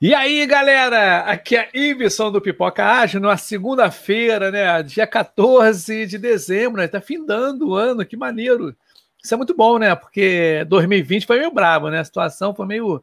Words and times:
E 0.00 0.14
aí, 0.14 0.46
galera? 0.46 1.22
Aqui 1.22 1.56
é 1.56 1.68
Iveson 1.74 2.30
do 2.30 2.40
Pipoca 2.40 2.84
Ágil, 2.86 3.20
numa 3.20 3.36
segunda-feira, 3.36 4.48
né? 4.48 4.80
Dia 4.84 5.08
14 5.08 6.06
de 6.06 6.16
dezembro, 6.16 6.80
né? 6.80 6.86
Tá 6.86 7.00
findando 7.00 7.70
o 7.70 7.74
ano, 7.74 8.06
que 8.06 8.16
maneiro. 8.16 8.76
Isso 9.20 9.34
é 9.34 9.36
muito 9.36 9.56
bom, 9.56 9.76
né? 9.76 9.96
Porque 9.96 10.64
2020 10.68 11.26
foi 11.26 11.40
meio 11.40 11.50
brabo, 11.50 11.90
né? 11.90 11.98
A 11.98 12.04
situação 12.04 12.54
foi 12.54 12.64
meio, 12.64 13.02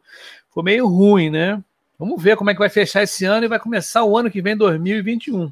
foi 0.50 0.64
meio 0.64 0.88
ruim, 0.88 1.30
né? 1.30 1.62
Vamos 2.00 2.24
ver 2.24 2.38
como 2.38 2.50
é 2.50 2.54
que 2.54 2.60
vai 2.60 2.70
fechar 2.70 3.04
esse 3.04 3.26
ano 3.26 3.44
e 3.44 3.50
vai 3.50 3.60
começar 3.60 4.06
o 4.06 4.18
ano 4.18 4.32
que 4.32 4.42
vem, 4.42 4.56
2021. 4.56 5.52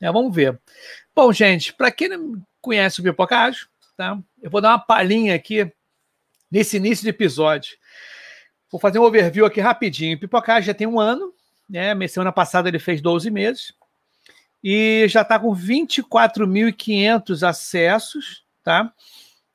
É, 0.00 0.10
vamos 0.10 0.34
ver. 0.34 0.60
Bom, 1.14 1.32
gente, 1.32 1.72
para 1.72 1.92
quem 1.92 2.08
não 2.08 2.42
conhece 2.60 2.98
o 2.98 3.04
Pipoca 3.04 3.38
Ágil, 3.38 3.68
tá? 3.96 4.18
Eu 4.42 4.50
vou 4.50 4.60
dar 4.60 4.70
uma 4.70 4.80
palhinha 4.80 5.36
aqui 5.36 5.72
nesse 6.50 6.78
início 6.78 7.04
de 7.04 7.10
episódio. 7.10 7.76
Vou 8.72 8.80
fazer 8.80 8.98
um 8.98 9.02
overview 9.02 9.44
aqui 9.44 9.60
rapidinho. 9.60 10.18
Pipocagem 10.18 10.66
já 10.66 10.72
tem 10.72 10.86
um 10.86 10.98
ano, 10.98 11.34
né? 11.68 11.94
Semana 12.08 12.32
passada 12.32 12.70
ele 12.70 12.78
fez 12.78 13.02
12 13.02 13.30
meses 13.30 13.74
e 14.64 15.04
já 15.08 15.20
está 15.20 15.38
com 15.38 15.54
24.500 15.54 17.46
acessos, 17.46 18.42
tá? 18.64 18.90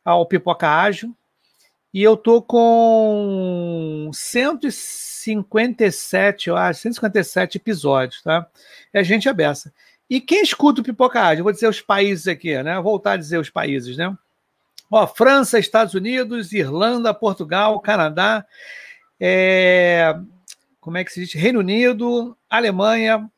Ao 0.06 0.24
Pipoca 0.28 0.70
Ágil. 0.70 1.18
E 1.94 2.04
eu 2.04 2.16
tô 2.16 2.44
com 2.44 4.12
157, 4.14 6.50
eu 6.50 6.56
acho, 6.56 6.82
157 6.82 7.58
episódios, 7.58 8.22
tá? 8.22 8.48
É 8.94 9.04
gente 9.04 9.28
abessa. 9.28 9.74
E 10.08 10.22
quem 10.22 10.44
escuta 10.44 10.82
o 10.82 10.84
Pipoca 10.84 11.20
Ágil? 11.20 11.44
Vou 11.44 11.52
dizer 11.52 11.68
os 11.68 11.82
países 11.82 12.28
aqui, 12.28 12.62
né? 12.62 12.76
Vou 12.76 12.84
voltar 12.84 13.14
a 13.14 13.18
dizer 13.18 13.40
os 13.40 13.50
países, 13.50 13.98
né? 13.98 14.16
Ó, 14.92 15.08
França, 15.08 15.58
Estados 15.58 15.96
Unidos, 15.96 16.54
Irlanda, 16.54 17.16
Portugal, 17.16 17.80
Canadá, 17.80 18.46
é, 19.20 20.16
como 20.80 20.98
é 20.98 21.04
que 21.04 21.12
se 21.12 21.22
diz? 21.22 21.34
Reino 21.34 21.60
Unido, 21.60 22.38
Alemanha, 22.50 23.30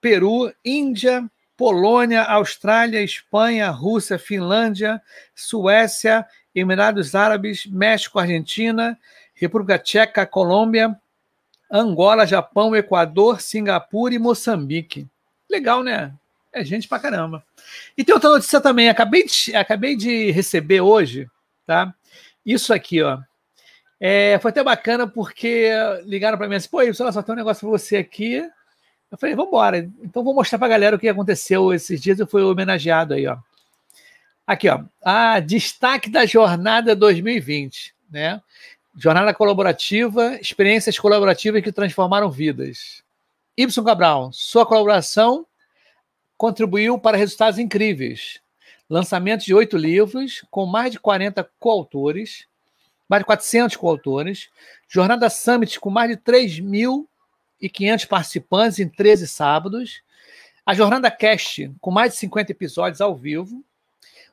Peru, 0.00 0.52
Índia, 0.64 1.28
Polônia, 1.56 2.22
Austrália, 2.22 3.02
Espanha, 3.02 3.70
Rússia, 3.70 4.18
Finlândia, 4.18 5.00
Suécia, 5.34 6.26
Emirados 6.54 7.14
Árabes, 7.14 7.66
México, 7.66 8.18
Argentina, 8.18 8.98
República 9.34 9.78
Tcheca, 9.78 10.26
Colômbia, 10.26 10.96
Angola, 11.70 12.26
Japão, 12.26 12.76
Equador, 12.76 13.40
Singapura 13.40 14.14
e 14.14 14.18
Moçambique. 14.18 15.06
Legal, 15.48 15.82
né? 15.82 16.12
É 16.52 16.62
gente 16.62 16.86
pra 16.86 16.98
caramba. 16.98 17.42
E 17.96 18.04
tem 18.04 18.14
outra 18.14 18.28
notícia 18.28 18.60
também. 18.60 18.90
Acabei 18.90 19.24
de, 19.24 19.56
acabei 19.56 19.96
de 19.96 20.30
receber 20.30 20.82
hoje, 20.82 21.30
tá? 21.66 21.94
Isso 22.44 22.74
aqui, 22.74 23.00
ó. 23.02 23.20
É, 24.04 24.36
foi 24.40 24.50
até 24.50 24.64
bacana 24.64 25.06
porque 25.06 25.70
ligaram 26.04 26.36
para 26.36 26.48
mim 26.48 26.56
assim, 26.56 26.68
pô, 26.68 26.80
só, 26.92 27.12
só 27.12 27.22
tem 27.22 27.34
um 27.34 27.38
negócio 27.38 27.60
para 27.60 27.78
você 27.78 27.98
aqui. 27.98 28.38
Eu 29.08 29.16
falei, 29.16 29.36
vamos 29.36 29.50
embora. 29.50 29.78
Então 30.02 30.24
vou 30.24 30.34
mostrar 30.34 30.58
para 30.58 30.66
a 30.66 30.70
galera 30.70 30.96
o 30.96 30.98
que 30.98 31.08
aconteceu 31.08 31.72
esses 31.72 32.02
dias. 32.02 32.18
Eu 32.18 32.26
fui 32.26 32.42
homenageado 32.42 33.14
aí, 33.14 33.28
ó. 33.28 33.38
Aqui, 34.44 34.68
ó. 34.68 34.82
Ah, 35.04 35.38
destaque 35.38 36.10
da 36.10 36.26
jornada 36.26 36.96
2020, 36.96 37.94
né? 38.10 38.42
Jornada 38.96 39.32
colaborativa, 39.32 40.34
experiências 40.40 40.98
colaborativas 40.98 41.62
que 41.62 41.70
transformaram 41.70 42.28
vidas. 42.28 43.04
Y 43.56 43.68
Cabral, 43.84 44.32
sua 44.32 44.66
colaboração 44.66 45.46
contribuiu 46.36 46.98
para 46.98 47.16
resultados 47.16 47.60
incríveis. 47.60 48.40
Lançamento 48.90 49.44
de 49.44 49.54
oito 49.54 49.76
livros, 49.76 50.44
com 50.50 50.66
mais 50.66 50.90
de 50.90 50.98
40 50.98 51.48
coautores, 51.60 52.48
mais 53.12 53.20
de 53.20 53.26
400 53.26 53.76
coautores, 53.76 54.48
Jornada 54.88 55.28
Summit 55.28 55.78
com 55.78 55.90
mais 55.90 56.08
de 56.08 56.16
3.500 56.16 58.06
participantes 58.06 58.78
em 58.78 58.88
13 58.88 59.28
sábados, 59.28 60.00
a 60.64 60.72
Jornada 60.72 61.10
Cast 61.10 61.70
com 61.78 61.90
mais 61.90 62.12
de 62.12 62.18
50 62.20 62.52
episódios 62.52 63.02
ao 63.02 63.14
vivo, 63.14 63.62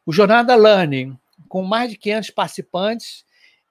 o 0.05 0.13
Jornada 0.13 0.55
Learning 0.55 1.19
com 1.49 1.61
mais 1.61 1.91
de 1.91 1.97
500 1.97 2.29
participantes 2.29 3.25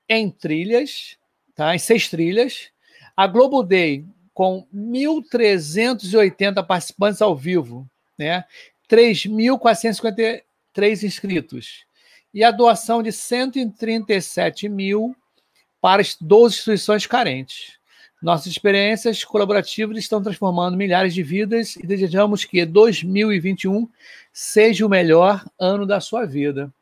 em 0.07 0.31
trilhas, 0.31 1.17
tá? 1.55 1.75
em 1.75 1.79
seis 1.79 2.11
trilhas, 2.11 2.69
a 3.17 3.27
Global 3.27 3.63
Day 3.63 4.05
com 4.35 4.67
1.380 4.75 6.67
participantes 6.67 7.23
ao 7.23 7.35
vivo, 7.35 7.89
né? 8.19 8.45
3.453 8.91 11.03
inscritos 11.03 11.88
e 12.33 12.45
a 12.45 12.51
doação 12.51 13.03
de 13.03 13.13
137 13.13 14.69
mil 14.69 15.17
para 15.81 16.03
12 16.21 16.55
instituições 16.55 17.07
carentes. 17.07 17.79
Nossas 18.21 18.49
experiências 18.49 19.25
colaborativas 19.25 19.97
estão 19.97 20.21
transformando 20.21 20.77
milhares 20.77 21.15
de 21.15 21.23
vidas 21.23 21.77
e 21.77 21.87
desejamos 21.87 22.45
que 22.45 22.65
2021 22.67 23.89
seja 24.33 24.85
o 24.85 24.89
melhor 24.89 25.45
ano 25.59 25.87
da 25.87 26.01
sua 26.01 26.27
vida. 26.27 26.73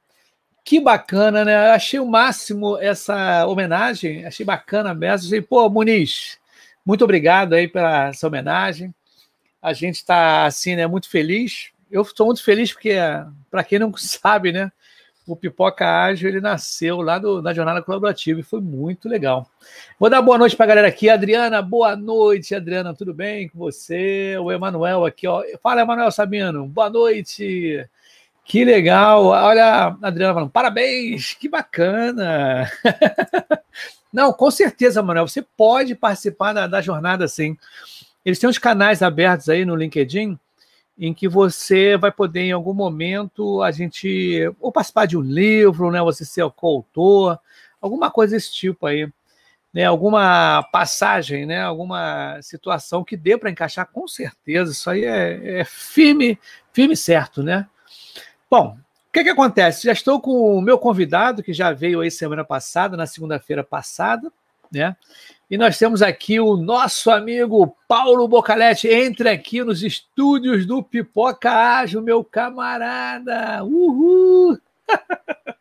Que 0.64 0.80
bacana, 0.80 1.44
né? 1.44 1.70
Achei 1.70 2.00
o 2.00 2.06
máximo 2.06 2.78
essa 2.78 3.46
homenagem, 3.46 4.24
achei 4.24 4.46
bacana 4.46 4.94
mesmo. 4.94 5.26
Achei, 5.26 5.42
pô, 5.42 5.68
Muniz, 5.68 6.38
muito 6.84 7.04
obrigado 7.04 7.52
aí 7.52 7.68
pela 7.68 8.08
essa 8.08 8.26
homenagem. 8.26 8.94
A 9.60 9.72
gente 9.72 9.96
está 9.96 10.46
assim, 10.46 10.74
né, 10.74 10.86
muito 10.86 11.08
feliz. 11.08 11.70
Eu 11.90 12.02
estou 12.02 12.26
muito 12.26 12.42
feliz 12.42 12.72
porque, 12.72 12.94
para 13.50 13.62
quem 13.62 13.78
não 13.78 13.92
sabe, 13.98 14.52
né, 14.52 14.72
o 15.26 15.34
Pipoca 15.34 15.84
Ágil 16.04 16.28
ele 16.28 16.40
nasceu 16.40 17.00
lá 17.00 17.18
do, 17.18 17.42
na 17.42 17.52
jornada 17.52 17.82
colaborativa 17.82 18.38
e 18.38 18.44
foi 18.44 18.60
muito 18.60 19.08
legal. 19.08 19.50
Vou 19.98 20.08
dar 20.08 20.22
boa 20.22 20.38
noite 20.38 20.54
para 20.54 20.64
a 20.64 20.68
galera 20.68 20.88
aqui. 20.88 21.10
Adriana, 21.10 21.60
boa 21.60 21.96
noite, 21.96 22.54
Adriana, 22.54 22.94
tudo 22.94 23.12
bem 23.12 23.48
com 23.48 23.58
você? 23.58 24.38
O 24.38 24.52
Emanuel 24.52 25.04
aqui, 25.04 25.26
ó. 25.26 25.42
Fala, 25.60 25.80
Emanuel 25.80 26.10
Sabino, 26.12 26.66
boa 26.66 26.88
noite. 26.88 27.84
Que 28.44 28.64
legal. 28.64 29.26
Olha, 29.26 29.96
Adriana 30.00 30.32
falando, 30.34 30.50
parabéns, 30.50 31.34
que 31.34 31.48
bacana. 31.48 32.70
Não, 34.12 34.32
com 34.32 34.50
certeza, 34.50 35.02
Manuel, 35.02 35.26
você 35.26 35.42
pode 35.42 35.94
participar 35.96 36.52
da, 36.52 36.66
da 36.68 36.80
jornada 36.80 37.26
sim. 37.26 37.56
Eles 38.24 38.38
têm 38.38 38.48
uns 38.48 38.58
canais 38.58 39.02
abertos 39.02 39.48
aí 39.48 39.64
no 39.64 39.74
LinkedIn 39.74 40.38
em 40.98 41.12
que 41.12 41.28
você 41.28 41.96
vai 41.96 42.10
poder, 42.10 42.40
em 42.40 42.52
algum 42.52 42.72
momento, 42.72 43.62
a 43.62 43.70
gente 43.70 44.50
ou 44.60 44.72
participar 44.72 45.06
de 45.06 45.16
um 45.16 45.20
livro, 45.20 45.90
né? 45.90 46.00
Você 46.02 46.24
ser 46.24 46.48
coautor, 46.50 47.38
alguma 47.80 48.10
coisa 48.10 48.34
desse 48.36 48.52
tipo 48.52 48.86
aí. 48.86 49.08
Né, 49.74 49.84
alguma 49.84 50.62
passagem, 50.72 51.44
né, 51.44 51.60
alguma 51.60 52.40
situação 52.40 53.04
que 53.04 53.14
dê 53.14 53.36
para 53.36 53.50
encaixar, 53.50 53.86
com 53.92 54.08
certeza. 54.08 54.72
Isso 54.72 54.88
aí 54.88 55.04
é, 55.04 55.60
é, 55.60 55.64
firme, 55.66 56.38
firme 56.72 56.96
certo, 56.96 57.42
né? 57.42 57.68
Bom, 58.50 58.78
o 58.78 59.12
que, 59.12 59.22
que 59.22 59.28
acontece? 59.28 59.84
Já 59.84 59.92
estou 59.92 60.18
com 60.18 60.56
o 60.56 60.62
meu 60.62 60.78
convidado, 60.78 61.42
que 61.42 61.52
já 61.52 61.72
veio 61.72 62.00
aí 62.00 62.10
semana 62.10 62.42
passada, 62.42 62.96
na 62.96 63.06
segunda-feira 63.06 63.62
passada, 63.62 64.32
né? 64.72 64.96
E 65.48 65.56
nós 65.56 65.78
temos 65.78 66.02
aqui 66.02 66.40
o 66.40 66.56
nosso 66.56 67.10
amigo 67.10 67.76
Paulo 67.86 68.26
Bocalete. 68.26 68.88
Entre 68.88 69.28
aqui 69.28 69.62
nos 69.62 69.82
estúdios 69.82 70.66
do 70.66 70.82
Pipoca 70.82 71.52
Ágil, 71.52 72.02
meu 72.02 72.24
camarada. 72.24 73.62
Uhul! 73.62 74.58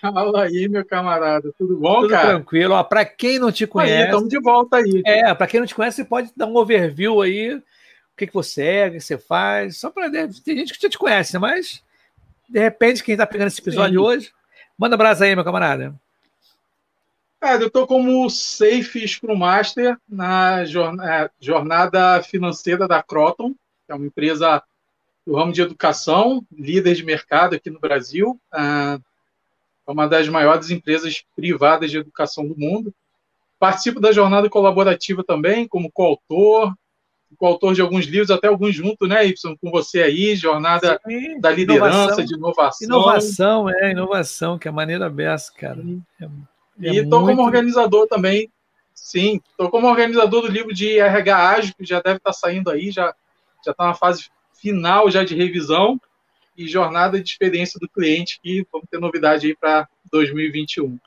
Fala 0.00 0.42
aí, 0.42 0.68
meu 0.68 0.84
camarada. 0.84 1.50
Tudo 1.56 1.78
bom, 1.78 2.02
Tudo 2.02 2.10
cara? 2.10 2.28
tranquilo. 2.28 2.84
Para 2.84 3.04
quem 3.04 3.38
não 3.38 3.50
te 3.50 3.66
conhece. 3.66 4.04
Estamos 4.04 4.28
de 4.28 4.38
volta 4.38 4.76
aí. 4.76 5.02
É, 5.06 5.34
para 5.34 5.46
quem 5.46 5.60
não 5.60 5.66
te 5.66 5.74
conhece, 5.74 5.96
você 5.96 6.04
pode 6.04 6.30
dar 6.36 6.46
um 6.46 6.56
overview 6.56 7.22
aí. 7.22 7.54
O 7.54 7.62
que, 8.16 8.26
que 8.26 8.34
você 8.34 8.62
é, 8.62 8.88
o 8.88 8.92
que 8.92 9.00
você 9.00 9.16
faz. 9.16 9.78
Só 9.78 9.90
para. 9.90 10.10
Tem 10.10 10.56
gente 10.58 10.74
que 10.74 10.82
já 10.82 10.88
te 10.88 10.98
conhece, 10.98 11.38
mas 11.38 11.82
de 12.48 12.60
repente, 12.60 13.02
quem 13.02 13.14
está 13.14 13.26
pegando 13.26 13.48
esse 13.48 13.60
episódio 13.60 14.00
Sim. 14.00 14.06
hoje, 14.06 14.32
manda 14.78 14.94
abraço 14.94 15.24
aí, 15.24 15.34
meu 15.34 15.44
camarada. 15.44 15.94
Cara, 17.40 17.62
eu 17.62 17.66
estou 17.68 17.86
como 17.86 18.28
Safe 18.30 19.06
Scrum 19.06 19.36
Master 19.36 19.96
na 20.08 20.62
é, 20.62 21.30
jornada 21.40 22.22
financeira 22.22 22.88
da 22.88 23.02
Croton, 23.02 23.50
que 23.86 23.92
é 23.92 23.94
uma 23.94 24.06
empresa 24.06 24.62
do 25.26 25.34
ramo 25.34 25.52
de 25.52 25.60
educação, 25.60 26.44
líder 26.50 26.94
de 26.94 27.04
mercado 27.04 27.54
aqui 27.54 27.68
no 27.68 27.80
Brasil. 27.80 28.40
É 28.54 29.92
uma 29.92 30.08
das 30.08 30.28
maiores 30.28 30.70
empresas 30.70 31.24
privadas 31.34 31.90
de 31.90 31.98
educação 31.98 32.46
do 32.46 32.56
mundo. 32.56 32.92
Participo 33.58 34.00
da 34.00 34.12
jornada 34.12 34.48
colaborativa 34.50 35.22
também, 35.24 35.68
como 35.68 35.90
coautor, 35.90 36.74
coautor 37.36 37.74
de 37.74 37.80
alguns 37.80 38.06
livros, 38.06 38.30
até 38.30 38.48
alguns 38.48 38.74
juntos, 38.74 39.08
né, 39.08 39.26
Y, 39.26 39.56
com 39.60 39.70
você 39.70 40.02
aí, 40.02 40.36
jornada 40.36 41.00
Sim, 41.06 41.40
da 41.40 41.50
liderança, 41.50 42.22
inovação, 42.22 42.24
de 42.24 42.34
inovação. 42.34 42.86
Inovação, 42.86 43.70
é, 43.70 43.90
inovação, 43.90 44.58
que 44.58 44.68
é 44.68 44.70
a 44.70 44.74
maneira 44.74 45.08
besta, 45.08 45.52
cara. 45.58 45.82
É 46.20 46.24
é 46.24 46.28
e 46.78 46.98
estou 46.98 47.20
muito... 47.20 47.36
como 47.36 47.46
organizador 47.46 48.06
também. 48.06 48.50
Sim, 48.94 49.40
estou 49.50 49.70
como 49.70 49.86
organizador 49.86 50.42
do 50.42 50.48
livro 50.48 50.74
de 50.74 50.98
RH 50.98 51.48
Ágil, 51.48 51.74
que 51.76 51.84
já 51.84 52.00
deve 52.00 52.16
estar 52.16 52.30
tá 52.30 52.36
saindo 52.36 52.70
aí, 52.70 52.90
já 52.90 53.14
já 53.64 53.72
está 53.72 53.86
na 53.86 53.94
fase 53.94 54.26
final 54.54 55.10
já 55.10 55.24
de 55.24 55.34
revisão 55.34 56.00
e 56.56 56.66
jornada 56.66 57.20
de 57.20 57.28
experiência 57.28 57.78
do 57.78 57.88
cliente, 57.88 58.40
que 58.42 58.66
vamos 58.72 58.88
ter 58.90 58.98
novidade 58.98 59.46
aí 59.46 59.56
para 59.56 59.88
2021. 60.10 60.98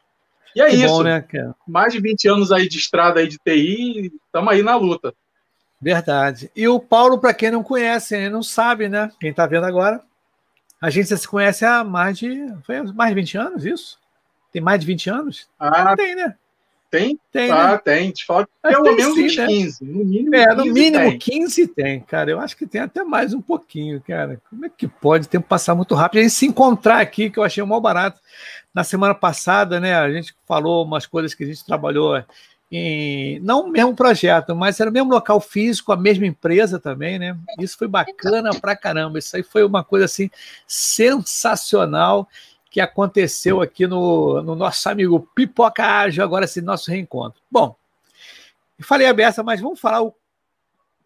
E 0.56 0.62
é 0.62 0.70
que 0.70 0.76
isso. 0.76 0.88
Bom, 0.88 1.04
né, 1.04 1.26
Mais 1.68 1.94
de 1.94 2.00
20 2.00 2.28
anos 2.28 2.52
aí 2.52 2.68
de 2.68 2.78
estrada 2.78 3.20
aí 3.20 3.28
de 3.28 3.38
TI, 3.38 4.12
estamos 4.26 4.54
aí 4.54 4.62
na 4.62 4.76
luta. 4.76 5.14
Verdade. 5.82 6.52
E 6.56 6.68
o 6.68 6.80
Paulo, 6.80 7.18
para 7.20 7.34
quem 7.34 7.50
não 7.50 7.64
conhece, 7.64 8.30
não 8.30 8.44
sabe, 8.44 8.90
né? 8.90 9.12
Quem 9.20 9.32
está 9.32 9.48
vendo 9.48 9.66
agora, 9.66 10.02
a 10.82 10.90
gente 10.90 11.16
se 11.16 11.28
conhece 11.28 11.66
há 11.66 11.84
mais 11.84 12.18
de. 12.18 12.54
Foi 12.66 12.82
mais 12.94 13.10
de 13.10 13.16
20 13.16 13.38
anos, 13.38 13.66
isso? 13.66 13.99
Tem 14.52 14.62
mais 14.62 14.80
de 14.80 14.88
20 14.88 15.10
anos? 15.10 15.48
Ah, 15.60 15.96
tem, 15.96 16.16
né? 16.16 16.36
Tem? 16.90 17.20
Tem. 17.32 17.52
Ah, 17.52 17.74
né? 17.74 17.78
tem. 17.78 18.12
Te 18.12 18.26
falo 18.26 18.48
pelo 18.64 18.96
menos 18.96 19.14
sim, 19.14 19.26
uns 19.26 19.38
né? 19.38 19.46
15. 19.46 19.86
No 19.86 20.06
mínimo, 20.06 20.36
é, 20.36 20.56
no 20.56 20.64
15 20.64 20.74
mínimo 20.74 21.10
tem. 21.10 21.20
15 21.20 21.68
tem, 21.68 22.00
cara. 22.02 22.32
Eu 22.32 22.40
acho 22.40 22.58
que 22.58 22.66
tem 22.66 22.82
até 22.82 23.04
mais 23.04 23.34
um 23.34 23.42
pouquinho, 23.42 24.02
cara. 24.02 24.42
Como 24.50 24.66
é 24.66 24.70
que 24.70 24.88
pode? 24.88 25.28
O 25.28 25.30
tempo 25.30 25.48
passar 25.48 25.76
muito 25.76 25.94
rápido. 25.94 26.20
A 26.20 26.24
gente 26.24 26.34
se 26.34 26.48
encontrar 26.48 27.00
aqui, 27.00 27.30
que 27.30 27.38
eu 27.38 27.44
achei 27.44 27.64
mal 27.64 27.80
barato. 27.80 28.20
Na 28.74 28.84
semana 28.84 29.14
passada, 29.14 29.80
né? 29.80 29.96
A 29.96 30.12
gente 30.12 30.34
falou 30.48 30.84
umas 30.84 31.06
coisas 31.06 31.34
que 31.36 31.44
a 31.44 31.48
gente 31.48 31.64
trabalhou 31.64 32.24
em, 32.72 33.40
não 33.40 33.66
o 33.66 33.70
mesmo 33.70 33.96
projeto, 33.96 34.56
mas 34.56 34.80
era 34.80 34.90
o 34.90 34.94
mesmo 34.94 35.12
local 35.12 35.40
físico, 35.40 35.92
a 35.92 35.98
mesma 35.98 36.28
empresa 36.28 36.80
também, 36.80 37.18
né? 37.18 37.36
Isso 37.60 37.78
foi 37.78 37.88
bacana 37.88 38.52
pra 38.60 38.76
caramba. 38.76 39.20
Isso 39.20 39.36
aí 39.36 39.44
foi 39.44 39.64
uma 39.64 39.84
coisa 39.84 40.06
assim 40.06 40.30
sensacional 40.68 42.28
que 42.70 42.80
aconteceu 42.80 43.62
aqui 43.62 43.88
no, 43.88 44.42
no 44.44 44.56
nosso 44.56 44.88
amigo 44.90 45.28
Pipoca 45.36 45.84
Ágil, 45.84 46.24
agora 46.24 46.46
esse 46.46 46.62
nosso 46.62 46.92
reencontro. 46.92 47.42
Bom, 47.50 47.76
falei 48.82 49.08
a 49.08 49.14
beça, 49.14 49.42
mas 49.42 49.60
vamos 49.60 49.80
falar 49.80 50.04
o, 50.04 50.14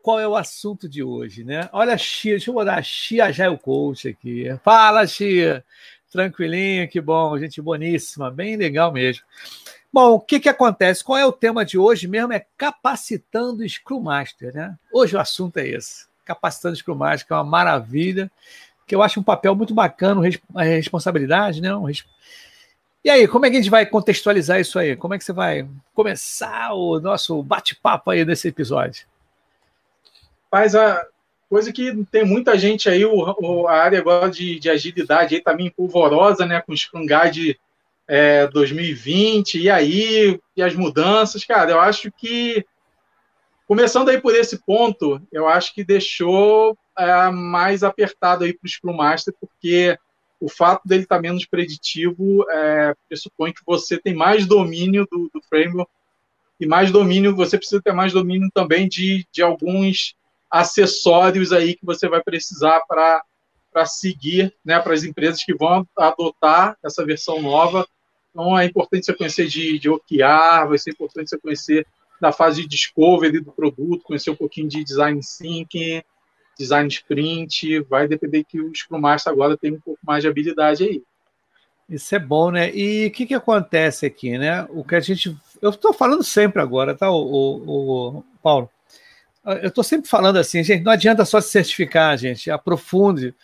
qual 0.02 0.20
é 0.20 0.28
o 0.28 0.36
assunto 0.36 0.90
de 0.90 1.02
hoje, 1.02 1.44
né? 1.44 1.70
Olha 1.72 1.98
Xia, 1.98 2.34
deixa 2.34 2.50
eu 2.50 2.54
botar 2.54 2.76
a 2.76 2.84
Xia 2.84 3.26
Agile 3.26 3.58
Coach 3.58 4.10
aqui. 4.10 4.46
Fala, 4.64 5.08
Xia! 5.08 5.64
Tranquilinho, 6.12 6.88
que 6.88 7.02
bom, 7.02 7.36
gente 7.40 7.60
boníssima, 7.60 8.30
bem 8.30 8.56
legal 8.56 8.92
mesmo. 8.92 9.24
Bom, 9.92 10.12
o 10.12 10.20
que, 10.20 10.40
que 10.40 10.50
acontece? 10.50 11.04
Qual 11.04 11.18
é 11.18 11.26
o 11.26 11.32
tema 11.32 11.66
de 11.66 11.78
hoje 11.78 12.08
mesmo? 12.08 12.34
É 12.34 12.46
capacitando 12.56 13.68
Scrum 13.68 14.02
Master, 14.02 14.54
né? 14.54 14.76
Hoje 14.92 15.16
o 15.16 15.20
assunto 15.20 15.58
é 15.58 15.68
esse. 15.68 16.06
Capacitando 16.24 16.76
Scrum 16.76 16.96
Master, 16.96 17.26
que 17.26 17.34
é 17.34 17.36
uma 17.36 17.44
maravilha, 17.44 18.32
que 18.86 18.96
eu 18.96 19.02
acho 19.02 19.20
um 19.20 19.24
papel 19.24 19.56
muito 19.56 19.74
bacana, 19.74 20.22
uma 20.50 20.64
responsabilidade, 20.64 21.62
né? 21.62 21.70
E 23.04 23.10
aí, 23.10 23.28
como 23.28 23.46
é 23.46 23.50
que 23.50 23.58
a 23.58 23.62
gente 23.62 23.70
vai 23.70 23.86
contextualizar 23.86 24.60
isso 24.60 24.80
aí? 24.80 24.96
Como 24.96 25.14
é 25.14 25.18
que 25.18 25.24
você 25.24 25.34
vai 25.34 25.68
começar 25.94 26.74
o 26.74 27.00
nosso 27.00 27.44
bate-papo 27.44 28.12
aí 28.12 28.24
nesse 28.24 28.48
episódio? 28.48 29.06
Faz 30.50 30.74
a 30.74 31.06
coisa 31.50 31.72
que 31.74 32.06
tem 32.12 32.26
muita 32.26 32.58
gente 32.58 32.90
aí, 32.90 33.04
o, 33.06 33.14
o 33.14 33.68
a 33.68 33.74
área 33.74 34.00
agora 34.00 34.30
de, 34.30 34.58
de 34.58 34.70
agilidade 34.70 35.36
aí 35.36 35.42
tá 35.42 35.56
polvorosa, 35.76 36.46
né? 36.46 36.62
Com 36.62 36.76
Scrum 36.76 37.06
Guide 37.06 37.60
é, 38.08 38.48
2020, 38.48 39.60
e 39.60 39.70
aí, 39.70 40.40
e 40.56 40.64
as 40.64 40.76
mudanças, 40.76 41.44
cara, 41.44 41.72
eu 41.72 41.80
acho 41.80 42.12
que, 42.12 42.66
começando 43.68 44.10
aí 44.10 44.20
por 44.20 44.36
esse 44.36 44.64
ponto, 44.64 45.22
eu 45.32 45.48
acho 45.48 45.74
que 45.74 45.84
deixou 45.84 46.78
é, 46.98 47.30
mais 47.30 47.84
apertado 47.84 48.44
aí 48.44 48.54
para 48.54 48.66
o 48.66 48.70
Scrum 48.70 48.94
Master, 48.94 49.34
porque 49.40 49.98
o 50.40 50.50
fato 50.50 50.88
dele 50.88 51.04
estar 51.04 51.16
tá 51.16 51.22
menos 51.22 51.46
preditivo 51.46 52.46
é, 52.50 52.96
pressupõe 53.08 53.54
que 53.54 53.62
você 53.66 53.98
tem 53.98 54.14
mais 54.14 54.46
domínio 54.46 55.08
do, 55.10 55.30
do 55.34 55.42
framework, 55.42 55.90
e 56.60 56.66
mais 56.66 56.92
domínio, 56.92 57.36
você 57.36 57.58
precisa 57.58 57.82
ter 57.82 57.94
mais 57.94 58.14
domínio 58.14 58.50
também 58.54 58.88
de, 58.88 59.26
de 59.32 59.42
alguns 59.42 60.16
acessórios 60.50 61.52
aí 61.52 61.76
que 61.76 61.86
você 61.86 62.08
vai 62.08 62.24
precisar 62.24 62.82
para 62.88 63.24
para 63.74 63.88
seguir 63.88 64.54
né, 64.64 64.80
para 64.80 64.94
as 64.94 65.04
empresas 65.04 65.44
que 65.44 65.54
vão 65.56 65.86
adotar 65.98 66.78
essa 66.84 67.04
versão 67.04 67.42
nova. 67.42 67.88
Então, 68.30 68.58
é 68.58 68.66
importante 68.66 69.08
você 69.08 69.14
conhecer 69.16 69.48
de, 69.48 69.80
de 69.80 69.90
OKR, 69.90 70.68
vai 70.70 70.78
ser 70.78 70.92
importante 70.92 71.32
você 71.32 71.40
conhecer 71.40 71.88
da 72.22 72.32
fase 72.32 72.62
de 72.62 72.68
discovery 72.68 73.42
do 73.42 73.52
produto, 73.52 74.04
conhecer 74.04 74.30
um 74.30 74.36
pouquinho 74.36 74.70
de 74.70 74.84
design 74.84 75.20
thinking, 75.20 76.04
design 76.58 76.88
sprint, 76.88 77.80
vai 77.82 78.08
depender 78.08 78.44
que 78.44 78.60
o 78.60 78.74
Scrum 78.74 79.00
Master 79.00 79.34
agora 79.34 79.58
tem 79.58 79.74
um 79.74 79.80
pouco 79.80 80.00
mais 80.04 80.24
de 80.24 80.30
habilidade 80.30 80.84
aí. 80.84 81.04
Isso 81.90 82.16
é 82.16 82.20
bom, 82.20 82.52
né? 82.52 82.74
E 82.74 83.08
o 83.08 83.12
que, 83.12 83.26
que 83.26 83.34
acontece 83.34 84.06
aqui, 84.06 84.38
né? 84.38 84.66
O 84.70 84.84
que 84.84 84.96
a 84.96 85.00
gente. 85.00 85.36
Eu 85.62 85.70
estou 85.70 85.94
falando 85.94 86.24
sempre 86.24 86.62
agora, 86.62 86.96
tá, 86.96 87.12
o, 87.12 87.16
o, 87.16 88.18
o 88.18 88.24
Paulo? 88.42 88.70
Eu 89.46 89.68
estou 89.68 89.84
sempre 89.84 90.10
falando 90.10 90.38
assim, 90.38 90.64
gente, 90.64 90.84
não 90.84 90.92
adianta 90.92 91.26
só 91.26 91.42
se 91.42 91.50
certificar, 91.50 92.18
gente, 92.18 92.50
aprofunde 92.50 93.36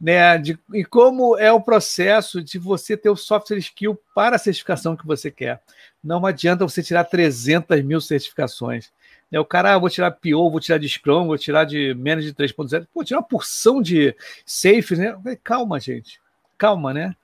né, 0.00 0.38
de, 0.38 0.58
e 0.72 0.84
como 0.84 1.36
é 1.36 1.50
o 1.50 1.60
processo 1.60 2.42
de 2.42 2.58
você 2.58 2.96
ter 2.96 3.10
o 3.10 3.16
software 3.16 3.58
skill 3.58 3.98
para 4.14 4.36
a 4.36 4.38
certificação 4.38 4.96
que 4.96 5.06
você 5.06 5.30
quer. 5.30 5.60
Não 6.02 6.24
adianta 6.24 6.66
você 6.66 6.82
tirar 6.82 7.04
300 7.04 7.82
mil 7.82 8.00
certificações. 8.00 8.92
Né, 9.30 9.38
o 9.38 9.44
cara, 9.44 9.74
ah, 9.74 9.78
vou 9.78 9.90
tirar 9.90 10.10
PO, 10.10 10.50
vou 10.50 10.60
tirar 10.60 10.78
de 10.78 10.88
Scrum, 10.88 11.26
vou 11.26 11.38
tirar 11.38 11.64
de 11.64 11.94
menos 11.94 12.24
de 12.24 12.32
3.0, 12.32 12.86
vou 12.94 13.04
tirar 13.04 13.20
uma 13.20 13.26
porção 13.26 13.82
de 13.82 14.14
safe, 14.44 14.96
né? 14.96 15.16
Calma, 15.44 15.78
gente, 15.78 16.20
calma, 16.56 16.94
né? 16.94 17.14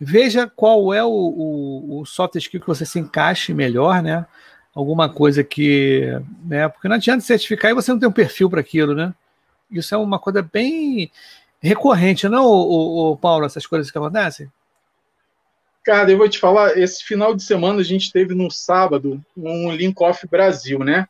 Veja 0.00 0.46
qual 0.46 0.92
é 0.94 1.02
o, 1.02 1.08
o, 1.08 2.00
o 2.00 2.06
software 2.06 2.40
skill 2.40 2.60
que 2.60 2.66
você 2.66 2.84
se 2.84 2.98
encaixe 2.98 3.52
melhor, 3.52 4.02
né? 4.02 4.26
Alguma 4.74 5.08
coisa 5.08 5.42
que, 5.42 6.20
né? 6.44 6.68
Porque 6.68 6.88
não 6.88 6.96
adianta 6.96 7.20
certificar 7.20 7.70
e 7.70 7.74
você 7.74 7.90
não 7.90 7.98
tem 7.98 8.08
um 8.08 8.12
perfil 8.12 8.48
para 8.48 8.60
aquilo, 8.60 8.94
né? 8.94 9.12
Isso 9.70 9.94
é 9.94 9.98
uma 9.98 10.18
coisa 10.18 10.40
bem 10.40 11.10
recorrente, 11.60 12.28
não, 12.28 12.46
o, 12.46 13.10
o, 13.10 13.16
Paulo, 13.16 13.44
essas 13.44 13.66
coisas 13.66 13.90
que 13.90 13.98
acontecem? 13.98 14.50
Cara, 15.84 16.10
eu 16.10 16.18
vou 16.18 16.28
te 16.28 16.38
falar, 16.38 16.78
esse 16.78 17.02
final 17.02 17.34
de 17.34 17.42
semana 17.42 17.80
a 17.80 17.84
gente 17.84 18.12
teve 18.12 18.34
no 18.34 18.50
sábado 18.50 19.24
um 19.36 19.72
Link 19.72 20.00
Off 20.00 20.26
Brasil, 20.28 20.80
né? 20.80 21.08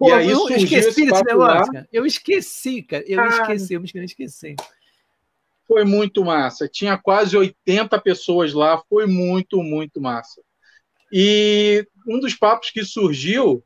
Pô, 0.00 0.08
e 0.08 0.12
aí 0.12 0.30
eu 0.30 0.48
esqueci 0.48 1.04
negócio, 1.04 1.72
cara. 1.72 1.86
Eu 1.92 2.06
esqueci, 2.06 2.82
cara. 2.82 3.04
Eu 3.06 3.20
ah, 3.20 3.26
esqueci, 3.26 3.74
eu 3.74 3.82
me 3.82 3.86
esqueci. 4.02 4.56
Foi 5.68 5.84
muito 5.84 6.24
massa. 6.24 6.66
Tinha 6.66 6.96
quase 6.96 7.36
80 7.36 8.00
pessoas 8.00 8.54
lá, 8.54 8.82
foi 8.88 9.04
muito, 9.04 9.62
muito 9.62 10.00
massa. 10.00 10.40
E 11.12 11.86
um 12.08 12.18
dos 12.18 12.34
papos 12.34 12.70
que 12.70 12.82
surgiu 12.82 13.62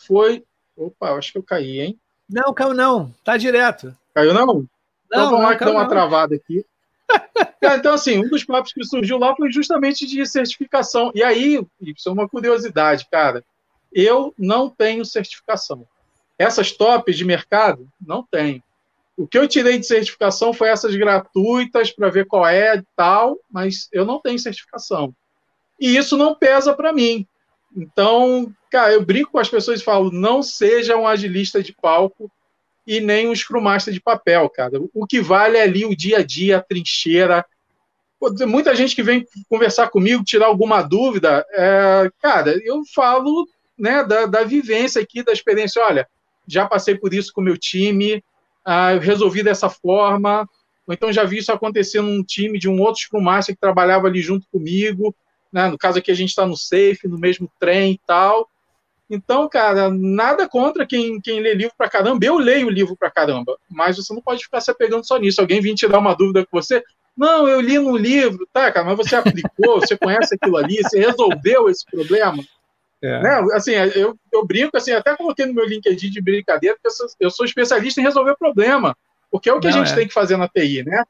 foi. 0.00 0.44
Opa, 0.76 1.12
acho 1.12 1.30
que 1.30 1.38
eu 1.38 1.44
caí, 1.44 1.78
hein? 1.80 2.00
Não, 2.28 2.52
caiu 2.52 2.74
não. 2.74 3.14
Tá 3.22 3.36
direto. 3.36 3.96
Caiu 4.12 4.34
não? 4.34 4.66
Então 5.06 5.30
vamos 5.30 5.44
lá 5.44 5.56
que 5.56 5.64
dá 5.64 5.70
uma 5.70 5.88
travada 5.88 6.34
aqui. 6.34 6.66
É, 7.62 7.76
então, 7.76 7.94
assim, 7.94 8.18
um 8.18 8.28
dos 8.28 8.42
papos 8.42 8.72
que 8.72 8.82
surgiu 8.84 9.18
lá 9.18 9.36
foi 9.36 9.48
justamente 9.52 10.04
de 10.04 10.26
certificação. 10.26 11.12
E 11.14 11.22
aí, 11.22 11.64
isso 11.80 12.08
é 12.08 12.12
uma 12.12 12.28
curiosidade, 12.28 13.06
cara. 13.08 13.44
Eu 13.94 14.34
não 14.38 14.70
tenho 14.70 15.04
certificação. 15.04 15.86
Essas 16.38 16.72
tops 16.72 17.16
de 17.16 17.24
mercado, 17.24 17.88
não 18.00 18.22
tenho. 18.22 18.62
O 19.16 19.26
que 19.26 19.38
eu 19.38 19.46
tirei 19.46 19.78
de 19.78 19.86
certificação 19.86 20.52
foi 20.52 20.68
essas 20.68 20.94
gratuitas 20.96 21.92
para 21.92 22.10
ver 22.10 22.26
qual 22.26 22.46
é 22.46 22.76
e 22.76 22.82
tal, 22.96 23.38
mas 23.50 23.88
eu 23.92 24.04
não 24.04 24.20
tenho 24.20 24.38
certificação. 24.38 25.14
E 25.78 25.96
isso 25.96 26.16
não 26.16 26.34
pesa 26.34 26.74
para 26.74 26.92
mim. 26.92 27.26
Então, 27.76 28.52
cara, 28.70 28.92
eu 28.92 29.04
brinco 29.04 29.32
com 29.32 29.38
as 29.38 29.48
pessoas 29.48 29.80
e 29.80 29.84
falo: 29.84 30.10
não 30.10 30.42
seja 30.42 30.96
um 30.96 31.06
agilista 31.06 31.62
de 31.62 31.72
palco 31.72 32.30
e 32.86 33.00
nem 33.00 33.28
um 33.28 33.34
Scrum 33.34 33.60
Master 33.60 33.92
de 33.92 34.00
papel, 34.00 34.48
cara. 34.50 34.80
O 34.94 35.06
que 35.06 35.20
vale 35.20 35.58
é 35.58 35.62
ali 35.62 35.84
o 35.84 35.96
dia 35.96 36.18
a 36.18 36.22
dia, 36.22 36.58
a 36.58 36.62
trincheira. 36.62 37.44
muita 38.46 38.74
gente 38.74 38.94
que 38.94 39.02
vem 39.02 39.26
conversar 39.48 39.88
comigo, 39.88 40.24
tirar 40.24 40.46
alguma 40.46 40.82
dúvida, 40.82 41.46
é, 41.52 42.10
cara, 42.20 42.58
eu 42.64 42.82
falo 42.94 43.48
né, 43.78 44.04
da, 44.04 44.26
da, 44.26 44.44
vivência 44.44 45.00
aqui, 45.00 45.22
da 45.22 45.32
experiência. 45.32 45.82
Olha, 45.82 46.06
já 46.46 46.66
passei 46.66 46.94
por 46.94 47.12
isso 47.12 47.32
com 47.32 47.40
o 47.40 47.44
meu 47.44 47.56
time, 47.56 48.22
ah, 48.64 48.92
resolvi 48.98 49.42
dessa 49.42 49.68
forma, 49.68 50.48
ou 50.86 50.94
então 50.94 51.12
já 51.12 51.24
vi 51.24 51.38
isso 51.38 51.52
acontecer 51.52 52.00
num 52.00 52.22
time 52.22 52.58
de 52.58 52.68
um 52.68 52.80
outro 52.80 53.00
Scrum 53.00 53.20
Master 53.20 53.54
que 53.54 53.60
trabalhava 53.60 54.06
ali 54.06 54.20
junto 54.20 54.46
comigo. 54.50 55.14
Né, 55.52 55.68
no 55.68 55.78
caso 55.78 55.98
aqui, 55.98 56.10
a 56.10 56.14
gente 56.14 56.30
está 56.30 56.46
no 56.46 56.56
safe, 56.56 57.06
no 57.06 57.18
mesmo 57.18 57.50
trem 57.60 57.92
e 57.92 58.00
tal. 58.06 58.48
Então, 59.10 59.46
cara, 59.46 59.90
nada 59.90 60.48
contra 60.48 60.86
quem, 60.86 61.20
quem 61.20 61.40
lê 61.40 61.52
livro 61.52 61.74
pra 61.76 61.90
caramba. 61.90 62.24
Eu 62.24 62.38
leio 62.38 62.70
livro 62.70 62.96
pra 62.96 63.10
caramba, 63.10 63.58
mas 63.68 63.98
você 63.98 64.14
não 64.14 64.22
pode 64.22 64.42
ficar 64.42 64.62
se 64.62 64.70
apegando 64.70 65.06
só 65.06 65.18
nisso. 65.18 65.40
Alguém 65.40 65.60
vir 65.60 65.74
te 65.74 65.86
dar 65.86 65.98
uma 65.98 66.14
dúvida 66.14 66.46
com 66.46 66.58
você. 66.58 66.82
Não, 67.14 67.46
eu 67.46 67.60
li 67.60 67.78
no 67.78 67.94
livro, 67.94 68.48
tá, 68.50 68.72
cara, 68.72 68.86
mas 68.86 68.96
você 68.96 69.14
aplicou, 69.14 69.80
você 69.80 69.98
conhece 69.98 70.34
aquilo 70.34 70.56
ali, 70.56 70.78
você 70.78 70.98
resolveu 70.98 71.68
esse 71.68 71.84
problema. 71.84 72.42
É. 73.02 73.22
Né? 73.22 73.46
Assim, 73.52 73.72
eu, 73.72 74.16
eu 74.32 74.46
brinco, 74.46 74.76
assim, 74.76 74.92
até 74.92 75.16
coloquei 75.16 75.44
no 75.44 75.54
meu 75.54 75.66
LinkedIn 75.66 76.10
de 76.10 76.20
brincadeira, 76.20 76.76
porque 76.76 76.88
eu 76.88 76.92
sou, 76.92 77.06
eu 77.18 77.30
sou 77.30 77.44
especialista 77.44 78.00
em 78.00 78.04
resolver 78.04 78.36
problema, 78.36 78.96
porque 79.30 79.50
é 79.50 79.52
o 79.52 79.60
que 79.60 79.68
não, 79.68 79.74
a 79.74 79.78
gente 79.78 79.92
é. 79.92 79.96
tem 79.96 80.06
que 80.06 80.14
fazer 80.14 80.36
na 80.36 80.48
TI, 80.48 80.84
né? 80.84 81.04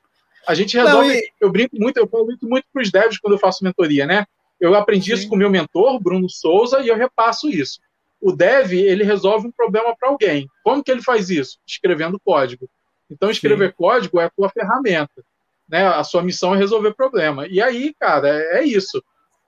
A 0.46 0.54
gente 0.54 0.76
resolve, 0.76 1.08
não, 1.08 1.14
e... 1.14 1.32
eu 1.40 1.50
brinco 1.50 1.76
muito, 1.78 1.98
eu 1.98 2.08
falo 2.08 2.24
muito, 2.24 2.48
muito 2.48 2.64
para 2.72 2.82
os 2.82 2.90
devs 2.90 3.18
quando 3.18 3.34
eu 3.34 3.38
faço 3.38 3.62
mentoria, 3.62 4.06
né? 4.06 4.24
Eu 4.58 4.74
aprendi 4.74 5.10
Sim. 5.10 5.14
isso 5.14 5.28
com 5.28 5.34
o 5.34 5.38
meu 5.38 5.50
mentor, 5.50 6.00
Bruno 6.00 6.28
Souza, 6.28 6.80
e 6.80 6.88
eu 6.88 6.96
repasso 6.96 7.48
isso 7.48 7.80
o 8.22 8.30
dev 8.30 8.72
ele 8.72 9.02
resolve 9.02 9.48
um 9.48 9.52
problema 9.52 9.94
para 9.98 10.08
alguém. 10.08 10.48
Como 10.62 10.82
que 10.82 10.92
ele 10.92 11.02
faz 11.02 11.28
isso? 11.28 11.58
Escrevendo 11.66 12.20
código. 12.24 12.70
Então, 13.10 13.28
escrever 13.28 13.70
Sim. 13.70 13.74
código 13.76 14.20
é 14.20 14.26
a 14.26 14.30
tua 14.30 14.48
ferramenta. 14.48 15.24
Né? 15.68 15.84
A 15.84 16.04
sua 16.04 16.22
missão 16.22 16.54
é 16.54 16.58
resolver 16.58 16.94
problema. 16.94 17.48
E 17.48 17.60
aí, 17.60 17.92
cara, 17.98 18.28
é, 18.28 18.60
é 18.60 18.64
isso. 18.64 19.02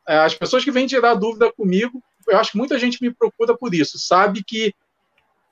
é, 0.08 0.18
as 0.18 0.34
pessoas 0.34 0.64
que 0.64 0.72
vêm 0.72 0.88
tirar 0.88 1.14
dúvida 1.14 1.52
comigo, 1.52 2.02
eu 2.28 2.38
acho 2.38 2.52
que 2.52 2.58
muita 2.58 2.78
gente 2.78 3.02
me 3.02 3.12
procura 3.12 3.56
por 3.56 3.74
isso, 3.74 3.98
sabe 3.98 4.42
que 4.42 4.74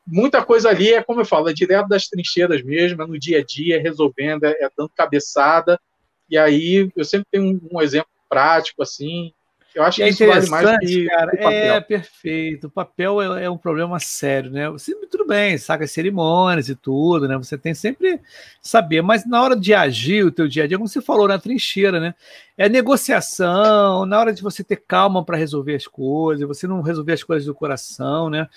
muita 0.06 0.44
coisa 0.44 0.68
ali 0.68 0.92
é, 0.92 1.02
como 1.02 1.20
eu 1.20 1.24
falo, 1.24 1.48
é 1.48 1.52
direto 1.52 1.88
das 1.88 2.08
trincheiras 2.08 2.62
mesmo, 2.62 3.02
é 3.02 3.06
no 3.06 3.18
dia 3.18 3.38
a 3.38 3.44
dia, 3.44 3.76
é 3.76 3.80
resolvendo, 3.80 4.44
é, 4.44 4.50
é 4.50 4.68
dando 4.76 4.90
cabeçada, 4.90 5.80
e 6.28 6.36
aí 6.36 6.90
eu 6.96 7.04
sempre 7.04 7.26
tenho 7.30 7.44
um, 7.44 7.76
um 7.76 7.80
exemplo 7.80 8.10
prático, 8.28 8.82
assim, 8.82 9.32
eu 9.74 9.82
acho 9.84 9.96
que 9.96 10.02
é 10.02 10.08
isso 10.08 10.26
vale 10.26 10.48
mais 10.48 10.78
que 10.80 11.06
cara, 11.06 11.32
É, 11.36 11.80
perfeito. 11.80 12.66
O 12.66 12.70
papel 12.70 13.22
é, 13.36 13.44
é, 13.44 13.50
um 13.50 13.56
problema 13.56 13.98
sério, 13.98 14.50
né? 14.50 14.68
Você, 14.70 14.94
tudo 15.06 15.26
bem, 15.26 15.56
saca 15.56 15.84
as 15.84 15.90
cerimônias 15.90 16.68
e 16.68 16.74
tudo, 16.74 17.26
né? 17.26 17.36
Você 17.38 17.56
tem 17.56 17.72
sempre 17.74 18.20
saber, 18.60 19.02
mas 19.02 19.26
na 19.26 19.42
hora 19.42 19.56
de 19.56 19.72
agir 19.72 20.24
o 20.24 20.30
teu 20.30 20.46
dia 20.46 20.64
a 20.64 20.66
dia, 20.66 20.76
como 20.76 20.88
você 20.88 21.00
falou 21.00 21.26
na 21.26 21.38
trincheira, 21.38 21.98
né? 21.98 22.14
É 22.56 22.68
negociação, 22.68 24.04
na 24.04 24.20
hora 24.20 24.32
de 24.32 24.42
você 24.42 24.62
ter 24.62 24.76
calma 24.76 25.24
para 25.24 25.36
resolver 25.38 25.74
as 25.74 25.86
coisas, 25.86 26.46
você 26.46 26.66
não 26.66 26.82
resolver 26.82 27.12
as 27.12 27.22
coisas 27.22 27.46
do 27.46 27.54
coração, 27.54 28.28
né? 28.28 28.48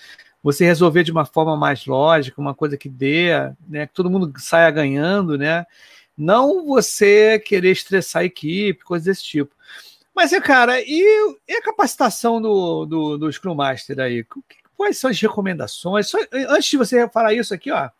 Você 0.42 0.64
resolver 0.64 1.02
de 1.02 1.12
uma 1.12 1.24
forma 1.24 1.56
mais 1.56 1.86
lógica, 1.86 2.40
uma 2.40 2.54
coisa 2.54 2.76
que 2.76 2.88
dê, 2.88 3.30
né? 3.68 3.86
Que 3.86 3.94
todo 3.94 4.10
mundo 4.10 4.32
saia 4.38 4.70
ganhando, 4.70 5.38
né? 5.38 5.64
Não 6.16 6.64
você 6.66 7.38
querer 7.38 7.72
estressar 7.72 8.22
a 8.22 8.24
equipe, 8.24 8.84
coisas 8.84 9.06
desse 9.06 9.24
tipo. 9.24 9.54
Mas, 10.16 10.30
cara, 10.40 10.80
e, 10.80 11.36
e 11.46 11.52
a 11.52 11.62
capacitação 11.62 12.40
do, 12.40 12.86
do, 12.86 13.18
do 13.18 13.30
Scrum 13.30 13.54
Master 13.54 14.00
aí? 14.00 14.24
Quais 14.74 14.96
são 14.96 15.10
as 15.10 15.20
recomendações? 15.20 16.08
Só, 16.08 16.16
antes 16.32 16.70
de 16.70 16.78
você 16.78 17.06
falar 17.10 17.34
isso 17.34 17.52
aqui, 17.52 17.70
ó, 17.70 17.90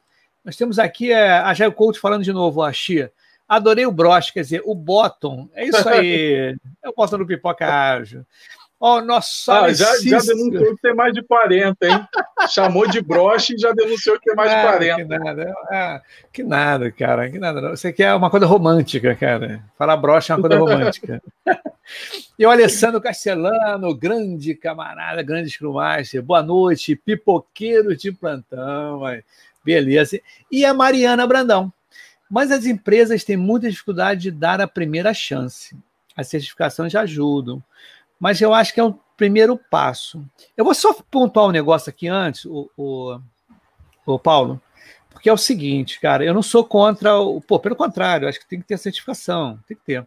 nós 0.43 0.57
temos 0.57 0.79
aqui 0.79 1.13
é, 1.13 1.33
a 1.33 1.53
Jair 1.53 1.71
Coach 1.73 2.01
falando 2.01 2.25
de 2.25 2.33
novo, 2.33 2.63
a 2.63 2.73
Xia. 2.73 3.13
Adorei 3.47 3.85
o 3.85 3.93
broche, 3.93 4.33
quer 4.33 4.41
dizer, 4.41 4.63
o 4.65 4.75
bottom. 4.75 5.47
É 5.53 5.67
isso 5.67 5.87
aí. 5.87 6.57
é 6.83 6.89
o 6.89 6.95
bottom 6.97 7.19
do 7.19 7.27
Pipoca 7.27 7.67
Ágil. 7.67 8.25
Ó, 8.79 8.99
oh, 8.99 9.01
nossa, 9.01 9.63
ah, 9.63 9.73
já, 9.73 9.87
já 10.03 10.19
denunciou 10.19 10.77
que 10.77 10.83
tem 10.83 10.95
mais 10.95 11.15
de 11.15 11.23
40, 11.23 11.87
hein? 11.87 12.07
Chamou 12.51 12.87
de 12.87 13.01
broche 13.01 13.55
e 13.55 13.59
já 13.59 13.73
denunciou 13.73 14.19
que 14.19 14.27
tem 14.27 14.35
mais 14.35 14.51
de 14.51 14.61
40. 14.61 14.97
Que 14.97 15.05
nada, 15.05 15.55
ah, 15.71 16.03
que 16.31 16.43
nada, 16.43 16.91
cara, 16.93 17.31
que 17.31 17.39
nada. 17.39 17.71
Você 17.71 17.91
quer 17.91 18.15
uma 18.15 18.29
coisa 18.29 18.45
romântica, 18.45 19.15
cara. 19.15 19.65
Falar 19.79 19.97
broche 19.97 20.31
é 20.31 20.35
uma 20.35 20.47
coisa 20.47 20.59
romântica. 20.59 21.23
e 22.39 22.45
o 22.45 22.51
Alessandro 22.51 23.01
Castelano, 23.01 23.95
grande 23.97 24.55
camarada, 24.55 25.23
grande 25.23 25.49
Scrummaster. 25.49 26.23
Boa 26.23 26.43
noite, 26.43 26.97
pipoqueiro 26.97 27.97
de 27.97 28.13
plantão. 28.13 29.01
Beleza. 29.65 30.21
E 30.53 30.67
a 30.67 30.75
Mariana 30.75 31.27
Brandão. 31.27 31.73
Mas 32.31 32.51
as 32.51 32.67
empresas 32.67 33.25
têm 33.25 33.39
muita 33.39 33.71
dificuldade 33.71 34.21
de 34.21 34.31
dar 34.31 34.61
a 34.61 34.69
primeira 34.69 35.15
chance. 35.15 35.75
As 36.15 36.29
certificações 36.29 36.93
já 36.93 37.01
ajudam 37.01 37.63
mas 38.19 38.41
eu 38.41 38.53
acho 38.53 38.73
que 38.73 38.81
é 38.81 38.85
um 38.85 38.99
primeiro 39.17 39.59
passo. 39.71 40.25
Eu 40.57 40.65
vou 40.65 40.75
só 40.75 40.93
pontuar 41.11 41.47
um 41.47 41.53
negócio 41.53 41.91
aqui 41.91 42.09
antes, 42.09 42.45
o, 42.45 42.71
o, 42.77 43.19
o 44.05 44.19
Paulo, 44.19 44.61
porque 45.11 45.29
é 45.29 45.33
o 45.33 45.39
seguinte, 45.39 45.99
cara, 45.99 46.25
eu 46.25 46.35
não 46.35 46.43
sou 46.43 46.65
contra 46.65 47.19
o. 47.19 47.41
Pô, 47.41 47.59
pelo 47.59 47.75
contrário, 47.75 48.29
acho 48.29 48.39
que 48.39 48.47
tem 48.47 48.61
que 48.61 48.67
ter 48.67 48.79
certificação, 48.79 49.59
tem 49.67 49.77
que 49.77 49.83
ter. 49.83 50.07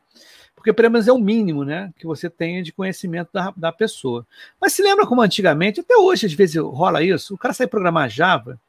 Porque 0.55 0.73
pelo 0.73 0.91
menos 0.91 1.07
é 1.07 1.11
o 1.11 1.17
mínimo, 1.17 1.63
né? 1.63 1.91
Que 1.97 2.05
você 2.05 2.29
tenha 2.29 2.61
de 2.61 2.73
conhecimento 2.73 3.29
da, 3.33 3.53
da 3.55 3.71
pessoa. 3.71 4.27
Mas 4.59 4.73
se 4.73 4.83
lembra 4.83 5.07
como 5.07 5.21
antigamente, 5.21 5.79
até 5.79 5.95
hoje 5.95 6.25
às 6.25 6.33
vezes 6.33 6.57
rola 6.57 7.01
isso, 7.01 7.33
o 7.33 7.37
cara 7.37 7.53
sai 7.53 7.65
programar 7.65 8.09
Java, 8.09 8.59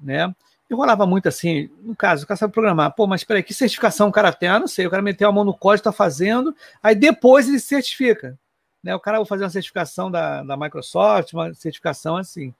né? 0.00 0.32
E 0.68 0.74
rolava 0.74 1.06
muito 1.06 1.28
assim, 1.28 1.70
no 1.82 1.96
caso, 1.96 2.24
o 2.24 2.26
cara 2.26 2.36
sabe 2.36 2.52
programar. 2.52 2.94
Pô, 2.94 3.06
mas 3.06 3.24
peraí, 3.24 3.42
que 3.42 3.54
certificação 3.54 4.08
o 4.08 4.12
cara 4.12 4.32
tem? 4.32 4.48
Ah, 4.48 4.58
não 4.58 4.66
sei, 4.66 4.86
o 4.86 4.90
cara 4.90 5.02
meteu 5.02 5.28
a 5.28 5.32
mão 5.32 5.44
no 5.44 5.54
código, 5.54 5.80
está 5.80 5.92
fazendo, 5.92 6.54
aí 6.82 6.94
depois 6.94 7.48
ele 7.48 7.60
certifica. 7.60 8.38
Né? 8.86 8.94
O 8.94 9.00
cara 9.00 9.18
vai 9.18 9.26
fazer 9.26 9.42
uma 9.42 9.50
certificação 9.50 10.08
da, 10.08 10.44
da 10.44 10.56
Microsoft, 10.56 11.32
uma 11.32 11.52
certificação 11.52 12.16
assim. 12.16 12.54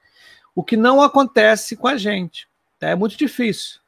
O 0.57 0.65
que 0.65 0.77
não 0.77 1.01
acontece 1.01 1.77
com 1.77 1.87
a 1.87 1.97
gente. 1.97 2.49
Tá? 2.81 2.89
É 2.89 2.97
muito 2.97 3.17
difícil. 3.17 3.79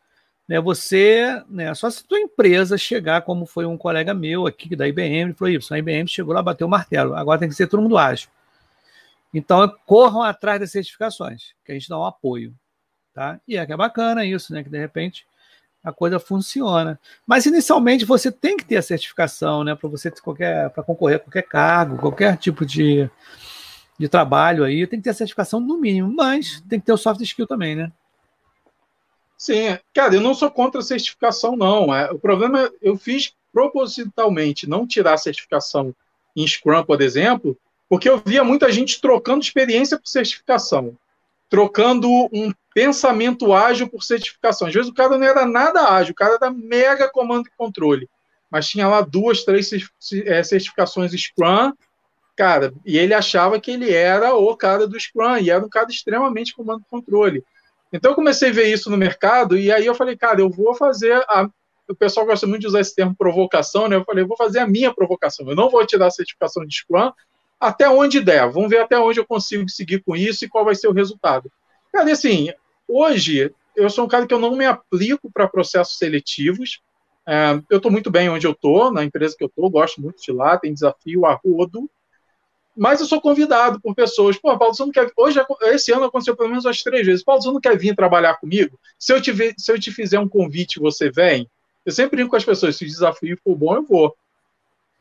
Né? 0.46 0.60
Você, 0.60 1.42
né? 1.48 1.74
só 1.74 1.90
se 1.90 2.04
tua 2.04 2.20
empresa 2.20 2.78
chegar, 2.78 3.22
como 3.22 3.44
foi 3.44 3.66
um 3.66 3.76
colega 3.76 4.14
meu 4.14 4.46
aqui 4.46 4.76
da 4.76 4.86
IBM, 4.86 5.34
falou 5.34 5.52
isso, 5.52 5.74
a 5.74 5.78
IBM 5.80 6.06
chegou 6.06 6.32
lá, 6.32 6.40
bateu 6.40 6.68
o 6.68 6.70
martelo. 6.70 7.16
Agora 7.16 7.40
tem 7.40 7.48
que 7.48 7.56
ser 7.56 7.66
todo 7.66 7.82
mundo 7.82 7.98
ágil. 7.98 8.30
Então, 9.34 9.68
corram 9.84 10.22
atrás 10.22 10.60
das 10.60 10.70
certificações, 10.70 11.54
que 11.64 11.72
a 11.72 11.74
gente 11.74 11.88
dá 11.88 11.98
um 11.98 12.04
apoio. 12.04 12.54
Tá? 13.12 13.40
E 13.48 13.56
é 13.56 13.66
que 13.66 13.72
é 13.72 13.76
bacana 13.76 14.24
isso, 14.24 14.52
né? 14.52 14.62
Que 14.62 14.70
de 14.70 14.78
repente 14.78 15.26
a 15.82 15.92
coisa 15.92 16.18
funciona. 16.18 16.98
Mas 17.26 17.46
inicialmente 17.46 18.04
você 18.04 18.30
tem 18.30 18.56
que 18.56 18.64
ter 18.64 18.76
a 18.76 18.82
certificação, 18.82 19.64
né, 19.64 19.74
para 19.74 19.88
você 19.88 20.10
qualquer 20.10 20.70
para 20.70 20.82
concorrer 20.82 21.16
a 21.16 21.20
qualquer 21.20 21.42
cargo, 21.42 21.98
qualquer 21.98 22.36
tipo 22.36 22.66
de, 22.66 23.08
de 23.98 24.08
trabalho 24.08 24.64
aí, 24.64 24.86
tem 24.86 24.98
que 24.98 25.04
ter 25.04 25.10
a 25.10 25.14
certificação 25.14 25.60
no 25.60 25.78
mínimo, 25.78 26.12
mas 26.14 26.62
tem 26.68 26.80
que 26.80 26.86
ter 26.86 26.92
o 26.92 26.98
soft 26.98 27.20
skill 27.20 27.46
também, 27.46 27.74
né? 27.74 27.92
Sim, 29.36 29.78
cara, 29.94 30.14
eu 30.14 30.20
não 30.20 30.34
sou 30.34 30.50
contra 30.50 30.80
a 30.80 30.84
certificação 30.84 31.56
não. 31.56 31.94
É, 31.94 32.10
o 32.10 32.18
problema 32.18 32.70
eu 32.82 32.96
fiz 32.96 33.32
propositalmente 33.52 34.68
não 34.68 34.86
tirar 34.86 35.14
a 35.14 35.18
certificação 35.18 35.94
em 36.34 36.46
Scrum, 36.46 36.84
por 36.84 37.00
exemplo, 37.00 37.56
porque 37.88 38.08
eu 38.08 38.20
via 38.24 38.44
muita 38.44 38.70
gente 38.70 39.00
trocando 39.00 39.42
experiência 39.42 39.98
por 39.98 40.08
certificação 40.08 40.96
trocando 41.48 42.08
um 42.32 42.52
pensamento 42.78 43.52
ágil 43.52 43.88
por 43.88 44.04
certificação. 44.04 44.68
Às 44.68 44.74
vezes 44.74 44.88
o 44.88 44.94
cara 44.94 45.18
não 45.18 45.26
era 45.26 45.44
nada 45.44 45.92
ágil, 45.92 46.12
o 46.12 46.14
cara 46.14 46.38
era 46.40 46.48
mega 46.48 47.10
comando 47.10 47.48
e 47.48 47.56
controle, 47.58 48.08
mas 48.48 48.68
tinha 48.68 48.86
lá 48.86 49.00
duas, 49.00 49.42
três 49.42 49.68
é, 50.24 50.42
certificações 50.44 51.10
Scrum, 51.10 51.72
cara, 52.36 52.72
e 52.86 52.96
ele 52.96 53.12
achava 53.12 53.58
que 53.58 53.72
ele 53.72 53.92
era 53.92 54.32
o 54.32 54.56
cara 54.56 54.86
do 54.86 54.96
Scrum, 54.96 55.38
e 55.38 55.50
era 55.50 55.64
um 55.64 55.68
cara 55.68 55.88
extremamente 55.90 56.54
comando 56.54 56.82
e 56.82 56.88
controle. 56.88 57.42
Então 57.92 58.12
eu 58.12 58.14
comecei 58.14 58.50
a 58.50 58.52
ver 58.52 58.72
isso 58.72 58.88
no 58.88 58.96
mercado, 58.96 59.58
e 59.58 59.72
aí 59.72 59.84
eu 59.84 59.94
falei, 59.96 60.16
cara, 60.16 60.40
eu 60.40 60.48
vou 60.48 60.72
fazer 60.72 61.14
a... 61.14 61.50
O 61.88 61.96
pessoal 61.96 62.26
gosta 62.26 62.46
muito 62.46 62.60
de 62.60 62.68
usar 62.68 62.80
esse 62.80 62.94
termo 62.94 63.16
provocação, 63.16 63.88
né? 63.88 63.96
Eu 63.96 64.04
falei, 64.04 64.22
eu 64.22 64.28
vou 64.28 64.36
fazer 64.36 64.60
a 64.60 64.68
minha 64.68 64.92
provocação. 64.92 65.48
Eu 65.48 65.56
não 65.56 65.70
vou 65.70 65.84
tirar 65.86 66.06
a 66.06 66.10
certificação 66.10 66.64
de 66.64 66.76
Scrum, 66.76 67.10
até 67.58 67.88
onde 67.88 68.20
der. 68.20 68.48
Vamos 68.50 68.68
ver 68.68 68.80
até 68.80 68.98
onde 68.98 69.18
eu 69.18 69.26
consigo 69.26 69.66
seguir 69.70 70.02
com 70.04 70.14
isso 70.14 70.44
e 70.44 70.48
qual 70.48 70.66
vai 70.66 70.74
ser 70.74 70.86
o 70.86 70.92
resultado. 70.92 71.50
Cara, 71.90 72.12
assim, 72.12 72.52
hoje 72.88 73.52
eu 73.76 73.88
sou 73.88 74.04
um 74.04 74.08
cara 74.08 74.26
que 74.26 74.34
eu 74.34 74.40
não 74.40 74.56
me 74.56 74.66
aplico 74.66 75.30
para 75.30 75.46
processos 75.46 75.98
seletivos. 75.98 76.80
É, 77.26 77.60
eu 77.70 77.76
estou 77.76 77.92
muito 77.92 78.10
bem 78.10 78.28
onde 78.28 78.46
eu 78.46 78.52
estou, 78.52 78.90
na 78.90 79.04
empresa 79.04 79.36
que 79.36 79.44
eu 79.44 79.48
estou, 79.48 79.70
gosto 79.70 80.00
muito 80.00 80.20
de 80.22 80.32
lá, 80.32 80.58
tem 80.58 80.72
desafio 80.72 81.26
a 81.26 81.34
rodo. 81.34 81.88
Mas 82.76 83.00
eu 83.00 83.06
sou 83.06 83.20
convidado 83.20 83.80
por 83.80 83.94
pessoas. 83.94 84.38
Pô, 84.38 84.56
Paulo, 84.56 84.74
você 84.74 84.84
não 84.84 84.92
quer. 84.92 85.10
Hoje, 85.16 85.40
esse 85.62 85.92
ano 85.92 86.04
aconteceu 86.04 86.36
pelo 86.36 86.48
menos 86.48 86.64
umas 86.64 86.82
três 86.82 87.04
vezes. 87.04 87.24
Paulo, 87.24 87.42
você 87.42 87.50
não 87.50 87.60
quer 87.60 87.76
vir 87.76 87.94
trabalhar 87.94 88.36
comigo? 88.36 88.78
Se 88.98 89.12
eu 89.12 89.20
te, 89.20 89.32
se 89.58 89.72
eu 89.72 89.78
te 89.78 89.90
fizer 89.90 90.18
um 90.18 90.28
convite, 90.28 90.78
você 90.78 91.10
vem? 91.10 91.50
Eu 91.84 91.92
sempre 91.92 92.16
brinco 92.16 92.30
com 92.30 92.36
as 92.36 92.44
pessoas: 92.44 92.76
se 92.76 92.84
o 92.84 92.86
desafio 92.88 93.38
for 93.42 93.56
bom, 93.56 93.74
eu 93.74 93.82
vou. 93.82 94.16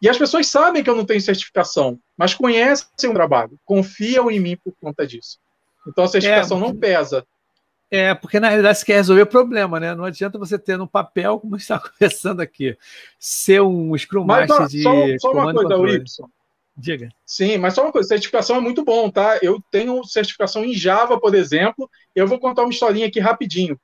E 0.01 0.09
as 0.09 0.17
pessoas 0.17 0.47
sabem 0.47 0.83
que 0.83 0.89
eu 0.89 0.95
não 0.95 1.05
tenho 1.05 1.21
certificação, 1.21 1.99
mas 2.15 2.33
conhecem 2.33 3.09
o 3.09 3.13
trabalho, 3.13 3.59
confiam 3.65 4.29
em 4.29 4.39
mim 4.39 4.57
por 4.57 4.73
conta 4.79 5.05
disso. 5.05 5.39
Então 5.87 6.03
a 6.03 6.07
certificação 6.07 6.57
é, 6.57 6.61
não 6.61 6.75
pesa. 6.75 7.25
É, 7.89 8.13
porque 8.13 8.39
na 8.39 8.49
realidade 8.49 8.79
você 8.79 8.85
quer 8.85 8.95
resolver 8.95 9.21
o 9.21 9.27
problema, 9.27 9.79
né? 9.79 9.95
Não 9.95 10.03
adianta 10.03 10.37
você 10.37 10.59
ter 10.59 10.77
no 10.77 10.87
papel, 10.87 11.39
como 11.39 11.55
está 11.55 11.79
conversando 11.79 12.41
aqui, 12.41 12.77
ser 13.17 13.61
um 13.61 13.97
Scrum 13.97 14.25
Master 14.25 14.59
mas, 14.59 14.71
de. 14.71 14.83
Só, 14.83 14.91
só 15.19 15.31
uma 15.31 15.53
coisa, 15.53 15.77
Wilson. 15.77 16.29
Diga. 16.75 17.09
Sim, 17.25 17.57
mas 17.57 17.73
só 17.73 17.83
uma 17.83 17.91
coisa, 17.91 18.07
certificação 18.07 18.57
é 18.57 18.59
muito 18.59 18.83
bom, 18.83 19.09
tá? 19.09 19.39
Eu 19.41 19.59
tenho 19.71 20.03
certificação 20.03 20.63
em 20.63 20.75
Java, 20.75 21.19
por 21.19 21.33
exemplo. 21.33 21.89
Eu 22.15 22.27
vou 22.27 22.39
contar 22.39 22.61
uma 22.61 22.71
historinha 22.71 23.07
aqui 23.07 23.19
rapidinho. 23.19 23.79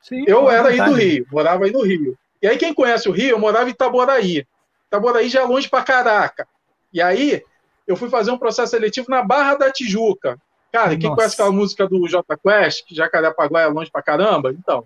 Sim, 0.00 0.24
eu 0.26 0.48
era 0.48 0.68
aí 0.68 0.78
do 0.78 0.94
Rio, 0.94 1.26
morava 1.30 1.64
aí 1.64 1.72
no 1.72 1.82
Rio. 1.82 2.16
E 2.40 2.46
aí, 2.46 2.56
quem 2.56 2.72
conhece 2.72 3.08
o 3.08 3.12
Rio, 3.12 3.30
eu 3.30 3.38
morava 3.38 3.68
em 3.68 3.72
Itaboraí. 3.72 4.46
Itaboraí 4.86 5.28
já 5.28 5.40
é 5.40 5.44
longe 5.44 5.68
pra 5.68 5.82
caraca. 5.82 6.48
E 6.92 7.02
aí, 7.02 7.42
eu 7.86 7.96
fui 7.96 8.08
fazer 8.08 8.30
um 8.30 8.38
processo 8.38 8.70
seletivo 8.70 9.10
na 9.10 9.22
Barra 9.22 9.56
da 9.56 9.70
Tijuca. 9.70 10.40
Cara, 10.72 10.96
quem 10.96 11.08
Nossa. 11.08 11.16
conhece 11.16 11.34
aquela 11.34 11.52
música 11.52 11.88
do 11.88 12.06
J 12.06 12.36
Quest, 12.36 12.84
que 12.86 12.94
Jacarepaguá 12.94 13.62
é 13.62 13.66
longe 13.66 13.90
pra 13.90 14.02
caramba? 14.02 14.52
Então. 14.52 14.84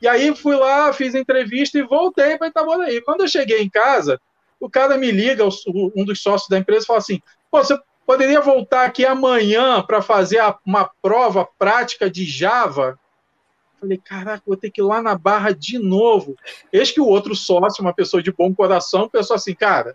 E 0.00 0.08
aí 0.08 0.34
fui 0.34 0.56
lá, 0.56 0.92
fiz 0.92 1.14
a 1.14 1.18
entrevista 1.18 1.78
e 1.78 1.82
voltei 1.82 2.36
para 2.36 2.48
Itaboraí. 2.48 3.00
Quando 3.00 3.22
eu 3.22 3.28
cheguei 3.28 3.62
em 3.62 3.70
casa, 3.70 4.20
o 4.60 4.68
cara 4.68 4.98
me 4.98 5.10
liga, 5.10 5.44
um 5.44 6.04
dos 6.04 6.22
sócios 6.22 6.48
da 6.48 6.58
empresa, 6.58 6.84
e 6.84 6.86
fala 6.86 6.98
assim: 6.98 7.22
Pô, 7.50 7.62
você 7.62 7.78
poderia 8.06 8.40
voltar 8.40 8.84
aqui 8.84 9.04
amanhã 9.06 9.82
para 9.82 10.02
fazer 10.02 10.40
uma 10.64 10.90
prova 11.00 11.48
prática 11.58 12.10
de 12.10 12.24
Java? 12.24 12.98
Falei, 13.80 13.98
caraca, 13.98 14.42
vou 14.46 14.56
ter 14.56 14.70
que 14.70 14.80
ir 14.80 14.84
lá 14.84 15.02
na 15.02 15.16
barra 15.16 15.52
de 15.52 15.78
novo. 15.78 16.34
Eis 16.72 16.90
que 16.90 17.00
o 17.00 17.06
outro 17.06 17.34
sócio, 17.34 17.82
uma 17.82 17.92
pessoa 17.92 18.22
de 18.22 18.32
bom 18.32 18.54
coração, 18.54 19.08
pensou 19.08 19.36
assim, 19.36 19.54
cara, 19.54 19.94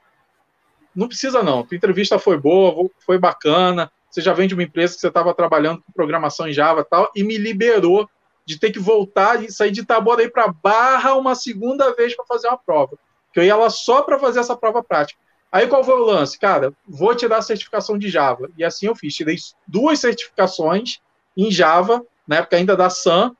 não 0.95 1.07
precisa 1.07 1.41
não, 1.41 1.63
tua 1.63 1.77
entrevista 1.77 2.19
foi 2.19 2.37
boa, 2.37 2.89
foi 2.99 3.17
bacana, 3.17 3.91
você 4.11 4.21
já 4.21 4.33
vem 4.33 4.47
de 4.47 4.53
uma 4.53 4.63
empresa 4.63 4.93
que 4.93 4.99
você 4.99 5.07
estava 5.07 5.33
trabalhando 5.33 5.81
com 5.81 5.91
programação 5.91 6.47
em 6.47 6.53
Java 6.53 6.81
e 6.81 6.83
tal, 6.83 7.09
e 7.15 7.23
me 7.23 7.37
liberou 7.37 8.09
de 8.45 8.59
ter 8.59 8.71
que 8.71 8.79
voltar 8.79 9.43
e 9.43 9.51
sair 9.51 9.71
de 9.71 9.81
Itaboraí 9.81 10.29
para 10.29 10.51
Barra 10.51 11.15
uma 11.15 11.33
segunda 11.33 11.95
vez 11.95 12.15
para 12.15 12.25
fazer 12.25 12.47
uma 12.47 12.57
prova. 12.57 12.97
Que 13.33 13.39
eu 13.39 13.43
ia 13.43 13.55
lá 13.55 13.69
só 13.69 14.01
para 14.01 14.19
fazer 14.19 14.39
essa 14.39 14.57
prova 14.57 14.83
prática. 14.83 15.19
Aí 15.51 15.67
qual 15.67 15.83
foi 15.83 15.95
o 15.95 16.05
lance? 16.05 16.37
Cara, 16.37 16.73
vou 16.87 17.15
tirar 17.15 17.37
a 17.37 17.41
certificação 17.41 17.97
de 17.97 18.09
Java. 18.09 18.49
E 18.57 18.63
assim 18.63 18.87
eu 18.87 18.95
fiz. 18.95 19.13
Tirei 19.13 19.37
duas 19.67 19.99
certificações 19.99 20.99
em 21.35 21.51
Java, 21.51 22.03
na 22.27 22.37
época 22.37 22.57
ainda 22.57 22.75
da 22.75 22.89
SAM. 22.89 23.35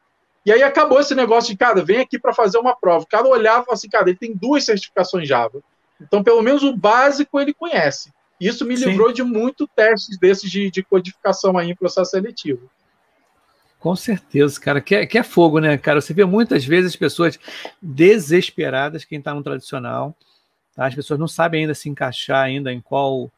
E 0.45 0.51
aí 0.51 0.63
acabou 0.63 0.99
esse 0.99 1.13
negócio 1.13 1.51
de, 1.51 1.57
cara, 1.57 1.83
vem 1.83 1.99
aqui 1.99 2.19
para 2.19 2.33
fazer 2.33 2.57
uma 2.57 2.75
prova. 2.75 3.03
O 3.03 3.07
cara 3.07 3.27
olhava 3.27 3.61
e 3.61 3.65
falava 3.65 3.73
assim, 3.73 3.89
cara, 3.89 4.09
ele 4.09 4.17
tem 4.17 4.33
duas 4.33 4.63
certificações 4.63 5.27
Java. 5.27 5.61
Então, 5.99 6.23
pelo 6.23 6.41
menos 6.41 6.63
o 6.63 6.75
básico 6.75 7.39
ele 7.39 7.53
conhece. 7.53 8.11
Isso 8.41 8.65
me 8.65 8.75
livrou 8.75 9.09
Sim. 9.09 9.13
de 9.13 9.23
muito 9.23 9.67
testes 9.67 10.17
desses 10.17 10.49
de, 10.49 10.71
de 10.71 10.81
codificação 10.81 11.59
aí 11.59 11.69
em 11.69 11.75
processo 11.75 12.09
seletivo. 12.09 12.67
Com 13.79 13.95
certeza, 13.95 14.59
cara, 14.59 14.81
que 14.81 14.95
é, 14.95 15.05
que 15.05 15.17
é 15.17 15.23
fogo, 15.23 15.59
né, 15.59 15.77
cara? 15.77 16.01
Você 16.01 16.11
vê 16.11 16.25
muitas 16.25 16.65
vezes 16.65 16.95
pessoas 16.95 17.39
desesperadas, 17.79 19.05
quem 19.05 19.19
está 19.19 19.33
no 19.33 19.43
tradicional, 19.43 20.15
tá? 20.75 20.87
as 20.87 20.95
pessoas 20.95 21.19
não 21.19 21.27
sabem 21.27 21.61
ainda 21.61 21.75
se 21.75 21.87
encaixar 21.87 22.43
ainda 22.43 22.73
em 22.73 22.81
qual, 22.81 23.31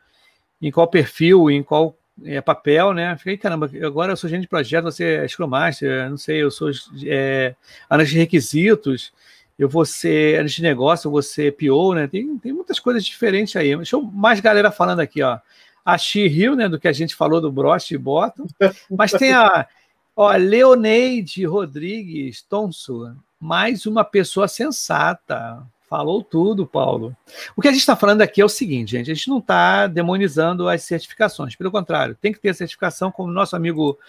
em 0.62 0.72
qual 0.72 0.88
perfil, 0.88 1.52
em 1.52 1.62
qual 1.62 1.98
é, 2.24 2.40
papel, 2.40 2.94
né? 2.94 3.18
Fiquei, 3.18 3.38
caramba, 3.38 3.70
agora 3.84 4.14
eu 4.14 4.18
sou 4.18 4.30
gente 4.30 4.44
de 4.44 4.48
projeto, 4.48 4.86
você 4.86 5.16
é 5.16 5.28
Scrum 5.28 5.48
Master, 5.48 6.10
não 6.10 6.18
sei, 6.18 6.44
eu 6.44 6.52
sou 6.52 6.72
é, 7.06 7.56
analista 7.90 8.14
de 8.14 8.20
requisitos, 8.20 9.12
eu 9.58 9.70
vou 9.70 9.86
ser 9.86 10.36
analista 10.36 10.62
de 10.62 10.68
negócio, 10.68 11.08
eu 11.08 11.12
vou 11.12 11.22
ser 11.22 11.56
PO, 11.56 11.94
né? 11.94 12.08
Tem, 12.08 12.38
tem 12.38 12.52
muitas 12.52 12.80
coisas 12.80 13.06
diferentes 13.06 13.56
aí. 13.56 13.76
Deixa 13.76 13.96
eu 13.96 14.02
mais 14.02 14.40
galera 14.40 14.72
falando 14.72 15.00
aqui, 15.00 15.22
ó. 15.22 15.40
A 15.86 15.98
She 15.98 16.28
Hill, 16.28 16.56
né, 16.56 16.70
do 16.70 16.80
que 16.80 16.88
a 16.88 16.94
gente 16.94 17.14
falou 17.14 17.42
do 17.42 17.52
Brost 17.52 17.92
e 17.92 17.98
Bottom, 17.98 18.48
mas 18.90 19.12
tem 19.12 19.34
a 19.34 19.68
ó, 20.16 20.32
Leoneide 20.32 21.46
Rodrigues 21.46 22.42
Tonso, 22.42 23.14
mais 23.40 23.86
uma 23.86 24.04
pessoa 24.04 24.48
sensata. 24.48 25.62
Falou 25.90 26.24
tudo, 26.24 26.66
Paulo. 26.66 27.16
O 27.56 27.62
que 27.62 27.68
a 27.68 27.72
gente 27.72 27.82
está 27.82 27.96
falando 27.96 28.22
aqui 28.22 28.42
é 28.42 28.46
o 28.46 28.50
seguinte, 28.50 28.92
gente: 28.92 29.12
a 29.12 29.14
gente 29.14 29.30
não 29.30 29.40
está 29.40 29.86
demonizando 29.86 30.68
as 30.68 30.84
certificações, 30.84 31.56
pelo 31.56 31.70
contrário, 31.70 32.18
tem 32.20 32.32
que 32.32 32.40
ter 32.40 32.56
certificação, 32.56 33.12
como 33.12 33.32
nosso 33.32 33.56
amigo 33.56 34.00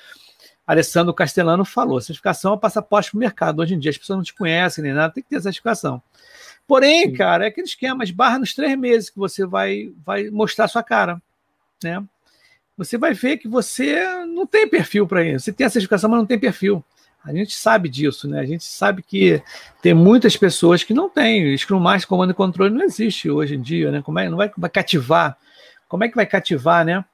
Alessandro 0.66 1.12
Castellano 1.12 1.64
falou. 1.64 2.00
Certificação 2.00 2.52
é 2.52 2.54
um 2.54 2.58
passaporte 2.58 3.10
para 3.10 3.16
o 3.18 3.20
mercado. 3.20 3.60
Hoje 3.60 3.74
em 3.74 3.78
dia 3.78 3.90
as 3.90 3.98
pessoas 3.98 4.16
não 4.16 4.24
te 4.24 4.34
conhecem 4.34 4.82
nem 4.82 4.92
nada, 4.92 5.12
tem 5.12 5.22
que 5.22 5.28
ter 5.28 5.40
certificação. 5.40 6.02
Porém, 6.66 7.10
Sim. 7.10 7.12
cara, 7.14 7.44
é 7.44 7.48
aquele 7.48 7.66
esquema, 7.66 8.04
barra 8.14 8.38
nos 8.38 8.54
três 8.54 8.76
meses 8.78 9.10
que 9.10 9.18
você 9.18 9.44
vai, 9.44 9.92
vai 10.04 10.30
mostrar 10.30 10.66
sua 10.68 10.82
cara, 10.82 11.20
né? 11.82 12.02
Você 12.76 12.98
vai 12.98 13.12
ver 13.14 13.36
que 13.36 13.46
você 13.46 14.02
não 14.26 14.46
tem 14.46 14.68
perfil 14.68 15.06
para 15.06 15.22
isso. 15.22 15.44
Você 15.44 15.52
tem 15.52 15.66
a 15.66 15.70
certificação, 15.70 16.10
mas 16.10 16.18
não 16.18 16.26
tem 16.26 16.38
perfil. 16.38 16.82
A 17.24 17.32
gente 17.32 17.54
sabe 17.54 17.88
disso, 17.88 18.28
né? 18.28 18.40
A 18.40 18.44
gente 18.44 18.64
sabe 18.64 19.02
que 19.02 19.42
tem 19.80 19.94
muitas 19.94 20.36
pessoas 20.36 20.82
que 20.82 20.92
não 20.92 21.08
têm. 21.08 21.56
Scrum 21.56 21.78
Master, 21.78 22.08
comando 22.08 22.32
e 22.32 22.34
controle 22.34 22.74
não 22.74 22.82
existe 22.82 23.30
hoje 23.30 23.54
em 23.54 23.62
dia, 23.62 23.90
né? 23.90 24.02
Como 24.02 24.18
é, 24.18 24.28
não 24.28 24.36
vai, 24.36 24.50
vai 24.56 24.68
cativar? 24.68 25.38
Como 25.88 26.02
é 26.04 26.08
que 26.08 26.16
vai 26.16 26.26
cativar, 26.26 26.84
né? 26.84 27.04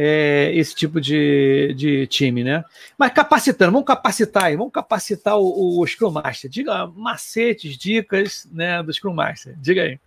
É, 0.00 0.52
esse 0.54 0.76
tipo 0.76 1.00
de, 1.00 1.74
de 1.74 2.06
time, 2.06 2.44
né? 2.44 2.64
Mas 2.96 3.12
capacitando, 3.12 3.72
vamos 3.72 3.86
capacitar 3.86 4.44
aí, 4.44 4.56
vamos 4.56 4.72
capacitar 4.72 5.36
o, 5.36 5.80
o 5.80 5.86
Scrum 5.86 6.12
Master. 6.12 6.48
Diga 6.48 6.86
macetes, 6.86 7.76
dicas, 7.76 8.46
né, 8.52 8.80
do 8.80 8.92
Scrum 8.92 9.12
Master. 9.12 9.56
Diga 9.56 9.82
aí. 9.82 9.98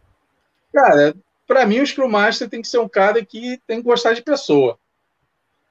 Cara, 0.74 1.14
para 1.46 1.66
mim 1.66 1.82
o 1.82 1.86
Scrum 1.86 2.08
Master 2.08 2.48
tem 2.48 2.62
que 2.62 2.70
ser 2.70 2.78
um 2.78 2.88
cara 2.88 3.26
que 3.26 3.60
tem 3.68 3.80
que 3.80 3.84
gostar 3.84 4.14
de 4.14 4.22
pessoa. 4.22 4.80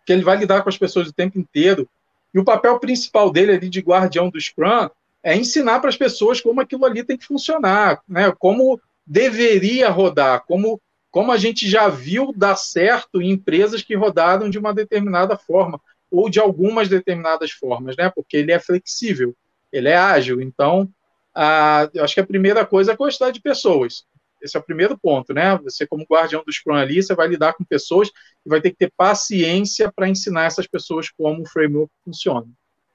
Que 0.05 0.12
ele 0.12 0.23
vai 0.23 0.37
lidar 0.37 0.62
com 0.62 0.69
as 0.69 0.77
pessoas 0.77 1.09
o 1.09 1.15
tempo 1.15 1.39
inteiro 1.39 1.89
e 2.35 2.39
o 2.39 2.45
papel 2.45 2.79
principal 2.79 3.31
dele 3.31 3.53
ali 3.53 3.71
de 3.71 3.81
guardião 3.81 4.29
do 4.29 4.39
Scrum 4.39 4.91
é 5.23 5.35
ensinar 5.35 5.81
para 5.81 5.89
as 5.89 5.97
pessoas 5.97 6.43
como 6.43 6.61
aquilo 6.61 6.85
ali 6.85 7.03
tem 7.03 7.17
que 7.17 7.27
funcionar, 7.27 8.03
né? 8.07 8.31
como 8.39 8.79
deveria 9.07 9.89
rodar, 9.89 10.45
como, 10.47 10.80
como 11.10 11.32
a 11.32 11.36
gente 11.36 11.68
já 11.68 11.88
viu 11.88 12.32
dar 12.34 12.56
certo 12.56 13.20
em 13.20 13.30
empresas 13.30 13.82
que 13.82 13.94
rodaram 13.94 14.49
de 14.49 14.58
uma 14.58 14.73
determinada 14.73 15.36
forma, 15.36 15.80
ou 16.10 16.28
de 16.28 16.40
algumas 16.40 16.88
determinadas 16.88 17.50
formas, 17.52 17.96
né? 17.96 18.10
porque 18.14 18.36
ele 18.36 18.52
é 18.52 18.58
flexível, 18.58 19.34
ele 19.73 19.88
é 19.88 19.96
ágil. 19.96 20.40
Então, 20.40 20.88
a, 21.34 21.88
eu 21.94 22.04
acho 22.04 22.14
que 22.14 22.20
a 22.20 22.26
primeira 22.26 22.66
coisa 22.66 22.92
é 22.92 22.96
gostar 22.96 23.30
de 23.30 23.40
pessoas. 23.40 24.04
Esse 24.42 24.56
é 24.56 24.60
o 24.60 24.62
primeiro 24.62 24.99
ponto, 24.99 25.34
né? 25.34 25.58
Você, 25.58 25.86
como 25.86 26.06
guardião 26.10 26.42
do 26.44 26.52
Scrum 26.52 26.75
ali, 26.75 27.02
você 27.02 27.14
vai 27.14 27.28
lidar 27.28 27.52
com 27.52 27.62
pessoas 27.62 28.08
e 28.44 28.49
vai 28.49 28.60
ter 28.60 28.70
que 28.70 28.76
ter 28.76 28.92
paciência 28.96 29.92
para 29.94 30.08
ensinar 30.08 30.44
essas 30.44 30.66
pessoas 30.66 31.10
como 31.10 31.42
o 31.42 31.46
framework 31.46 31.92
funciona. 32.02 32.46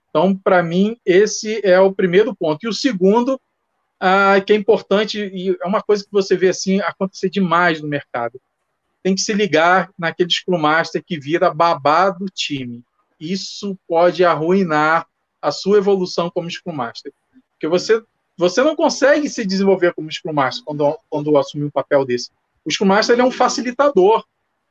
Então, 0.09 0.35
para 0.35 0.63
mim, 0.63 0.97
esse 1.05 1.61
é 1.63 1.79
o 1.79 1.93
primeiro 1.93 2.35
ponto. 2.35 2.63
E 2.63 2.67
o 2.67 2.73
segundo, 2.73 3.39
ah, 3.99 4.39
que 4.41 4.53
é 4.53 4.55
importante, 4.55 5.19
e 5.19 5.57
é 5.61 5.65
uma 5.65 5.81
coisa 5.81 6.03
que 6.03 6.11
você 6.11 6.35
vê 6.35 6.49
assim 6.49 6.79
acontecer 6.81 7.29
demais 7.29 7.81
no 7.81 7.87
mercado. 7.87 8.39
Tem 9.01 9.15
que 9.15 9.21
se 9.21 9.33
ligar 9.33 9.91
naquele 9.97 10.29
Scrum 10.29 10.57
Master 10.57 11.03
que 11.03 11.19
vira 11.19 11.53
babá 11.53 12.09
do 12.09 12.25
time. 12.25 12.83
Isso 13.19 13.77
pode 13.87 14.25
arruinar 14.25 15.07
a 15.41 15.51
sua 15.51 15.77
evolução 15.77 16.29
como 16.29 16.49
Scrum 16.49 16.73
Master. 16.73 17.13
Porque 17.53 17.67
você 17.67 18.03
você 18.37 18.61
não 18.61 18.75
consegue 18.75 19.29
se 19.29 19.45
desenvolver 19.45 19.93
como 19.93 20.11
Scrum 20.11 20.33
Master 20.33 20.65
quando, 20.65 20.99
quando 21.09 21.37
assumir 21.37 21.65
um 21.65 21.69
papel 21.69 22.03
desse. 22.03 22.29
O 22.65 22.71
Scrum 22.71 22.87
Master 22.87 23.17
é 23.17 23.23
um 23.23 23.31
facilitador. 23.31 24.25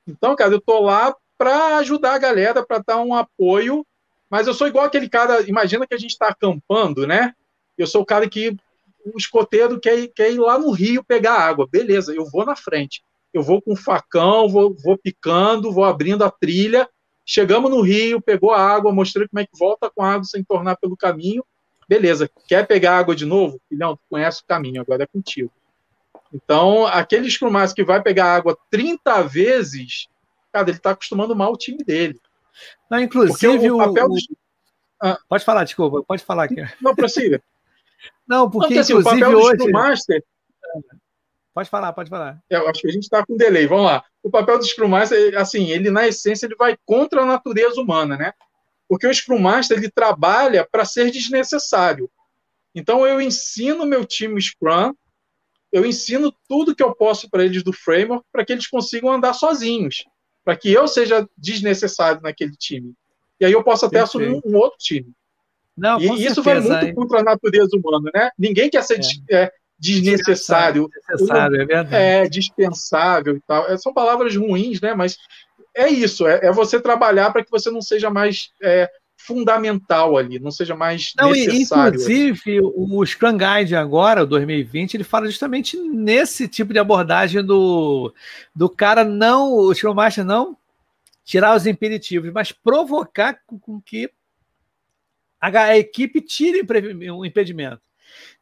Então, 0.06 0.36
cara, 0.36 0.52
eu 0.52 0.60
tô 0.60 0.80
lá 0.80 1.14
para 1.38 1.78
ajudar 1.78 2.14
a 2.14 2.18
galera, 2.18 2.64
para 2.64 2.82
dar 2.86 2.98
um 2.98 3.14
apoio, 3.14 3.86
mas 4.28 4.46
eu 4.46 4.54
sou 4.54 4.66
igual 4.66 4.84
aquele 4.84 5.08
cara, 5.08 5.48
imagina 5.48 5.86
que 5.86 5.94
a 5.94 5.98
gente 5.98 6.10
está 6.10 6.28
acampando, 6.28 7.06
né? 7.06 7.34
Eu 7.76 7.86
sou 7.86 8.02
o 8.02 8.06
cara 8.06 8.28
que 8.28 8.56
o 9.04 9.18
escoteiro 9.18 9.78
quer, 9.80 10.08
quer 10.08 10.32
ir 10.32 10.38
lá 10.38 10.58
no 10.58 10.70
rio 10.70 11.04
pegar 11.04 11.34
água. 11.34 11.68
Beleza, 11.70 12.14
eu 12.14 12.24
vou 12.30 12.44
na 12.44 12.56
frente. 12.56 13.02
Eu 13.32 13.42
vou 13.42 13.60
com 13.60 13.72
o 13.72 13.76
facão, 13.76 14.48
vou, 14.48 14.74
vou 14.82 14.96
picando, 14.96 15.72
vou 15.72 15.84
abrindo 15.84 16.24
a 16.24 16.30
trilha. 16.30 16.88
Chegamos 17.26 17.70
no 17.70 17.80
rio, 17.80 18.20
pegou 18.20 18.52
a 18.52 18.60
água, 18.60 18.92
mostrei 18.92 19.26
como 19.26 19.40
é 19.40 19.46
que 19.46 19.58
volta 19.58 19.90
com 19.90 20.02
a 20.02 20.12
água 20.12 20.24
sem 20.24 20.44
tornar 20.44 20.76
pelo 20.76 20.96
caminho 20.96 21.44
beleza, 21.88 22.30
quer 22.48 22.66
pegar 22.66 22.98
água 22.98 23.14
de 23.14 23.24
novo? 23.24 23.60
Não, 23.70 23.96
tu 23.96 24.02
conhece 24.08 24.42
o 24.42 24.46
caminho, 24.46 24.80
agora 24.80 25.04
é 25.04 25.06
contigo. 25.06 25.50
Então, 26.32 26.86
aquele 26.86 27.30
Scrum 27.30 27.52
que 27.74 27.84
vai 27.84 28.02
pegar 28.02 28.34
água 28.34 28.58
30 28.70 29.22
vezes, 29.22 30.08
cara, 30.52 30.68
ele 30.68 30.76
está 30.76 30.90
acostumando 30.90 31.36
mal 31.36 31.52
o 31.52 31.56
time 31.56 31.78
dele. 31.84 32.20
Não, 32.90 33.00
inclusive, 33.00 33.70
o, 33.70 33.78
papel 33.78 34.08
o... 34.08 34.16
Ah. 35.00 35.18
Pode 35.28 35.44
falar, 35.44 35.64
desculpa, 35.64 36.02
pode 36.02 36.24
falar 36.24 36.44
aqui. 36.44 36.56
Não, 36.80 36.94
prossiga. 36.94 37.42
Não, 38.26 38.50
porque, 38.50 38.74
Não, 38.74 38.80
assim, 38.80 38.94
o 38.94 39.02
papel 39.02 39.36
hoje... 39.36 39.56
do 39.56 39.64
Scrum 39.64 39.72
Master... 39.72 40.24
Pode 41.54 41.70
falar, 41.70 41.92
pode 41.92 42.10
falar. 42.10 42.42
Eu 42.50 42.68
acho 42.68 42.80
que 42.80 42.88
a 42.88 42.92
gente 42.92 43.04
está 43.04 43.24
com 43.24 43.36
delay, 43.36 43.66
vamos 43.66 43.86
lá. 43.86 44.04
O 44.24 44.30
papel 44.30 44.58
do 44.58 44.64
Scrum 44.64 44.88
Master, 44.88 45.38
assim, 45.38 45.70
ele 45.70 45.88
na 45.88 46.06
essência 46.08 46.46
ele 46.46 46.56
vai 46.56 46.76
contra 46.84 47.22
a 47.22 47.26
natureza 47.26 47.80
humana, 47.80 48.16
né? 48.16 48.32
Porque 48.88 49.06
o 49.06 49.14
Scrum 49.14 49.38
Master 49.38 49.78
ele 49.78 49.88
trabalha 49.88 50.66
para 50.68 50.84
ser 50.84 51.12
desnecessário. 51.12 52.10
Então 52.74 53.06
eu 53.06 53.20
ensino 53.20 53.86
meu 53.86 54.04
time 54.04 54.40
Scrum, 54.42 54.92
eu 55.70 55.86
ensino 55.86 56.34
tudo 56.48 56.74
que 56.74 56.82
eu 56.82 56.94
posso 56.94 57.30
para 57.30 57.44
eles 57.44 57.62
do 57.62 57.72
framework 57.72 58.26
para 58.32 58.44
que 58.44 58.52
eles 58.52 58.66
consigam 58.66 59.12
andar 59.12 59.32
sozinhos, 59.32 60.04
para 60.44 60.56
que 60.56 60.72
eu 60.72 60.88
seja 60.88 61.28
desnecessário 61.36 62.20
naquele 62.20 62.56
time. 62.56 62.94
E 63.40 63.44
aí 63.44 63.52
eu 63.52 63.62
posso 63.62 63.86
até 63.86 63.98
Perfeito. 63.98 64.32
assumir 64.32 64.42
um, 64.44 64.56
outro 64.56 64.78
time. 64.78 65.12
Não, 65.76 66.00
e 66.00 66.24
isso 66.24 66.42
certeza, 66.42 66.68
vai 66.68 66.76
muito 66.76 66.86
hein? 66.86 66.94
contra 66.94 67.20
a 67.20 67.24
natureza 67.24 67.76
humana, 67.76 68.10
né? 68.14 68.30
Ninguém 68.38 68.70
quer 68.70 68.82
ser 68.82 69.00
é. 69.30 69.50
Desnecessário, 69.76 70.88
desnecessário 70.88 71.60
é, 71.60 71.66
verdade. 71.66 71.94
é 71.94 72.28
dispensável 72.28 73.36
e 73.36 73.40
tal. 73.40 73.68
É, 73.68 73.76
são 73.76 73.92
palavras 73.92 74.34
ruins, 74.36 74.80
né? 74.80 74.94
Mas 74.94 75.18
é 75.74 75.88
isso, 75.88 76.26
é, 76.26 76.46
é 76.46 76.52
você 76.52 76.80
trabalhar 76.80 77.32
para 77.32 77.44
que 77.44 77.50
você 77.50 77.70
não 77.70 77.82
seja 77.82 78.08
mais 78.08 78.50
é, 78.62 78.88
fundamental 79.16 80.16
ali, 80.16 80.38
não 80.38 80.50
seja 80.50 80.76
mais 80.76 81.12
não, 81.18 81.32
necessário. 81.32 82.00
Inclusive, 82.00 82.58
ali. 82.58 82.60
o 82.62 83.04
Scrum 83.04 83.36
Guide 83.36 83.74
agora, 83.74 84.22
o 84.22 84.26
2020, 84.26 84.94
ele 84.94 85.04
fala 85.04 85.26
justamente 85.26 85.76
nesse 85.76 86.46
tipo 86.46 86.72
de 86.72 86.78
abordagem 86.78 87.44
do, 87.44 88.14
do 88.54 88.68
cara 88.68 89.04
não, 89.04 89.52
o 89.54 89.74
Scrum 89.74 89.94
Master 89.94 90.24
não 90.24 90.56
tirar 91.24 91.56
os 91.56 91.66
impeditivos, 91.66 92.30
mas 92.32 92.52
provocar 92.52 93.38
com 93.46 93.80
que 93.80 94.10
a, 95.44 95.64
a 95.64 95.78
equipe 95.78 96.20
tire 96.20 96.66
o 97.10 97.24
impedimento. 97.24 97.82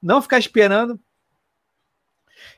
Não 0.00 0.22
ficar 0.22 0.38
esperando 0.38 0.98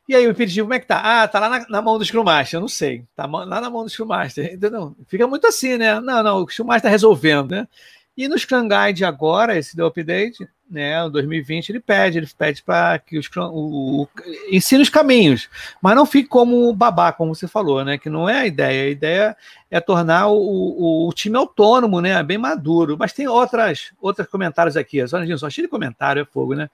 e 0.08 0.14
aí 0.14 0.26
o 0.26 0.30
impeditivo, 0.30 0.66
como 0.66 0.74
é 0.74 0.80
que 0.80 0.86
tá? 0.86 1.00
Ah, 1.22 1.26
tá 1.26 1.40
lá 1.40 1.48
na, 1.48 1.68
na 1.68 1.82
mão 1.82 1.98
do 1.98 2.04
Scrum 2.04 2.24
Master, 2.24 2.58
eu 2.58 2.60
não 2.60 2.68
sei. 2.68 3.04
Tá 3.16 3.26
lá 3.26 3.60
na 3.60 3.70
mão 3.70 3.84
do 3.84 3.90
Scrum 3.90 4.06
Master. 4.06 4.52
Entendeu? 4.52 4.94
Fica 5.06 5.26
muito 5.26 5.46
assim, 5.46 5.78
né? 5.78 5.98
Não, 6.00 6.22
não, 6.22 6.42
o 6.42 6.48
Scrum 6.48 6.66
Master 6.66 6.82
tá 6.82 6.88
resolvendo, 6.90 7.52
né? 7.52 7.68
E 8.16 8.28
no 8.28 8.38
Scrum 8.38 8.68
Guide 8.68 9.04
agora, 9.04 9.58
esse 9.58 9.74
do 9.74 9.86
update, 9.86 10.46
né, 10.70 11.02
o 11.04 11.10
2020, 11.10 11.70
ele 11.70 11.80
pede, 11.80 12.18
ele 12.18 12.28
pede 12.36 12.62
para 12.62 12.98
que 12.98 13.18
o, 13.18 13.22
Scrum, 13.22 13.46
o, 13.46 14.02
o, 14.02 14.08
ensine 14.50 14.82
os 14.82 14.88
caminhos, 14.88 15.48
mas 15.80 15.94
não 15.94 16.06
fique 16.06 16.28
como 16.28 16.72
babá, 16.72 17.12
como 17.12 17.34
você 17.34 17.46
falou, 17.46 17.84
né, 17.84 17.98
que 17.98 18.08
não 18.08 18.28
é 18.28 18.40
a 18.40 18.46
ideia. 18.46 18.84
A 18.84 18.88
ideia 18.88 19.36
é 19.70 19.80
tornar 19.80 20.28
o, 20.28 20.36
o, 20.36 21.08
o 21.08 21.12
time 21.12 21.36
autônomo, 21.36 22.00
né, 22.00 22.22
bem 22.22 22.38
maduro. 22.38 22.96
Mas 22.98 23.12
tem 23.12 23.28
outras, 23.28 23.92
outros 24.00 24.26
comentários 24.28 24.76
aqui, 24.76 25.06
só, 25.06 25.18
só 25.36 25.50
cheio 25.50 25.66
de 25.66 25.70
comentário, 25.70 26.22
é 26.22 26.24
fogo, 26.24 26.54
né? 26.54 26.68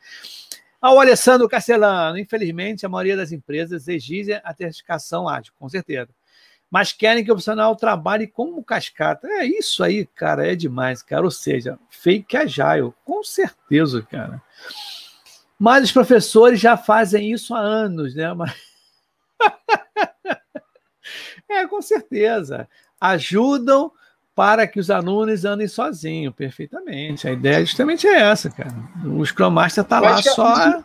Ao 0.80 0.98
Alessandro 0.98 1.46
Castelano, 1.46 2.16
infelizmente, 2.18 2.86
a 2.86 2.88
maioria 2.88 3.16
das 3.16 3.32
empresas 3.32 3.86
exige 3.86 4.32
a 4.42 4.54
certificação 4.54 5.28
ágil, 5.28 5.52
com 5.58 5.68
certeza. 5.68 6.08
Mas 6.70 6.92
querem 6.92 7.24
que 7.24 7.30
o 7.30 7.34
profissional 7.34 7.74
trabalhe 7.74 8.28
como 8.28 8.62
cascata. 8.62 9.26
É 9.26 9.44
isso 9.44 9.82
aí, 9.82 10.06
cara, 10.06 10.46
é 10.46 10.54
demais, 10.54 11.02
cara. 11.02 11.24
Ou 11.24 11.30
seja, 11.30 11.78
fake 11.90 12.36
agile, 12.36 12.92
com 13.04 13.24
certeza, 13.24 14.02
cara. 14.02 14.40
Mas 15.58 15.84
os 15.84 15.92
professores 15.92 16.60
já 16.60 16.76
fazem 16.76 17.32
isso 17.32 17.54
há 17.54 17.58
anos, 17.58 18.14
né? 18.14 18.32
Mas... 18.32 18.54
é, 21.50 21.66
com 21.66 21.82
certeza. 21.82 22.68
Ajudam 23.00 23.90
para 24.34 24.66
que 24.66 24.78
os 24.78 24.90
alunos 24.90 25.44
andem 25.44 25.66
sozinhos, 25.66 26.34
perfeitamente. 26.34 27.28
A 27.28 27.32
ideia 27.32 27.66
justamente 27.66 28.06
é 28.06 28.20
essa, 28.20 28.48
cara. 28.48 28.72
O 29.04 29.26
Scrum 29.26 29.50
Master 29.50 29.82
está 29.82 30.00
lá 30.00 30.22
só. 30.22 30.84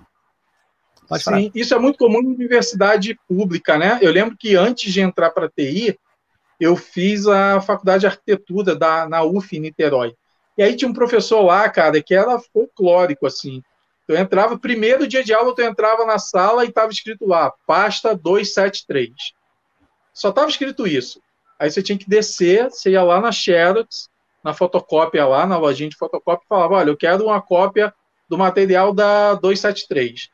Pode 1.08 1.24
Sim, 1.24 1.32
falar. 1.32 1.52
isso 1.54 1.74
é 1.74 1.80
muito 1.80 1.98
comum 1.98 2.22
em 2.22 2.34
universidade 2.34 3.18
pública, 3.28 3.78
né? 3.78 4.00
Eu 4.02 4.12
lembro 4.12 4.36
que 4.38 4.56
antes 4.56 4.92
de 4.92 5.02
entrar 5.02 5.30
para 5.32 5.46
a 5.46 5.50
TI, 5.50 5.98
eu 6.60 6.76
fiz 6.76 7.28
a 7.28 7.62
faculdade 7.62 8.02
de 8.02 8.08
arquitetura 8.08 8.76
da, 8.76 9.08
na 9.08 9.24
UF 9.24 9.60
Niterói. 9.60 10.16
E 10.58 10.64
aí 10.64 10.76
tinha 10.76 10.90
um 10.90 10.94
professor 10.94 11.42
lá, 11.42 11.70
cara, 11.70 12.02
que 12.02 12.16
era 12.16 12.40
folclórico, 12.40 13.28
assim. 13.28 13.62
Eu 14.08 14.16
entrava, 14.16 14.58
primeiro 14.58 15.08
dia 15.08 15.24
de 15.24 15.34
aula, 15.34 15.54
eu 15.58 15.66
entrava 15.66 16.06
na 16.06 16.20
sala 16.20 16.64
e 16.64 16.70
estava 16.70 16.92
escrito 16.92 17.28
lá, 17.28 17.52
pasta 17.66 18.16
273. 18.16 19.12
Só 20.14 20.30
estava 20.30 20.48
escrito 20.48 20.88
isso. 20.88 21.20
Aí 21.60 21.70
você 21.70 21.82
tinha 21.82 21.98
que 21.98 22.08
descer, 22.08 22.70
você 22.70 22.92
ia 22.92 23.04
lá 23.04 23.20
na 23.20 23.32
Xerox, 23.32 24.10
na 24.44 24.54
fotocópia 24.54 25.26
lá, 25.26 25.46
na 25.46 25.58
lojinha 25.58 25.90
de 25.90 25.98
fotocópia, 25.98 26.46
e 26.46 26.48
falava: 26.48 26.76
olha, 26.76 26.90
eu 26.90 26.98
quero 26.98 27.26
uma 27.26 27.42
cópia 27.42 27.94
do 28.30 28.38
material 28.38 28.94
da 28.94 29.34
273. 29.34 30.30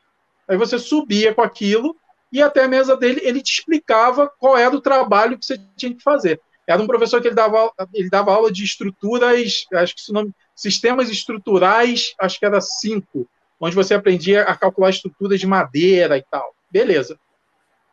Aí 0.48 0.56
você 0.56 0.78
subia 0.78 1.34
com 1.34 1.42
aquilo 1.42 1.96
e 2.32 2.42
até 2.42 2.64
a 2.64 2.68
mesa 2.68 2.96
dele 2.96 3.20
ele 3.22 3.42
te 3.42 3.52
explicava 3.52 4.30
qual 4.38 4.56
era 4.56 4.74
o 4.74 4.80
trabalho 4.80 5.38
que 5.38 5.44
você 5.44 5.60
tinha 5.76 5.94
que 5.94 6.02
fazer. 6.02 6.40
Era 6.66 6.80
um 6.80 6.86
professor 6.86 7.20
que 7.20 7.28
ele 7.28 7.34
dava, 7.34 7.72
ele 7.92 8.08
dava 8.08 8.32
aula 8.32 8.50
de 8.50 8.64
estruturas, 8.64 9.66
acho 9.74 9.94
que 9.94 10.00
esse 10.00 10.12
nome, 10.12 10.32
sistemas 10.54 11.10
estruturais, 11.10 12.14
acho 12.20 12.38
que 12.38 12.46
era 12.46 12.60
cinco, 12.60 13.28
onde 13.60 13.74
você 13.74 13.94
aprendia 13.94 14.42
a 14.42 14.56
calcular 14.56 14.90
estruturas 14.90 15.40
de 15.40 15.46
madeira 15.46 16.16
e 16.16 16.24
tal. 16.30 16.54
Beleza. 16.70 17.18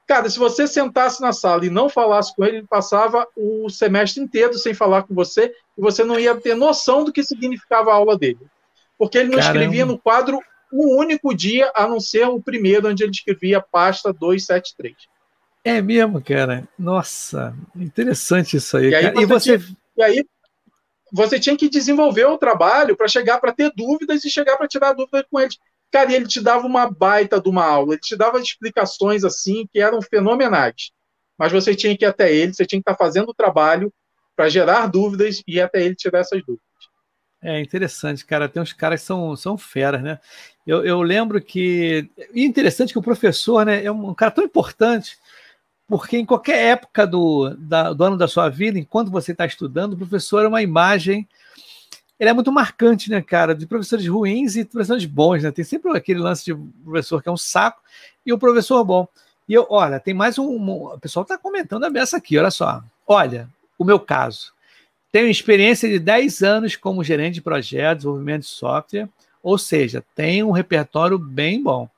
Cara, 0.08 0.30
se 0.30 0.40
você 0.40 0.66
sentasse 0.66 1.22
na 1.22 1.32
sala 1.32 1.66
e 1.66 1.70
não 1.70 1.88
falasse 1.88 2.36
com 2.36 2.44
ele, 2.44 2.58
ele 2.58 2.68
passava 2.68 3.28
o 3.36 3.70
semestre 3.70 4.24
inteiro 4.24 4.56
sem 4.56 4.74
falar 4.74 5.04
com 5.04 5.14
você 5.14 5.54
e 5.78 5.82
você 5.82 6.04
não 6.04 6.20
ia 6.20 6.36
ter 6.36 6.56
noção 6.56 7.04
do 7.04 7.14
que 7.14 7.24
significava 7.24 7.92
a 7.92 7.96
aula 7.96 8.18
dele. 8.18 8.40
Porque 8.98 9.18
ele 9.20 9.30
não 9.30 9.38
Caramba. 9.38 9.60
escrevia 9.60 9.86
no 9.86 10.00
quadro 10.00 10.40
um 10.72 10.98
único 10.98 11.34
dia, 11.34 11.72
a 11.76 11.88
não 11.88 12.00
ser 12.00 12.28
o 12.28 12.42
primeiro, 12.42 12.90
onde 12.90 13.04
ele 13.04 13.12
escrevia 13.12 13.62
pasta 13.62 14.14
273. 14.14 14.96
É 15.64 15.82
mesmo, 15.82 16.22
cara. 16.22 16.68
Nossa, 16.78 17.56
interessante 17.76 18.58
isso 18.58 18.78
aí. 18.78 18.90
E 18.90 18.96
aí, 18.96 19.12
você, 19.12 19.22
e 19.22 19.26
você... 19.26 19.58
Tinha, 19.58 19.78
e 19.98 20.04
aí 20.04 20.26
você 21.12 21.40
tinha 21.40 21.58
que 21.58 21.70
desenvolver 21.70 22.26
o 22.26 22.38
trabalho 22.38 22.96
para 22.96 23.08
chegar 23.08 23.40
para 23.40 23.52
ter 23.52 23.72
dúvidas 23.76 24.24
e 24.24 24.30
chegar 24.30 24.58
para 24.58 24.68
tirar 24.68 24.94
dúvidas 24.94 25.26
com 25.30 25.40
ele. 25.40 25.50
Cara, 25.92 26.14
ele 26.14 26.28
te 26.28 26.40
dava 26.40 26.68
uma 26.68 26.90
baita 26.90 27.42
de 27.42 27.50
uma 27.50 27.66
aula, 27.66 27.94
ele 27.94 28.02
te 28.02 28.16
dava 28.16 28.40
explicações 28.40 29.24
assim 29.24 29.68
que 29.72 29.80
eram 29.80 30.02
fenomenais. 30.02 30.92
Mas 31.38 31.52
você 31.52 31.74
tinha 31.74 31.98
que 31.98 32.06
ir 32.06 32.08
até 32.08 32.32
ele, 32.34 32.54
você 32.54 32.66
tinha 32.66 32.80
que 32.80 32.90
estar 32.90 32.96
fazendo 32.96 33.30
o 33.30 33.34
trabalho 33.34 33.92
para 34.36 34.50
gerar 34.50 34.88
dúvidas 34.88 35.42
e 35.48 35.56
ir 35.56 35.62
até 35.62 35.84
ele 35.84 35.96
tirar 35.96 36.20
essas 36.20 36.40
dúvidas. 36.46 36.70
É 37.42 37.60
interessante, 37.60 38.26
cara. 38.26 38.50
Tem 38.50 38.62
uns 38.62 38.74
caras 38.74 39.00
que 39.00 39.08
são, 39.08 39.36
são 39.36 39.58
feras, 39.58 40.04
né? 40.04 40.20
Eu, 40.70 40.86
eu 40.86 41.02
lembro 41.02 41.42
que. 41.42 42.08
E 42.32 42.46
interessante 42.46 42.94
que 42.94 43.00
o 43.00 43.04
professor 43.04 43.66
né, 43.66 43.84
é 43.84 43.92
um 43.92 44.14
cara 44.14 44.30
tão 44.30 44.44
importante, 44.44 45.18
porque 45.88 46.16
em 46.16 46.26
qualquer 46.26 46.64
época 46.64 47.08
do, 47.08 47.56
da, 47.58 47.92
do 47.92 48.04
ano 48.04 48.16
da 48.16 48.28
sua 48.28 48.50
vida, 48.50 48.78
enquanto 48.78 49.10
você 49.10 49.32
está 49.32 49.48
estudando, 49.48 49.94
o 49.94 49.98
professor 49.98 50.46
é 50.46 50.48
uma 50.48 50.62
imagem 50.62 51.28
ele 52.20 52.30
é 52.30 52.34
muito 52.34 52.52
marcante, 52.52 53.10
né, 53.10 53.22
cara? 53.22 53.56
De 53.56 53.66
professores 53.66 54.06
ruins 54.06 54.58
e 54.58 54.66
professores 54.66 55.06
bons, 55.06 55.42
né? 55.42 55.52
Tem 55.52 55.64
sempre 55.64 55.90
aquele 55.98 56.20
lance 56.20 56.44
de 56.46 56.54
professor 56.84 57.24
que 57.24 57.30
é 57.30 57.32
um 57.32 57.38
saco 57.38 57.82
e 58.26 58.34
o 58.34 58.38
professor 58.38 58.84
bom. 58.84 59.08
E 59.48 59.54
eu, 59.54 59.66
olha, 59.70 60.00
tem 60.00 60.14
mais 60.14 60.38
um. 60.38 60.50
um 60.50 60.70
o 60.88 61.00
pessoal 61.00 61.24
está 61.24 61.38
comentando 61.38 61.86
a 61.86 61.90
beça 61.90 62.18
aqui, 62.18 62.38
olha 62.38 62.52
só. 62.52 62.84
Olha, 63.08 63.50
o 63.78 63.86
meu 63.86 64.00
caso. 64.00 64.54
Tenho 65.12 65.30
experiência 65.30 65.90
de 65.90 65.98
10 65.98 66.44
anos 66.44 66.76
como 66.76 67.04
gerente 67.04 67.36
de 67.36 67.42
projetos, 67.42 68.04
desenvolvimento 68.04 68.42
de 68.42 68.50
software, 68.50 69.10
ou 69.42 69.58
seja, 69.58 70.04
tenho 70.16 70.48
um 70.48 70.52
repertório 70.52 71.18
bem 71.18 71.62
bom. 71.62 71.90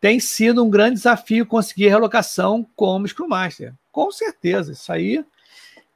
Tem 0.00 0.20
sido 0.20 0.62
um 0.62 0.70
grande 0.70 0.96
desafio 0.96 1.46
conseguir 1.46 1.88
relocação 1.88 2.66
como 2.76 3.08
Scrum 3.08 3.28
Master. 3.28 3.72
Com 3.90 4.10
certeza, 4.10 4.72
isso 4.72 4.92
aí 4.92 5.24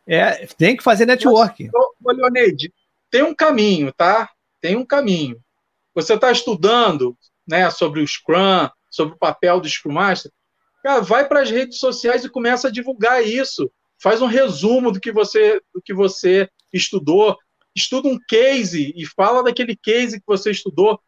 é, 0.06 0.46
tem 0.46 0.76
que 0.76 0.82
fazer 0.82 1.04
network. 1.04 1.68
Ô, 1.74 2.12
Leoneide, 2.12 2.72
tem 3.10 3.22
um 3.22 3.34
caminho, 3.34 3.92
tá? 3.92 4.30
Tem 4.60 4.76
um 4.76 4.84
caminho. 4.84 5.38
Você 5.94 6.14
está 6.14 6.32
estudando 6.32 7.16
né, 7.46 7.68
sobre 7.70 8.00
o 8.00 8.06
Scrum, 8.06 8.68
sobre 8.90 9.14
o 9.14 9.18
papel 9.18 9.60
do 9.60 9.68
Scrum 9.68 9.92
Master, 9.92 10.30
cara, 10.82 11.00
vai 11.00 11.26
para 11.26 11.40
as 11.40 11.50
redes 11.50 11.78
sociais 11.78 12.24
e 12.24 12.30
começa 12.30 12.68
a 12.68 12.70
divulgar 12.70 13.22
isso. 13.22 13.70
Faz 14.00 14.22
um 14.22 14.26
resumo 14.26 14.92
do 14.92 15.00
que 15.00 15.10
você, 15.10 15.60
do 15.74 15.82
que 15.82 15.92
você 15.92 16.48
estudou. 16.72 17.36
Estuda 17.78 18.08
um 18.08 18.18
case 18.28 18.92
e 18.96 19.06
fala 19.06 19.42
daquele 19.42 19.76
case 19.76 20.18
que 20.18 20.26
você 20.26 20.50
estudou. 20.50 21.00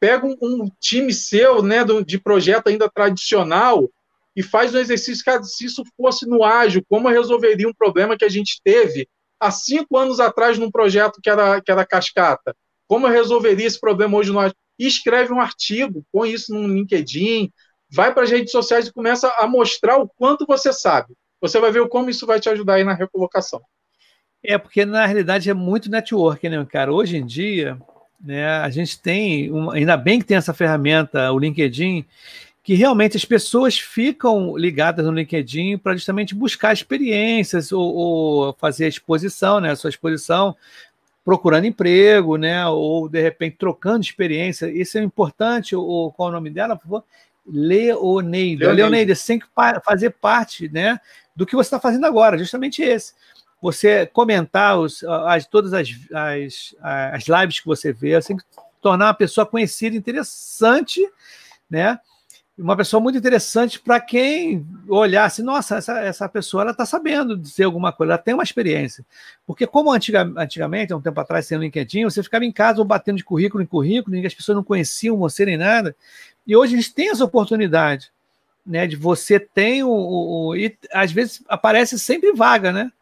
Pega 0.00 0.26
um, 0.26 0.36
um 0.42 0.68
time 0.80 1.12
seu, 1.14 1.62
né, 1.62 1.84
de 2.04 2.18
projeto 2.18 2.66
ainda 2.66 2.90
tradicional 2.90 3.88
e 4.34 4.42
faz 4.42 4.74
um 4.74 4.78
exercício, 4.78 5.24
cara, 5.24 5.42
se 5.44 5.66
isso 5.66 5.84
fosse 5.96 6.26
no 6.26 6.42
ágil, 6.42 6.84
como 6.88 7.08
eu 7.08 7.12
resolveria 7.12 7.68
um 7.68 7.74
problema 7.74 8.16
que 8.16 8.24
a 8.24 8.28
gente 8.28 8.60
teve 8.64 9.08
há 9.38 9.52
cinco 9.52 9.96
anos 9.96 10.18
atrás 10.18 10.58
num 10.58 10.70
projeto 10.70 11.20
que 11.22 11.30
era, 11.30 11.60
que 11.60 11.70
era 11.70 11.86
cascata? 11.86 12.56
Como 12.88 13.06
eu 13.06 13.12
resolveria 13.12 13.66
esse 13.66 13.78
problema 13.78 14.16
hoje 14.18 14.32
no 14.32 14.44
E 14.44 14.52
escreve 14.78 15.32
um 15.32 15.40
artigo, 15.40 16.04
põe 16.10 16.32
isso 16.32 16.52
no 16.52 16.66
LinkedIn, 16.66 17.52
vai 17.88 18.12
para 18.12 18.24
as 18.24 18.30
redes 18.30 18.50
sociais 18.50 18.88
e 18.88 18.92
começa 18.92 19.28
a 19.38 19.46
mostrar 19.46 19.98
o 19.98 20.08
quanto 20.08 20.44
você 20.44 20.72
sabe. 20.72 21.14
Você 21.40 21.60
vai 21.60 21.70
ver 21.70 21.88
como 21.88 22.10
isso 22.10 22.26
vai 22.26 22.40
te 22.40 22.48
ajudar 22.48 22.74
aí 22.74 22.84
na 22.84 22.94
recolocação. 22.94 23.60
É, 24.42 24.56
porque 24.56 24.84
na 24.84 25.04
realidade 25.04 25.50
é 25.50 25.54
muito 25.54 25.90
network, 25.90 26.48
né, 26.48 26.64
cara? 26.70 26.92
Hoje 26.92 27.18
em 27.18 27.26
dia, 27.26 27.78
né, 28.20 28.46
a 28.46 28.70
gente 28.70 28.98
tem, 28.98 29.50
uma, 29.50 29.74
ainda 29.74 29.96
bem 29.96 30.18
que 30.18 30.24
tem 30.24 30.36
essa 30.36 30.54
ferramenta, 30.54 31.30
o 31.30 31.38
LinkedIn, 31.38 32.04
que 32.62 32.74
realmente 32.74 33.16
as 33.16 33.24
pessoas 33.24 33.78
ficam 33.78 34.56
ligadas 34.56 35.04
no 35.04 35.12
LinkedIn 35.12 35.78
para 35.78 35.94
justamente 35.94 36.34
buscar 36.34 36.72
experiências 36.72 37.72
ou, 37.72 37.94
ou, 37.94 38.52
fazer 38.54 38.86
a 38.86 38.88
exposição, 38.88 39.60
né, 39.60 39.70
a 39.70 39.76
sua 39.76 39.90
exposição, 39.90 40.56
procurando 41.24 41.66
emprego, 41.66 42.36
né, 42.36 42.66
ou 42.66 43.08
de 43.08 43.20
repente 43.20 43.56
trocando 43.58 44.04
experiência. 44.04 44.70
Isso 44.70 44.98
é 44.98 45.02
importante. 45.02 45.76
O, 45.76 46.12
qual 46.16 46.28
é 46.28 46.32
o 46.32 46.34
nome 46.34 46.50
dela, 46.50 46.76
por 46.76 46.82
favor? 46.82 47.04
Leoneide. 47.46 48.62
Leoneide, 48.62 48.82
Leoneide 48.82 49.16
você 49.16 49.26
tem 49.26 49.38
que 49.38 49.46
fazer 49.84 50.10
parte 50.10 50.68
né, 50.68 51.00
do 51.34 51.46
que 51.46 51.56
você 51.56 51.68
está 51.68 51.80
fazendo 51.80 52.06
agora, 52.06 52.38
justamente 52.38 52.82
esse. 52.82 53.14
Você 53.60 54.06
comentar 54.06 54.78
os, 54.78 55.04
as, 55.04 55.46
todas 55.46 55.72
as, 55.72 55.88
as, 56.12 56.74
as 56.80 57.24
lives 57.26 57.60
que 57.60 57.66
você 57.66 57.92
vê, 57.92 58.20
que 58.20 58.36
tornar 58.80 59.06
uma 59.06 59.14
pessoa 59.14 59.44
conhecida, 59.44 59.94
interessante, 59.94 61.00
né? 61.68 61.98
uma 62.60 62.76
pessoa 62.76 63.00
muito 63.00 63.16
interessante 63.16 63.80
para 63.80 63.98
quem 63.98 64.66
olhar 64.86 65.24
assim, 65.24 65.42
nossa, 65.42 65.76
essa, 65.76 65.98
essa 66.00 66.28
pessoa 66.28 66.62
ela 66.62 66.70
está 66.72 66.84
sabendo 66.84 67.36
dizer 67.36 67.64
alguma 67.64 67.92
coisa, 67.92 68.12
ela 68.12 68.22
tem 68.22 68.34
uma 68.34 68.42
experiência. 68.42 69.04
Porque 69.46 69.66
como 69.66 69.90
antiga, 69.90 70.30
antigamente, 70.36 70.92
há 70.92 70.96
um 70.96 71.00
tempo 71.00 71.18
atrás, 71.20 71.46
sem 71.46 71.58
LinkedIn, 71.58 72.04
você 72.04 72.22
ficava 72.22 72.44
em 72.44 72.52
casa 72.52 72.78
ou 72.78 72.84
batendo 72.84 73.16
de 73.16 73.24
currículo 73.24 73.62
em 73.62 73.66
currículo, 73.66 74.26
as 74.26 74.34
pessoas 74.34 74.56
não 74.56 74.64
conheciam 74.64 75.16
você 75.16 75.46
nem 75.46 75.56
nada. 75.56 75.96
E 76.46 76.54
hoje 76.54 76.76
gente 76.76 76.92
tem 76.92 77.10
essa 77.10 77.24
oportunidade, 77.24 78.12
né? 78.66 78.86
De 78.86 78.96
você 78.96 79.40
tem 79.40 79.82
o, 79.82 79.88
o, 79.88 80.48
o 80.48 80.56
e 80.56 80.76
às 80.92 81.10
vezes 81.12 81.42
aparece 81.48 81.98
sempre 81.98 82.32
vaga, 82.32 82.72
né? 82.72 82.92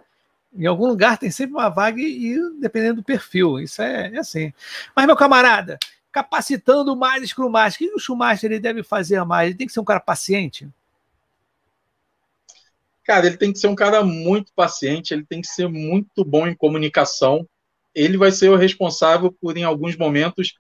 Em 0.59 0.67
algum 0.67 0.89
lugar 0.89 1.17
tem 1.17 1.31
sempre 1.31 1.55
uma 1.55 1.69
vaga 1.69 2.01
e, 2.01 2.37
dependendo 2.61 2.97
do 2.97 3.05
perfil. 3.05 3.61
Isso 3.61 3.81
é, 3.81 4.13
é 4.13 4.19
assim. 4.19 4.53
Mas, 4.95 5.07
meu 5.07 5.15
camarada, 5.15 5.79
capacitando 6.11 6.97
mais 6.97 7.29
Scrum 7.29 7.49
Master. 7.49 7.87
O 7.87 7.91
que 7.91 7.97
o 7.97 8.01
Scrum 8.01 8.17
Master 8.17 8.51
ele 8.51 8.59
deve 8.61 8.83
fazer 8.83 9.23
mais? 9.25 9.49
Ele 9.49 9.59
tem 9.59 9.67
que 9.69 9.73
ser 9.73 9.79
um 9.79 9.85
cara 9.85 10.01
paciente? 10.01 10.69
Cara, 13.05 13.27
ele 13.27 13.37
tem 13.37 13.53
que 13.53 13.59
ser 13.59 13.69
um 13.69 13.75
cara 13.75 14.03
muito 14.03 14.53
paciente, 14.53 15.15
ele 15.15 15.25
tem 15.25 15.41
que 15.41 15.47
ser 15.47 15.69
muito 15.69 16.25
bom 16.25 16.47
em 16.47 16.55
comunicação. 16.55 17.49
Ele 17.95 18.19
vai 18.19 18.33
ser 18.33 18.51
o 18.51 18.57
responsável 18.57 19.33
por, 19.33 19.57
em 19.57 19.65
alguns 19.65 19.97
momentos, 19.97 20.55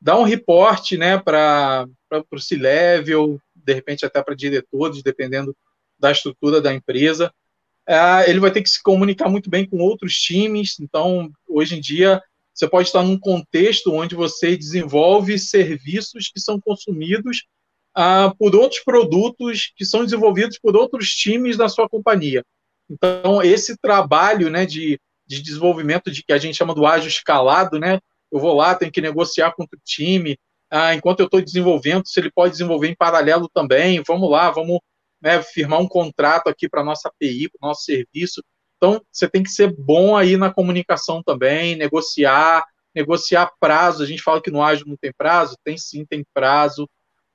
dar 0.00 0.18
um 0.18 0.24
reporte 0.24 0.98
né, 0.98 1.16
para 1.16 1.86
o 2.30 2.40
C-Level, 2.40 3.40
de 3.54 3.72
repente 3.72 4.04
até 4.04 4.20
para 4.20 4.34
diretores, 4.34 5.02
dependendo 5.02 5.56
da 5.98 6.10
estrutura 6.10 6.60
da 6.60 6.74
empresa. 6.74 7.32
É, 7.86 8.28
ele 8.28 8.40
vai 8.40 8.50
ter 8.50 8.62
que 8.62 8.70
se 8.70 8.82
comunicar 8.82 9.28
muito 9.28 9.50
bem 9.50 9.66
com 9.68 9.78
outros 9.78 10.14
times. 10.14 10.78
Então, 10.80 11.30
hoje 11.46 11.76
em 11.76 11.80
dia, 11.80 12.22
você 12.52 12.68
pode 12.68 12.88
estar 12.88 13.02
num 13.02 13.18
contexto 13.18 13.92
onde 13.92 14.14
você 14.14 14.56
desenvolve 14.56 15.38
serviços 15.38 16.30
que 16.32 16.40
são 16.40 16.60
consumidos 16.60 17.44
ah, 17.94 18.32
por 18.38 18.54
outros 18.56 18.82
produtos 18.82 19.72
que 19.76 19.84
são 19.84 20.04
desenvolvidos 20.04 20.58
por 20.58 20.76
outros 20.76 21.10
times 21.10 21.56
da 21.56 21.68
sua 21.68 21.88
companhia. 21.88 22.44
Então, 22.88 23.42
esse 23.42 23.76
trabalho 23.76 24.50
né, 24.50 24.66
de, 24.66 24.98
de 25.26 25.42
desenvolvimento 25.42 26.10
de 26.10 26.22
que 26.22 26.32
a 26.32 26.38
gente 26.38 26.56
chama 26.56 26.74
do 26.74 26.86
ágil 26.86 27.08
escalado, 27.08 27.78
né? 27.78 27.98
Eu 28.30 28.40
vou 28.40 28.54
lá, 28.54 28.74
tenho 28.74 28.90
que 28.90 29.00
negociar 29.00 29.52
com 29.52 29.62
o 29.62 29.68
time, 29.84 30.36
ah, 30.70 30.94
enquanto 30.94 31.20
eu 31.20 31.26
estou 31.26 31.40
desenvolvendo, 31.40 32.06
se 32.06 32.18
ele 32.18 32.32
pode 32.32 32.52
desenvolver 32.52 32.88
em 32.88 32.96
paralelo 32.96 33.48
também, 33.52 34.02
vamos 34.06 34.28
lá, 34.28 34.50
vamos 34.50 34.80
né, 35.24 35.42
firmar 35.42 35.80
um 35.80 35.88
contrato 35.88 36.48
aqui 36.48 36.68
para 36.68 36.84
nossa 36.84 37.08
API, 37.08 37.48
para 37.48 37.66
o 37.66 37.68
nosso 37.68 37.84
serviço. 37.84 38.44
Então, 38.76 39.00
você 39.10 39.26
tem 39.26 39.42
que 39.42 39.48
ser 39.48 39.74
bom 39.74 40.14
aí 40.14 40.36
na 40.36 40.52
comunicação 40.52 41.22
também, 41.22 41.74
negociar, 41.74 42.62
negociar 42.94 43.50
prazo. 43.58 44.02
A 44.02 44.06
gente 44.06 44.22
fala 44.22 44.42
que 44.42 44.50
no 44.50 44.62
ágil 44.62 44.86
não 44.86 44.96
tem 44.96 45.10
prazo, 45.16 45.56
tem 45.64 45.78
sim, 45.78 46.04
tem 46.04 46.22
prazo. 46.34 46.86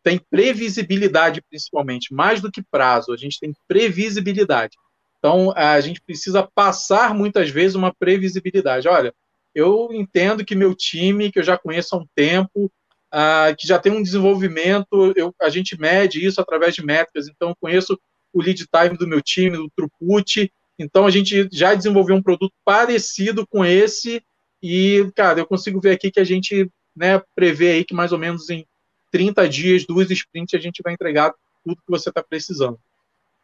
Tem 0.03 0.21
previsibilidade, 0.29 1.41
principalmente, 1.49 2.13
mais 2.13 2.39
do 2.39 2.51
que 2.51 2.61
prazo, 2.61 3.11
a 3.11 3.17
gente 3.17 3.39
tem 3.39 3.53
previsibilidade. 3.67 4.77
Então, 5.17 5.51
a 5.57 5.81
gente 5.81 5.99
precisa 5.99 6.47
passar 6.55 7.13
muitas 7.13 7.49
vezes 7.49 7.75
uma 7.75 7.93
previsibilidade. 7.93 8.87
Olha, 8.87 9.13
eu 9.53 9.89
entendo 9.91 10.45
que 10.45 10.55
meu 10.55 10.75
time, 10.75 11.31
que 11.31 11.39
eu 11.39 11.43
já 11.43 11.57
conheço 11.57 11.95
há 11.95 11.99
um 11.99 12.05
tempo, 12.15 12.71
uh, 13.13 13.55
que 13.57 13.67
já 13.67 13.79
tem 13.79 13.91
um 13.91 14.03
desenvolvimento, 14.03 15.13
eu, 15.15 15.33
a 15.41 15.49
gente 15.49 15.79
mede 15.79 16.25
isso 16.25 16.39
através 16.39 16.75
de 16.75 16.83
métricas, 16.83 17.27
então 17.27 17.55
conheço 17.59 17.99
o 18.33 18.41
lead 18.41 18.65
time 18.65 18.97
do 18.97 19.07
meu 19.07 19.21
time, 19.21 19.57
do 19.57 19.71
throughput, 19.75 20.51
então 20.77 21.05
a 21.05 21.11
gente 21.11 21.49
já 21.51 21.73
desenvolveu 21.73 22.15
um 22.15 22.23
produto 22.23 22.53
parecido 22.63 23.45
com 23.47 23.65
esse 23.65 24.23
e, 24.61 25.09
cara, 25.15 25.39
eu 25.39 25.45
consigo 25.45 25.79
ver 25.79 25.91
aqui 25.91 26.11
que 26.11 26.19
a 26.19 26.23
gente 26.23 26.69
né, 26.95 27.21
prevê 27.35 27.71
aí 27.71 27.85
que 27.85 27.93
mais 27.93 28.11
ou 28.11 28.19
menos 28.19 28.49
em 28.49 28.65
30 29.11 29.47
dias, 29.49 29.85
duas 29.85 30.09
sprints, 30.11 30.53
a 30.53 30.61
gente 30.61 30.81
vai 30.83 30.93
entregar 30.93 31.33
tudo 31.63 31.77
que 31.77 31.89
você 31.89 32.09
está 32.09 32.21
precisando. 32.23 32.79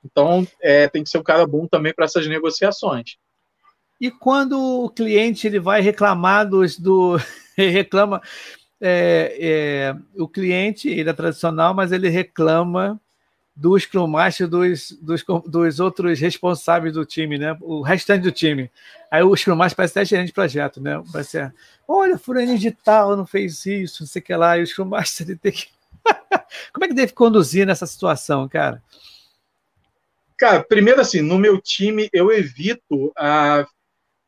Então, 0.03 0.47
é, 0.61 0.87
tem 0.87 1.03
que 1.03 1.09
ser 1.09 1.17
um 1.17 1.23
cara 1.23 1.47
bom 1.47 1.67
também 1.67 1.93
para 1.93 2.05
essas 2.05 2.27
negociações. 2.27 3.17
E 3.99 4.11
quando 4.11 4.59
o 4.59 4.89
cliente 4.89 5.47
ele 5.47 5.59
vai 5.59 5.81
reclamar 5.81 6.47
dos, 6.47 6.77
do 6.77 7.17
reclama 7.57 8.21
é, 8.81 9.37
é, 9.39 9.95
o 10.21 10.27
cliente 10.27 10.89
ele 10.89 11.09
é 11.09 11.13
tradicional, 11.13 11.73
mas 11.73 11.91
ele 11.91 12.09
reclama 12.09 12.99
do 13.55 13.79
Scrum 13.79 14.11
dos, 14.49 14.91
dos, 15.01 15.23
dos 15.47 15.79
outros 15.79 16.19
responsáveis 16.19 16.93
do 16.93 17.05
time, 17.05 17.37
né? 17.37 17.57
O 17.61 17.81
restante 17.81 18.23
do 18.23 18.31
time. 18.31 18.69
Aí 19.09 19.23
o 19.23 19.35
Scrum 19.35 19.55
Master 19.55 19.77
parece 19.77 19.97
até 19.97 20.05
gerente 20.05 20.27
de 20.27 20.33
projeto, 20.33 20.81
né? 20.81 21.01
Parece, 21.11 21.51
olha, 21.87 22.17
fulaninho 22.17 22.59
de 22.59 22.71
tal 22.71 23.15
não 23.15 23.25
fez 23.25 23.65
isso, 23.65 24.03
não 24.03 24.07
sei 24.07 24.21
o 24.21 24.25
que 24.25 24.35
lá, 24.35 24.57
e 24.57 24.63
o 24.63 24.67
Scrum 24.67 24.89
tem 25.41 25.51
que... 25.53 25.67
Como 26.73 26.83
é 26.83 26.87
que 26.89 26.93
deve 26.93 27.13
conduzir 27.13 27.65
nessa 27.65 27.85
situação, 27.85 28.47
cara? 28.49 28.83
Cara, 30.37 30.61
primeiro 30.61 30.99
assim, 30.99 31.21
no 31.21 31.39
meu 31.39 31.61
time 31.61 32.09
eu 32.11 32.29
evito 32.29 33.13
a 33.15 33.61
ah, 33.61 33.67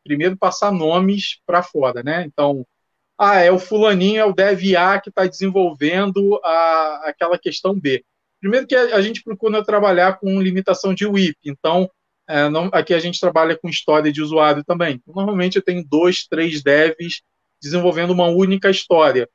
primeiro 0.06 0.38
passar 0.38 0.72
nomes 0.72 1.42
para 1.46 1.62
fora, 1.62 2.02
né? 2.02 2.24
Então, 2.24 2.66
ah, 3.18 3.40
é 3.40 3.52
o 3.52 3.58
fulaninho, 3.58 4.20
é 4.20 4.26
o 4.26 4.34
dev 4.34 4.76
A 4.78 5.00
que 5.00 5.10
está 5.10 5.26
desenvolvendo 5.26 6.40
a, 6.44 7.02
aquela 7.06 7.38
questão 7.38 7.78
B. 7.80 8.04
Primeiro 8.40 8.68
que 8.68 8.76
a, 8.76 9.02
gente 9.02 9.24
procura 9.24 9.66
trabalhar 9.66 10.20
com 10.20 10.42
limitação 10.42 10.94
de 10.94 11.08
WIP, 11.08 11.38
então 11.46 11.90
é, 12.30 12.48
não, 12.50 12.70
aqui 12.72 12.94
a 12.94 13.00
gente 13.00 13.20
trabalha 13.20 13.58
com 13.58 13.70
história 13.70 14.12
de 14.12 14.22
usuário 14.22 14.64
também. 14.64 15.02
Normalmente 15.08 15.56
eu 15.56 15.64
tenho 15.64 15.84
dois, 15.84 16.28
três 16.28 16.62
devs 16.62 17.22
desenvolvendo 17.60 18.12
uma 18.12 18.28
única 18.28 18.70
história. 18.70 19.28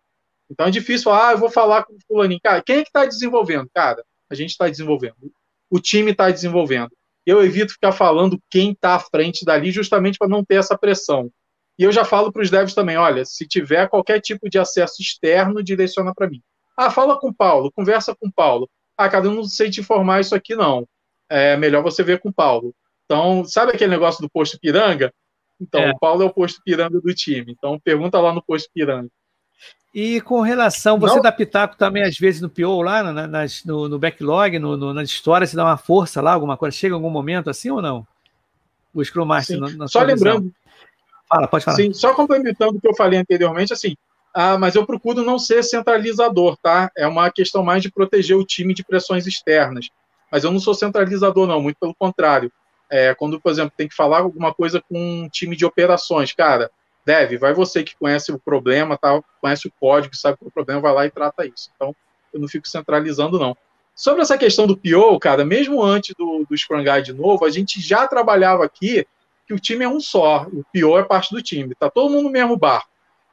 Então 0.49 0.67
é 0.67 0.71
difícil, 0.71 1.11
ah, 1.11 1.33
eu 1.33 1.39
vou 1.39 1.51
falar 1.51 1.85
com 1.85 1.95
o 1.95 1.99
fulaninho. 2.07 2.41
Cara, 2.43 2.63
quem 2.63 2.77
é 2.77 2.83
que 2.83 2.89
está 2.89 3.05
desenvolvendo? 3.05 3.69
Cara, 3.75 4.05
a 4.31 4.35
gente 4.35 4.51
está 4.51 4.69
desenvolvendo. 4.69 5.33
O 5.69 5.81
time 5.81 6.13
está 6.13 6.31
desenvolvendo. 6.31 6.91
Eu 7.25 7.43
evito 7.43 7.73
ficar 7.73 7.93
falando 7.93 8.39
quem 8.51 8.73
está 8.73 8.95
à 8.97 9.01
frente 9.01 9.45
dali, 9.45 9.71
justamente 9.71 10.19
para 10.19 10.29
não 10.29 10.45
ter 10.45 10.57
essa 10.57 10.77
pressão. 10.77 11.31
E 11.79 11.85
eu 11.85 11.93
já 11.93 12.05
falo 12.05 12.33
para 12.33 12.43
os 12.43 12.51
devs 12.51 12.75
também, 12.75 12.97
olha, 12.97 13.25
se 13.25 13.47
tiver 13.47 13.89
qualquer 13.89 14.21
tipo 14.21 14.49
de 14.49 14.59
acesso 14.59 15.01
externo, 15.01 15.63
direciona 15.63 16.13
para 16.15 16.29
mim. 16.29 16.43
Ah, 16.77 16.91
fala 16.91 17.19
com 17.19 17.29
o 17.29 17.35
Paulo, 17.35 17.73
conversa 17.73 18.15
com 18.15 18.29
o 18.29 18.33
Paulo. 18.33 18.69
Ah, 18.97 19.09
cara, 19.09 19.27
eu 19.27 19.35
não 19.35 19.45
sei 19.45 19.71
te 19.71 19.81
informar 19.81 20.21
isso 20.21 20.35
aqui, 20.35 20.55
não. 20.55 20.87
É 21.29 21.57
melhor 21.57 21.83
você 21.83 22.03
ver 22.03 22.21
com 22.21 22.29
o 22.29 22.33
Paulo. 22.33 22.75
Então, 23.05 23.45
sabe 23.45 23.73
aquele 23.73 23.91
negócio 23.91 24.23
do 24.23 24.31
posto 24.31 24.59
piranga? 24.61 25.13
Então, 25.61 25.81
é. 25.81 25.91
o 25.91 25.99
Paulo 25.99 26.23
é 26.23 26.27
o 26.27 26.33
posto 26.33 26.61
piranga 26.65 27.01
do 27.01 27.15
time. 27.15 27.53
Então, 27.53 27.79
pergunta 27.81 28.21
lá 28.21 28.33
no 28.33 28.43
posto 28.43 28.71
piranga. 28.73 29.09
E 29.95 30.21
com 30.23 30.41
relação, 30.41 30.99
você 30.99 31.17
não. 31.17 31.23
dá 31.23 31.31
pitaco 31.31 31.77
também, 31.77 32.03
às 32.03 32.17
vezes, 32.17 32.41
no 32.41 32.49
PO 32.49 32.81
lá, 32.81 33.03
no, 33.03 33.13
no, 33.67 33.89
no 33.89 33.99
backlog, 33.99 34.59
no, 34.59 34.77
no, 34.77 34.95
nas 34.95 35.11
histórias, 35.11 35.51
você 35.51 35.57
dá 35.57 35.65
uma 35.65 35.77
força 35.77 36.23
lá, 36.23 36.33
alguma 36.33 36.57
coisa? 36.57 36.77
Chega 36.77 36.95
em 36.95 36.97
algum 36.97 37.11
momento 37.11 37.51
assim 37.51 37.71
ou 37.71 37.83
não? 37.83 38.07
O 38.95 39.05
Scrum 39.05 39.27
Master, 39.27 39.61
na, 39.61 39.69
na 39.71 39.89
Só 39.89 40.03
lembrando, 40.03 40.45
visão. 40.45 40.55
Fala, 41.33 41.49
pode 41.49 41.65
falar. 41.65 41.77
Sim, 41.77 41.95
só 41.95 42.13
complementando 42.13 42.77
o 42.77 42.81
que 42.81 42.87
eu 42.87 42.95
falei 42.95 43.19
anteriormente, 43.19 43.73
assim, 43.73 43.97
ah, 44.35 44.59
mas 44.59 44.75
eu 44.75 44.85
procuro 44.85 45.23
não 45.23 45.39
ser 45.39 45.63
centralizador, 45.63 46.57
tá? 46.63 46.91
É 46.97 47.07
uma 47.07 47.31
questão 47.31 47.63
mais 47.63 47.83
de 47.83 47.91
proteger 47.91 48.37
o 48.37 48.45
time 48.45 48.75
de 48.75 48.85
pressões 48.85 49.27
externas. 49.27 49.89
Mas 50.31 50.45
eu 50.45 50.51
não 50.51 50.61
sou 50.61 50.75
centralizador, 50.75 51.47
não, 51.47 51.61
muito 51.61 51.79
pelo 51.79 51.95
contrário. 51.95 52.53
É, 52.91 53.15
quando, 53.15 53.41
por 53.41 53.51
exemplo, 53.51 53.73
tem 53.75 53.89
que 53.89 53.95
falar 53.95 54.19
alguma 54.21 54.53
coisa 54.53 54.83
com 54.83 54.99
um 54.99 55.29
time 55.29 55.57
de 55.57 55.65
operações, 55.65 56.33
cara, 56.33 56.71
deve, 57.05 57.39
vai 57.39 57.55
você 57.55 57.83
que 57.83 57.97
conhece 57.97 58.31
o 58.31 58.39
problema, 58.39 58.99
tá, 58.99 59.19
conhece 59.41 59.69
o 59.69 59.73
código, 59.81 60.15
sabe 60.15 60.37
qual 60.37 60.49
é 60.49 60.51
o 60.51 60.53
problema, 60.53 60.81
vai 60.81 60.93
lá 60.93 61.07
e 61.07 61.11
trata 61.11 61.47
isso. 61.47 61.71
Então, 61.75 61.97
eu 62.33 62.41
não 62.41 62.49
fico 62.49 62.69
centralizando, 62.69 63.39
não. 63.39 63.57
Sobre 63.95 64.23
essa 64.23 64.39
questão 64.39 64.67
do 64.67 64.77
PO, 64.77 65.19
cara, 65.19 65.45
mesmo 65.45 65.83
antes 65.83 66.15
do, 66.15 66.47
do 66.49 66.57
Scrum 66.57 66.85
Guide 66.85 67.13
novo, 67.13 67.45
a 67.45 67.51
gente 67.51 67.81
já 67.81 68.07
trabalhava 68.07 68.65
aqui 68.65 69.07
que 69.47 69.55
o 69.55 69.59
time 69.59 69.85
é 69.85 69.89
um 69.89 70.01
só, 70.01 70.47
o 70.53 70.65
pior 70.73 71.01
é 71.01 71.05
parte 71.05 71.35
do 71.35 71.43
time. 71.43 71.75
Tá 71.75 71.91
todo 71.91 72.11
mundo 72.11 72.25
no 72.25 72.31
mesmo 72.31 72.57
barco. 72.57 72.91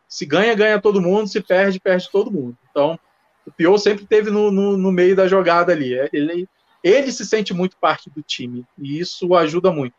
Se 0.08 0.26
ganha, 0.26 0.56
ganha 0.56 0.82
todo 0.82 1.02
mundo, 1.02 1.28
se 1.28 1.40
perde, 1.42 1.80
perde 1.80 2.10
todo 2.12 2.32
mundo. 2.32 2.58
Então, 2.72 3.00
o 3.46 3.52
pior 3.52 3.78
sempre 3.78 4.06
teve 4.06 4.30
no, 4.32 4.52
no, 4.52 4.78
no, 4.78 4.92
meio 4.92 5.16
da 5.16 5.28
jogada 5.28 5.72
ali. 5.72 5.94
É, 5.94 6.10
ele, 6.12 6.48
ele 6.84 7.12
se 7.12 7.26
sente 7.26 7.54
muito 7.54 7.78
parte 7.78 8.10
do 8.10 8.22
time, 8.22 8.66
e 8.78 9.00
isso 9.00 9.36
ajuda 9.36 9.72
muito. 9.72 9.94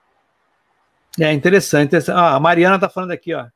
É 1.19 1.33
interessante. 1.33 1.97
Ah, 2.11 2.37
a 2.37 2.41
Mariana 2.41 2.79
tá 2.79 2.89
falando 2.89 3.13
aqui, 3.13 3.35
ó. 3.35 3.47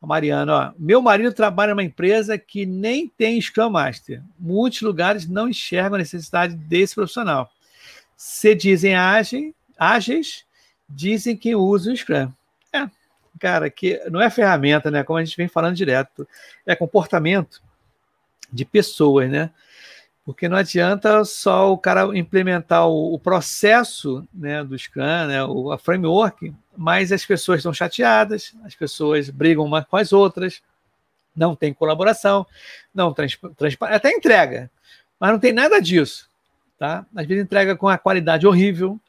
A 0.00 0.06
Mariana, 0.06 0.54
ó. 0.54 0.72
Meu 0.78 1.02
marido 1.02 1.32
trabalha 1.32 1.74
numa 1.74 1.82
empresa 1.82 2.38
que 2.38 2.64
nem 2.64 3.08
tem 3.08 3.40
Scrum 3.40 3.70
Master. 3.70 4.22
Muitos 4.38 4.80
lugares 4.82 5.28
não 5.28 5.48
enxergam 5.48 5.96
a 5.96 5.98
necessidade 5.98 6.54
desse 6.54 6.94
profissional. 6.94 7.50
Se 8.16 8.54
dizem 8.54 8.94
ágeis, 8.94 9.52
ágeis 9.78 10.44
dizem 10.88 11.36
que 11.36 11.54
usa 11.54 11.92
o 11.92 11.96
Scrum. 11.96 12.32
É, 12.72 12.88
cara, 13.38 13.70
que 13.70 14.00
não 14.10 14.20
é 14.20 14.30
ferramenta, 14.30 14.90
né? 14.90 15.02
Como 15.02 15.18
a 15.18 15.24
gente 15.24 15.36
vem 15.36 15.48
falando 15.48 15.76
direto, 15.76 16.26
é 16.66 16.74
comportamento 16.74 17.62
de 18.52 18.64
pessoas, 18.64 19.30
né? 19.30 19.50
Porque 20.24 20.46
não 20.46 20.58
adianta 20.58 21.24
só 21.24 21.72
o 21.72 21.78
cara 21.78 22.04
implementar 22.16 22.86
o, 22.86 23.14
o 23.14 23.18
processo 23.18 24.28
né, 24.32 24.62
do 24.62 24.78
Scrum, 24.78 25.26
né, 25.26 25.42
o, 25.42 25.72
a 25.72 25.78
framework, 25.78 26.54
mas 26.76 27.12
as 27.12 27.24
pessoas 27.24 27.60
estão 27.60 27.72
chateadas, 27.72 28.54
as 28.62 28.74
pessoas 28.74 29.30
brigam 29.30 29.64
umas 29.64 29.86
com 29.86 29.96
as 29.96 30.12
outras, 30.12 30.60
não 31.34 31.56
tem 31.56 31.72
colaboração, 31.72 32.46
não 32.94 33.14
transparência, 33.14 33.78
até 33.80 34.10
entrega, 34.10 34.70
mas 35.18 35.30
não 35.32 35.38
tem 35.38 35.52
nada 35.52 35.80
disso. 35.80 36.28
Tá? 36.78 37.06
Às 37.16 37.26
vezes 37.26 37.42
entrega 37.42 37.74
com 37.74 37.88
a 37.88 37.96
qualidade 37.96 38.46
horrível, 38.46 39.00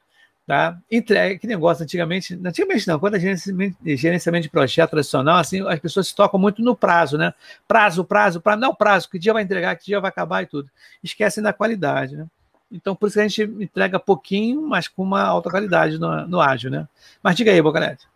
Tá? 0.50 0.80
Entrega, 0.90 1.38
que 1.38 1.46
negócio, 1.46 1.84
antigamente, 1.84 2.34
antigamente 2.44 2.88
não, 2.88 3.00
quando 3.00 3.14
a 3.14 3.20
gerenciamento, 3.20 3.78
gerenciamento 3.86 4.42
de 4.42 4.50
projeto 4.50 4.90
tradicional, 4.90 5.38
assim, 5.38 5.62
as 5.68 5.80
pessoas 5.80 6.08
se 6.08 6.16
tocam 6.16 6.40
muito 6.40 6.64
no 6.64 6.76
prazo, 6.76 7.20
né? 7.20 7.36
Prazo, 7.68 8.04
prazo, 8.04 8.42
prazo, 8.42 8.60
não 8.60 8.74
prazo, 8.74 9.08
que 9.08 9.20
dia 9.20 9.32
vai 9.32 9.44
entregar, 9.44 9.76
que 9.76 9.86
dia 9.86 10.00
vai 10.00 10.10
acabar 10.10 10.42
e 10.42 10.48
tudo. 10.48 10.68
Esquecem 11.04 11.44
da 11.44 11.54
qualidade, 11.54 12.18
né? 12.18 12.26
Então, 12.72 12.96
por 12.96 13.06
isso 13.06 13.14
que 13.14 13.20
a 13.20 13.28
gente 13.28 13.44
entrega 13.44 14.00
pouquinho, 14.00 14.64
mas 14.64 14.88
com 14.88 15.04
uma 15.04 15.22
alta 15.22 15.52
qualidade 15.52 16.00
no, 16.00 16.28
no 16.28 16.42
ágil, 16.42 16.72
né? 16.72 16.88
Mas 17.22 17.36
diga 17.36 17.52
aí, 17.52 17.62
Bocanete. 17.62 18.08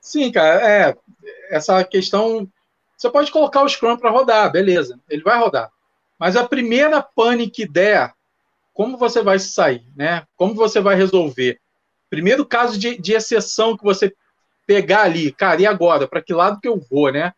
Sim, 0.00 0.32
cara, 0.32 0.68
é, 0.68 0.96
essa 1.48 1.84
questão, 1.84 2.48
você 2.96 3.08
pode 3.08 3.30
colocar 3.30 3.62
o 3.62 3.68
Scrum 3.68 3.96
para 3.96 4.10
rodar, 4.10 4.50
beleza, 4.50 4.98
ele 5.08 5.22
vai 5.22 5.38
rodar. 5.38 5.70
Mas 6.18 6.34
a 6.34 6.44
primeira 6.44 7.00
pane 7.00 7.48
que 7.48 7.68
der, 7.68 8.12
como 8.72 8.96
você 8.96 9.22
vai 9.22 9.38
sair, 9.38 9.84
né? 9.94 10.24
Como 10.36 10.54
você 10.54 10.80
vai 10.80 10.94
resolver? 10.94 11.58
Primeiro 12.08 12.44
caso 12.44 12.78
de, 12.78 12.96
de 12.98 13.12
exceção 13.12 13.76
que 13.76 13.84
você 13.84 14.12
pegar 14.66 15.02
ali, 15.02 15.32
cara, 15.32 15.60
e 15.60 15.66
agora? 15.66 16.06
Para 16.06 16.22
que 16.22 16.32
lado 16.32 16.60
que 16.60 16.68
eu 16.68 16.80
vou, 16.90 17.12
né? 17.12 17.32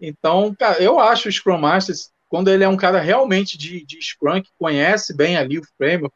Então, 0.00 0.54
cara, 0.54 0.82
eu 0.82 0.98
acho 0.98 1.28
o 1.28 1.32
Scrum 1.32 1.58
Master, 1.58 1.94
quando 2.28 2.50
ele 2.50 2.64
é 2.64 2.68
um 2.68 2.76
cara 2.76 3.00
realmente 3.00 3.56
de, 3.56 3.84
de 3.84 4.00
Scrum, 4.00 4.42
que 4.42 4.50
conhece 4.58 5.14
bem 5.14 5.36
ali 5.36 5.58
o 5.58 5.66
framework, 5.76 6.14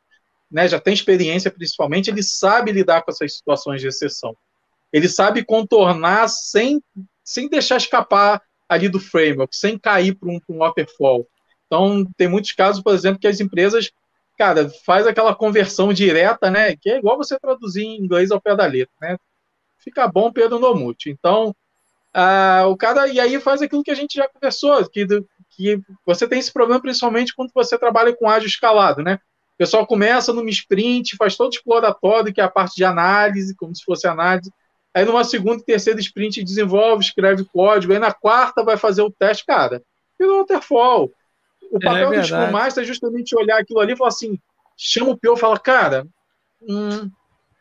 né, 0.50 0.66
já 0.68 0.80
tem 0.80 0.92
experiência 0.92 1.50
principalmente, 1.50 2.10
ele 2.10 2.22
sabe 2.22 2.72
lidar 2.72 3.02
com 3.02 3.10
essas 3.10 3.36
situações 3.36 3.80
de 3.80 3.86
exceção. 3.86 4.36
Ele 4.92 5.08
sabe 5.08 5.44
contornar 5.44 6.28
sem, 6.28 6.82
sem 7.22 7.48
deixar 7.48 7.76
escapar 7.76 8.42
ali 8.68 8.88
do 8.88 8.98
framework, 8.98 9.56
sem 9.56 9.78
cair 9.78 10.14
para 10.14 10.28
um, 10.28 10.40
um 10.48 10.58
waterfall. 10.58 11.26
Então, 11.66 12.04
tem 12.16 12.26
muitos 12.26 12.52
casos, 12.52 12.82
por 12.82 12.92
exemplo, 12.92 13.20
que 13.20 13.28
as 13.28 13.38
empresas, 13.38 13.90
cara, 14.40 14.70
faz 14.87 15.07
aquela 15.07 15.35
conversão 15.35 15.92
direta, 15.92 16.50
né? 16.50 16.74
Que 16.74 16.88
é 16.88 16.96
igual 16.98 17.18
você 17.18 17.38
traduzir 17.38 17.83
em 17.83 18.03
inglês 18.03 18.31
ao 18.31 18.40
pé 18.40 18.57
da 18.57 18.64
letra, 18.64 18.94
né? 18.98 19.18
Fica 19.76 20.09
bom, 20.09 20.33
Pedro 20.33 20.59
Nomute. 20.59 21.11
Então, 21.11 21.55
ah, 22.14 22.64
o 22.66 22.74
cara, 22.74 23.07
e 23.07 23.20
aí 23.20 23.38
faz 23.38 23.61
aquilo 23.61 23.83
que 23.83 23.90
a 23.90 23.94
gente 23.94 24.14
já 24.14 24.26
conversou, 24.26 24.88
que, 24.88 25.07
que 25.50 25.79
você 26.07 26.26
tem 26.26 26.38
esse 26.38 26.50
problema 26.50 26.81
principalmente 26.81 27.35
quando 27.35 27.50
você 27.55 27.76
trabalha 27.76 28.16
com 28.16 28.31
ágil 28.31 28.48
escalado, 28.48 29.03
né? 29.03 29.18
O 29.57 29.59
pessoal 29.59 29.87
começa 29.87 30.33
numa 30.33 30.48
sprint, 30.48 31.16
faz 31.16 31.37
todo 31.37 31.53
exploratório, 31.53 32.33
que 32.33 32.40
é 32.40 32.44
a 32.44 32.48
parte 32.48 32.76
de 32.76 32.85
análise, 32.85 33.55
como 33.55 33.76
se 33.76 33.85
fosse 33.85 34.07
análise. 34.07 34.50
Aí 34.94 35.05
numa 35.05 35.22
segunda 35.22 35.61
e 35.61 35.66
terceira 35.66 36.00
sprint 36.00 36.42
desenvolve, 36.42 37.05
escreve 37.05 37.44
código. 37.44 37.92
Aí 37.92 37.98
na 37.98 38.14
quarta 38.14 38.64
vai 38.64 38.79
fazer 38.79 39.03
o 39.03 39.11
teste, 39.11 39.44
cara. 39.44 39.83
E 40.18 40.24
no 40.24 40.38
waterfall. 40.38 41.12
O 41.70 41.78
é 41.78 41.80
papel 41.80 42.12
é 42.12 42.20
do 42.20 42.26
Scrum 42.26 42.50
Master 42.50 42.83
é 42.83 42.87
justamente 42.87 43.37
olhar 43.37 43.61
aquilo 43.61 43.80
ali 43.80 43.92
e 43.92 43.96
falar 43.96 44.09
assim, 44.09 44.38
chama 44.76 45.11
o 45.11 45.16
Pio 45.16 45.35
e 45.35 45.38
fala, 45.38 45.59
cara, 45.59 46.06
hum, 46.62 47.11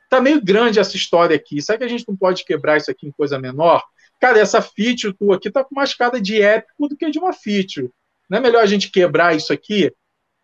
tá 0.09 0.19
meio 0.19 0.43
grande 0.43 0.79
essa 0.79 0.95
história 0.95 1.35
aqui. 1.35 1.61
Será 1.61 1.77
que 1.77 1.83
a 1.83 1.87
gente 1.87 2.05
não 2.07 2.15
pode 2.15 2.43
quebrar 2.43 2.77
isso 2.77 2.89
aqui 2.89 3.07
em 3.07 3.11
coisa 3.11 3.37
menor? 3.37 3.83
Cara, 4.19 4.39
essa 4.39 4.61
feature 4.61 5.13
tua 5.13 5.35
aqui 5.35 5.49
tá 5.49 5.63
com 5.63 5.75
mais 5.75 5.93
cara 5.93 6.19
de 6.19 6.41
épico 6.41 6.89
do 6.89 6.97
que 6.97 7.09
de 7.09 7.19
uma 7.19 7.31
feature. 7.31 7.89
Não 8.29 8.39
é 8.39 8.41
melhor 8.41 8.63
a 8.63 8.65
gente 8.65 8.91
quebrar 8.91 9.35
isso 9.35 9.53
aqui? 9.53 9.93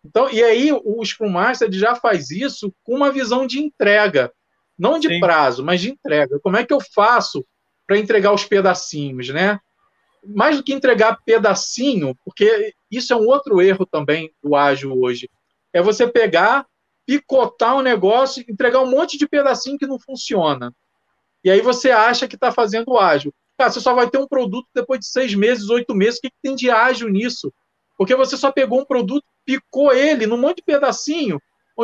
Então, 0.04 0.30
e 0.30 0.42
aí 0.42 0.72
o 0.72 1.04
Scrum 1.04 1.28
Master 1.28 1.70
já 1.72 1.96
faz 1.96 2.30
isso 2.30 2.72
com 2.84 2.94
uma 2.94 3.10
visão 3.10 3.46
de 3.46 3.58
entrega. 3.58 4.32
Não 4.78 4.98
de 4.98 5.08
Sim. 5.08 5.20
prazo, 5.20 5.64
mas 5.64 5.80
de 5.80 5.90
entrega. 5.90 6.38
Como 6.40 6.56
é 6.56 6.64
que 6.64 6.72
eu 6.72 6.78
faço 6.94 7.44
para 7.86 7.98
entregar 7.98 8.32
os 8.32 8.44
pedacinhos, 8.44 9.28
né? 9.30 9.58
Mais 10.24 10.56
do 10.56 10.62
que 10.62 10.72
entregar 10.72 11.18
pedacinho, 11.24 12.16
porque 12.24 12.72
isso 12.90 13.12
é 13.12 13.16
um 13.16 13.26
outro 13.26 13.60
erro 13.60 13.86
também 13.86 14.32
do 14.42 14.54
ágil 14.54 14.92
hoje. 14.98 15.28
É 15.72 15.82
você 15.82 16.06
pegar, 16.06 16.66
picotar 17.06 17.76
um 17.76 17.82
negócio, 17.82 18.44
entregar 18.48 18.80
um 18.80 18.90
monte 18.90 19.18
de 19.18 19.28
pedacinho 19.28 19.78
que 19.78 19.86
não 19.86 19.98
funciona. 19.98 20.72
E 21.44 21.50
aí 21.50 21.60
você 21.60 21.90
acha 21.90 22.26
que 22.26 22.34
está 22.34 22.50
fazendo 22.50 22.98
ágil. 22.98 23.32
Cara, 23.58 23.70
você 23.70 23.80
só 23.80 23.94
vai 23.94 24.08
ter 24.08 24.18
um 24.18 24.26
produto 24.26 24.68
depois 24.74 25.00
de 25.00 25.06
seis 25.06 25.34
meses, 25.34 25.68
oito 25.70 25.94
meses. 25.94 26.18
O 26.18 26.22
que, 26.22 26.30
que 26.30 26.36
tem 26.42 26.54
de 26.54 26.70
ágil 26.70 27.08
nisso? 27.08 27.52
Porque 27.96 28.14
você 28.14 28.36
só 28.36 28.52
pegou 28.52 28.80
um 28.80 28.84
produto, 28.84 29.24
picou 29.44 29.92
ele 29.92 30.26
num 30.26 30.36
monte 30.36 30.56
de 30.56 30.64
pedacinho, 30.64 31.40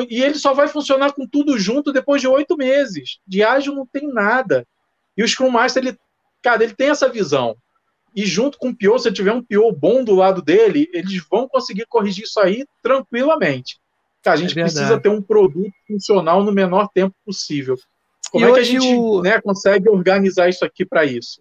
e 0.08 0.22
ele 0.22 0.34
só 0.34 0.52
vai 0.52 0.68
funcionar 0.68 1.12
com 1.12 1.26
tudo 1.26 1.58
junto 1.58 1.92
depois 1.92 2.20
de 2.20 2.28
oito 2.28 2.56
meses. 2.56 3.18
De 3.26 3.42
ágil 3.42 3.74
não 3.74 3.86
tem 3.86 4.08
nada. 4.08 4.66
E 5.16 5.22
o 5.22 5.28
Scrum 5.28 5.50
Master, 5.50 5.84
ele, 5.84 5.98
cara, 6.42 6.64
ele 6.64 6.74
tem 6.74 6.90
essa 6.90 7.08
visão. 7.08 7.56
E 8.14 8.26
junto 8.26 8.58
com 8.58 8.68
o 8.68 8.76
PO, 8.76 8.98
se 8.98 9.12
tiver 9.12 9.32
um 9.32 9.42
PO 9.42 9.72
bom 9.72 10.04
do 10.04 10.14
lado 10.14 10.42
dele, 10.42 10.88
eles 10.92 11.22
vão 11.30 11.48
conseguir 11.48 11.86
corrigir 11.88 12.24
isso 12.24 12.38
aí 12.40 12.64
tranquilamente. 12.82 13.78
Cara, 14.22 14.36
a 14.36 14.40
gente 14.40 14.58
é 14.58 14.62
precisa 14.62 15.00
ter 15.00 15.08
um 15.08 15.22
produto 15.22 15.72
funcional 15.86 16.44
no 16.44 16.52
menor 16.52 16.88
tempo 16.94 17.14
possível. 17.24 17.76
Como 18.30 18.46
e 18.46 18.48
é 18.48 18.52
que 18.52 18.60
a 18.60 18.64
gente 18.64 18.86
o... 18.94 19.20
né, 19.22 19.40
consegue 19.40 19.88
organizar 19.88 20.48
isso 20.48 20.64
aqui 20.64 20.84
para 20.84 21.04
isso? 21.04 21.40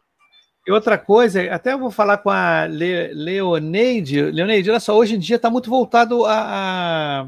E 0.66 0.72
outra 0.72 0.98
coisa, 0.98 1.44
até 1.52 1.74
eu 1.74 1.80
vou 1.80 1.92
falar 1.92 2.18
com 2.18 2.30
a 2.30 2.66
Le 2.66 3.14
Leoneide. 3.14 4.22
Leoneide, 4.22 4.70
olha 4.70 4.80
só, 4.80 4.96
hoje 4.96 5.16
em 5.16 5.20
dia 5.20 5.36
está 5.36 5.50
muito 5.50 5.70
voltado 5.70 6.26
a, 6.26 6.34
a, 6.34 7.28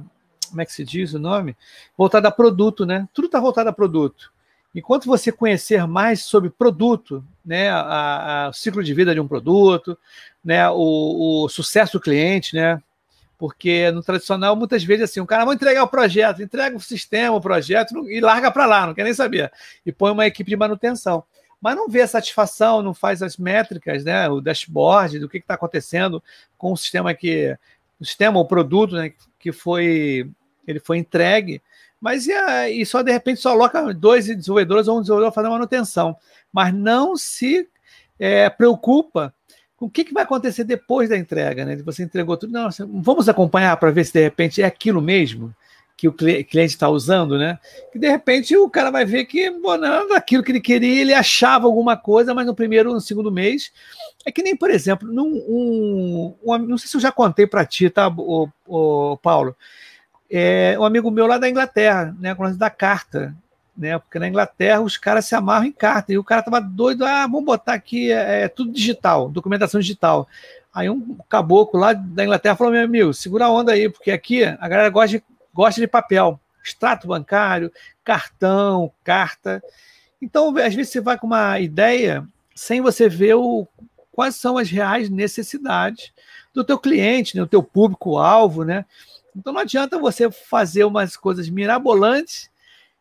como 0.49 0.61
é 0.61 0.65
que 0.65 0.73
se 0.73 0.83
diz 0.83 1.13
o 1.13 1.19
nome? 1.19 1.55
Voltado 1.97 2.27
a 2.27 2.31
produto, 2.31 2.85
né? 2.85 3.07
Tudo 3.13 3.25
está 3.25 3.39
voltado 3.39 3.69
a 3.69 3.73
produto. 3.73 4.31
Enquanto 4.75 5.05
você 5.05 5.31
conhecer 5.31 5.85
mais 5.85 6.23
sobre 6.23 6.49
produto, 6.49 7.23
né, 7.45 7.69
a, 7.69 8.45
a, 8.45 8.49
o 8.49 8.53
ciclo 8.53 8.83
de 8.83 8.93
vida 8.93 9.13
de 9.13 9.19
um 9.19 9.27
produto, 9.27 9.97
né, 10.43 10.67
o, 10.69 11.43
o, 11.43 11.49
sucesso 11.49 11.93
do 11.93 12.01
cliente, 12.01 12.55
né, 12.55 12.81
porque 13.37 13.91
no 13.91 14.01
tradicional 14.01 14.55
muitas 14.55 14.83
vezes 14.83 15.03
assim, 15.03 15.19
o 15.19 15.27
cara 15.27 15.45
vai 15.45 15.53
entregar 15.53 15.83
o 15.83 15.87
projeto, 15.87 16.41
entrega 16.41 16.75
o 16.75 16.81
sistema, 16.81 17.35
o 17.35 17.41
projeto 17.41 18.09
e 18.09 18.19
larga 18.19 18.49
para 18.49 18.65
lá, 18.65 18.87
não 18.87 18.93
quer 18.95 19.03
nem 19.03 19.13
saber 19.13 19.51
e 19.85 19.91
põe 19.91 20.11
uma 20.11 20.25
equipe 20.25 20.49
de 20.49 20.55
manutenção, 20.55 21.23
mas 21.61 21.75
não 21.75 21.87
vê 21.87 22.01
a 22.01 22.07
satisfação, 22.07 22.81
não 22.81 22.95
faz 22.95 23.21
as 23.21 23.37
métricas, 23.37 24.03
né, 24.03 24.27
o 24.27 24.41
dashboard 24.41 25.19
do 25.19 25.29
que 25.29 25.37
está 25.37 25.53
acontecendo 25.53 26.21
com 26.57 26.71
o 26.71 26.77
sistema 26.77 27.13
que 27.13 27.55
o 27.99 28.05
sistema, 28.05 28.39
o 28.39 28.45
produto, 28.45 28.95
né, 28.95 29.13
que 29.37 29.51
foi 29.51 30.27
ele 30.65 30.79
foi 30.79 30.97
entregue, 30.97 31.61
mas 32.03 32.27
e, 32.27 32.33
a, 32.33 32.69
e 32.69 32.85
só 32.85 33.01
de 33.01 33.13
repente 33.13 33.39
só 33.39 33.51
aloca 33.51 33.93
dois 33.93 34.25
desenvolvedores 34.25 34.89
ou 34.89 34.97
um 34.97 34.99
desenvolvedor 34.99 35.31
fazendo 35.31 35.53
manutenção, 35.53 36.17
mas 36.51 36.73
não 36.73 37.15
se 37.15 37.65
é, 38.19 38.49
preocupa 38.49 39.33
com 39.77 39.85
o 39.85 39.89
que, 39.89 40.03
que 40.03 40.13
vai 40.13 40.23
acontecer 40.23 40.65
depois 40.65 41.07
da 41.07 41.17
entrega, 41.17 41.63
né? 41.63 41.77
Você 41.77 42.03
entregou 42.03 42.35
tudo, 42.35 42.51
não, 42.51 42.67
vamos 43.01 43.29
acompanhar 43.29 43.77
para 43.77 43.89
ver 43.89 44.03
se 44.03 44.11
de 44.11 44.21
repente 44.21 44.61
é 44.61 44.65
aquilo 44.65 45.01
mesmo 45.01 45.55
que 45.95 46.05
o 46.05 46.11
cliente 46.11 46.65
está 46.65 46.89
usando, 46.89 47.37
né? 47.37 47.57
Que 47.89 47.97
de 47.97 48.09
repente 48.09 48.53
o 48.57 48.69
cara 48.69 48.91
vai 48.91 49.05
ver 49.05 49.23
que 49.23 49.49
bom, 49.49 49.71
aquilo 50.13 50.43
que 50.43 50.51
ele 50.51 50.59
queria, 50.59 51.01
ele 51.01 51.13
achava 51.13 51.67
alguma 51.67 51.95
coisa, 51.95 52.33
mas 52.33 52.45
no 52.45 52.53
primeiro, 52.53 52.91
no 52.91 52.99
segundo 52.99 53.31
mês. 53.31 53.71
É 54.25 54.31
que 54.31 54.43
nem, 54.43 54.57
por 54.57 54.69
exemplo, 54.69 55.07
num, 55.07 55.37
um, 55.47 56.35
um 56.43 56.57
não 56.57 56.77
sei 56.77 56.89
se 56.89 56.97
eu 56.97 57.01
já 57.01 57.13
contei 57.13 57.47
para 57.47 57.65
ti, 57.65 57.89
tá, 57.89 58.09
o, 58.09 58.49
o 58.67 59.17
Paulo? 59.23 59.55
É, 60.29 60.75
um 60.79 60.83
amigo 60.83 61.11
meu 61.11 61.27
lá 61.27 61.37
da 61.37 61.49
Inglaterra, 61.49 62.15
né, 62.19 62.33
com 62.35 62.51
da 62.55 62.69
carta, 62.69 63.35
né, 63.75 63.97
porque 63.97 64.19
na 64.19 64.27
Inglaterra 64.27 64.81
os 64.81 64.97
caras 64.97 65.25
se 65.25 65.35
amarram 65.35 65.65
em 65.65 65.71
carta, 65.71 66.13
e 66.13 66.17
o 66.17 66.23
cara 66.23 66.41
tava 66.41 66.59
doido, 66.59 67.05
ah, 67.05 67.23
vamos 67.23 67.45
botar 67.45 67.73
aqui, 67.73 68.11
é, 68.11 68.43
é 68.43 68.47
tudo 68.47 68.71
digital, 68.71 69.29
documentação 69.29 69.79
digital. 69.79 70.27
Aí 70.73 70.89
um 70.89 71.17
caboclo 71.29 71.79
lá 71.79 71.93
da 71.93 72.23
Inglaterra 72.23 72.55
falou, 72.55 72.73
meu 72.73 72.83
amigo, 72.83 73.13
segura 73.13 73.45
a 73.45 73.51
onda 73.51 73.73
aí, 73.73 73.89
porque 73.89 74.11
aqui 74.11 74.43
a 74.43 74.67
galera 74.67 74.89
gosta 74.89 75.17
de, 75.17 75.23
gosta 75.53 75.79
de 75.79 75.87
papel, 75.87 76.39
extrato 76.63 77.07
bancário, 77.07 77.71
cartão, 78.03 78.91
carta. 79.03 79.61
Então, 80.21 80.55
às 80.57 80.73
vezes 80.73 80.91
você 80.91 81.01
vai 81.01 81.17
com 81.17 81.27
uma 81.27 81.59
ideia 81.59 82.25
sem 82.55 82.81
você 82.81 83.07
ver 83.07 83.35
o, 83.35 83.67
quais 84.11 84.35
são 84.35 84.57
as 84.57 84.69
reais 84.69 85.09
necessidades 85.09 86.11
do 86.53 86.63
teu 86.63 86.77
cliente, 86.77 87.35
né, 87.35 87.41
do 87.41 87.47
teu 87.47 87.63
público-alvo, 87.63 88.63
né? 88.63 88.85
Então 89.35 89.53
não 89.53 89.61
adianta 89.61 89.99
você 89.99 90.29
fazer 90.31 90.83
umas 90.83 91.17
coisas 91.17 91.49
mirabolantes 91.49 92.49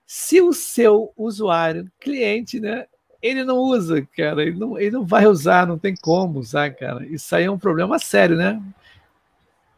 se 0.06 0.40
o 0.42 0.52
seu 0.52 1.12
usuário, 1.16 1.90
cliente, 1.98 2.60
né, 2.60 2.86
ele 3.22 3.44
não 3.44 3.56
usa, 3.56 4.06
cara, 4.16 4.42
ele 4.42 4.58
não, 4.58 4.78
ele 4.78 4.90
não 4.90 5.06
vai 5.06 5.26
usar, 5.26 5.66
não 5.66 5.78
tem 5.78 5.94
como 5.94 6.40
usar, 6.40 6.74
cara. 6.74 7.06
Isso 7.06 7.34
aí 7.34 7.44
é 7.44 7.50
um 7.50 7.58
problema 7.58 7.98
sério, 7.98 8.36
né? 8.36 8.60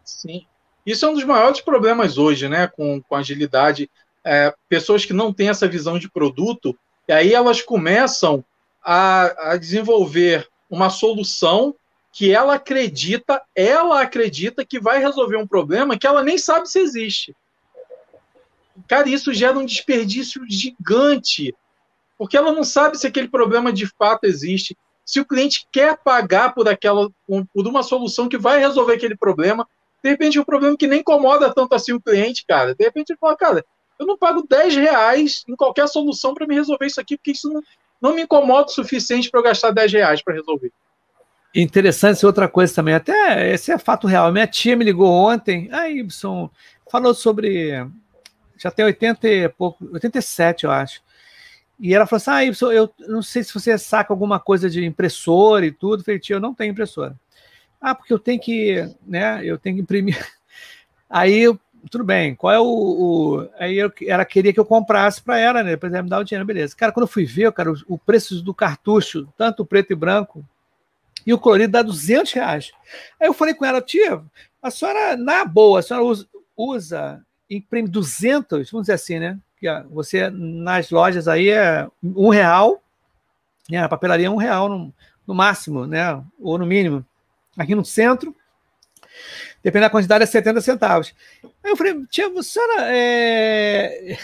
Sim. 0.03 0.47
Isso 0.85 1.05
é 1.05 1.09
um 1.09 1.14
dos 1.14 1.25
maiores 1.25 1.61
problemas 1.61 2.19
hoje, 2.19 2.49
né, 2.49 2.67
com, 2.67 3.01
com 3.03 3.14
agilidade. 3.14 3.90
É, 4.25 4.53
pessoas 4.69 5.05
que 5.05 5.12
não 5.12 5.33
têm 5.33 5.51
essa 5.51 5.69
visão 5.69 5.99
de 5.99 6.11
produto, 6.11 6.77
e 7.07 7.12
aí 7.12 7.33
elas 7.33 7.61
começam 7.61 8.45
a, 8.83 9.53
a 9.53 9.57
desenvolver 9.57 10.49
uma 10.69 10.90
solução 10.90 11.75
que 12.14 12.33
ela 12.33 12.55
acredita, 12.55 13.42
ela 13.57 14.00
acredita 14.00 14.64
que 14.64 14.79
vai 14.79 15.00
resolver 15.00 15.37
um 15.37 15.48
problema 15.48 15.98
que 15.98 16.07
ela 16.07 16.22
nem 16.22 16.38
sabe 16.38 16.70
se 16.70 16.79
existe. 16.79 17.35
Cara, 18.87 19.09
isso 19.09 19.35
gera 19.35 19.59
um 19.59 19.66
desperdício 19.66 20.40
gigante, 20.48 21.53
porque 22.16 22.37
ela 22.37 22.53
não 22.53 22.62
sabe 22.62 22.96
se 22.96 23.07
aquele 23.09 23.27
problema 23.27 23.72
de 23.72 23.88
fato 23.98 24.24
existe. 24.27 24.79
Se 25.05 25.18
o 25.18 25.24
cliente 25.24 25.66
quer 25.72 25.98
pagar 26.05 26.55
por 26.55 26.68
aquela, 26.68 27.11
por 27.27 27.66
uma 27.66 27.83
solução 27.83 28.29
que 28.29 28.38
vai 28.38 28.61
resolver 28.61 28.94
aquele 28.94 29.16
problema, 29.16 29.66
de 30.00 30.09
repente 30.09 30.38
é 30.38 30.40
um 30.40 30.44
problema 30.44 30.77
que 30.77 30.87
nem 30.87 31.00
incomoda 31.00 31.53
tanto 31.53 31.74
assim 31.74 31.92
o 31.92 32.00
cliente, 32.00 32.44
cara. 32.46 32.77
De 32.77 32.85
repente 32.85 33.11
ele 33.11 33.18
fala, 33.18 33.37
cara, 33.37 33.64
eu 33.98 34.07
não 34.07 34.16
pago 34.16 34.46
10 34.48 34.77
reais 34.77 35.42
em 35.48 35.57
qualquer 35.57 35.88
solução 35.88 36.33
para 36.33 36.46
me 36.46 36.55
resolver 36.55 36.87
isso 36.87 37.00
aqui, 37.00 37.16
porque 37.16 37.33
isso 37.33 37.53
não, 37.53 37.61
não 38.00 38.14
me 38.14 38.22
incomoda 38.22 38.66
o 38.66 38.72
suficiente 38.72 39.29
para 39.29 39.41
eu 39.41 39.45
gastar 39.45 39.72
10 39.72 39.93
reais 39.93 40.22
para 40.22 40.34
resolver. 40.34 40.70
Interessante 41.55 42.26
outra 42.26 42.48
coisa 42.48 42.74
também, 42.74 42.94
até 42.94 43.52
esse 43.52 43.70
é 43.70 43.78
fato 43.78 44.09
real. 44.09 44.32
Minha 44.32 44.46
tia 44.46 44.76
me 44.76 44.84
ligou 44.84 45.09
ontem, 45.09 45.68
a 45.72 45.88
Y 45.88 46.50
falou 46.90 47.14
sobre. 47.14 47.86
Já 48.57 48.72
tem 48.72 48.84
80 48.84 49.28
e 49.28 49.48
pouco, 49.48 49.88
87, 49.92 50.64
eu 50.64 50.70
acho. 50.72 51.00
E 51.78 51.94
ela 51.94 52.07
falou 52.07 52.16
assim: 52.16 52.30
Ah, 52.30 52.44
Y, 52.44 52.72
eu 52.72 52.92
não 53.09 53.22
sei 53.22 53.44
se 53.44 53.55
você 53.55 53.78
saca 53.78 54.12
alguma 54.12 54.40
coisa 54.40 54.68
de 54.68 54.84
impressora 54.84 55.64
e 55.64 55.70
tudo. 55.70 56.00
Eu 56.00 56.05
falei, 56.05 56.18
tia, 56.18 56.36
eu 56.36 56.40
não 56.40 56.55
tenho 56.55 56.72
impressora. 56.72 57.14
Ah, 57.80 57.94
porque 57.94 58.12
eu 58.12 58.18
tenho 58.18 58.40
que, 58.40 58.88
né? 59.07 59.40
Eu 59.44 59.57
tenho 59.57 59.76
que 59.76 59.82
imprimir. 59.82 60.18
Aí, 61.09 61.44
tudo 61.88 62.02
bem, 62.02 62.34
qual 62.34 62.52
é 62.52 62.59
o. 62.59 62.64
o... 62.64 63.48
aí 63.59 63.76
eu, 63.76 63.92
ela 64.07 64.24
queria 64.24 64.52
que 64.52 64.59
eu 64.59 64.64
comprasse 64.64 65.22
para 65.22 65.38
ela, 65.38 65.62
né? 65.62 65.72
Depois 65.72 65.92
ela 65.92 66.02
me 66.02 66.09
dar 66.09 66.18
o 66.18 66.24
dinheiro, 66.24 66.46
beleza. 66.46 66.74
Cara, 66.74 66.90
quando 66.90 67.05
eu 67.05 67.12
fui 67.12 67.24
ver, 67.24 67.52
cara, 67.52 67.70
o, 67.70 67.76
o 67.86 67.98
preço 67.98 68.42
do 68.42 68.55
cartucho, 68.55 69.28
tanto 69.36 69.64
preto 69.64 69.92
e 69.92 69.94
branco, 69.94 70.44
e 71.27 71.33
o 71.33 71.39
colorido 71.39 71.72
dá 71.72 71.83
200 71.83 72.33
reais. 72.33 72.72
Aí 73.20 73.27
eu 73.27 73.35
falei 73.35 73.55
com 73.55 73.64
ela, 73.64 73.81
tia, 73.81 74.22
a 74.62 74.70
senhora, 74.70 75.16
na 75.16 75.45
boa, 75.45 75.81
a 75.81 75.83
senhora 75.83 76.05
usa, 76.05 76.29
usa 76.57 77.25
imprime 77.51 77.89
200, 77.89 78.70
vamos 78.70 78.85
dizer 78.85 78.95
assim, 78.95 79.18
né? 79.18 79.39
Que 79.59 79.68
você, 79.91 80.31
nas 80.31 80.91
lojas 80.91 81.29
aí, 81.29 81.51
é 81.51 81.89
um 82.03 82.29
real, 82.29 82.83
né? 83.70 83.79
a 83.79 83.89
papelaria 83.89 84.27
é 84.27 84.31
um 84.31 84.37
real, 84.37 84.68
no 85.27 85.35
máximo, 85.35 85.87
né? 85.87 86.22
Ou 86.41 86.59
no 86.59 86.66
mínimo. 86.66 87.05
Aqui 87.57 87.75
no 87.75 87.85
centro, 87.85 88.35
dependendo 89.62 89.87
da 89.87 89.91
quantidade, 89.91 90.25
é 90.25 90.27
70 90.27 90.61
centavos. 90.61 91.14
Aí 91.62 91.70
eu 91.70 91.77
falei, 91.77 92.05
tia, 92.07 92.29
você 92.29 92.61
é, 92.81 94.18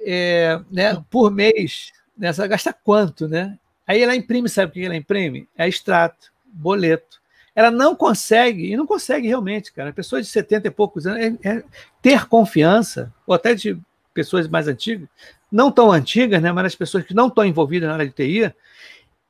é, 0.00 0.60
né, 0.70 1.02
por 1.08 1.30
mês, 1.30 1.92
né, 2.16 2.32
você 2.32 2.46
gasta 2.48 2.72
quanto, 2.72 3.28
né? 3.28 3.58
Aí 3.88 4.02
ela 4.02 4.14
imprime, 4.14 4.50
sabe 4.50 4.70
o 4.70 4.72
que 4.74 4.84
ela 4.84 4.94
imprime? 4.94 5.48
É 5.56 5.66
extrato, 5.66 6.30
boleto. 6.44 7.22
Ela 7.54 7.70
não 7.70 7.96
consegue, 7.96 8.70
e 8.70 8.76
não 8.76 8.86
consegue 8.86 9.26
realmente, 9.26 9.72
cara. 9.72 9.94
Pessoas 9.94 10.26
de 10.26 10.30
70 10.30 10.68
e 10.68 10.70
poucos 10.70 11.06
anos, 11.06 11.40
é, 11.42 11.48
é 11.48 11.64
ter 12.02 12.26
confiança, 12.26 13.12
ou 13.26 13.34
até 13.34 13.54
de 13.54 13.80
pessoas 14.12 14.46
mais 14.46 14.68
antigas, 14.68 15.08
não 15.50 15.72
tão 15.72 15.90
antigas, 15.90 16.42
né, 16.42 16.52
mas 16.52 16.66
as 16.66 16.74
pessoas 16.74 17.04
que 17.04 17.14
não 17.14 17.28
estão 17.28 17.46
envolvidas 17.46 17.88
na 17.88 17.94
área 17.94 18.06
de 18.06 18.12
TI 18.12 18.52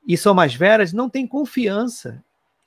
e 0.06 0.16
são 0.16 0.34
mais 0.34 0.54
velhas, 0.54 0.92
não 0.92 1.08
têm 1.08 1.26
confiança 1.26 2.22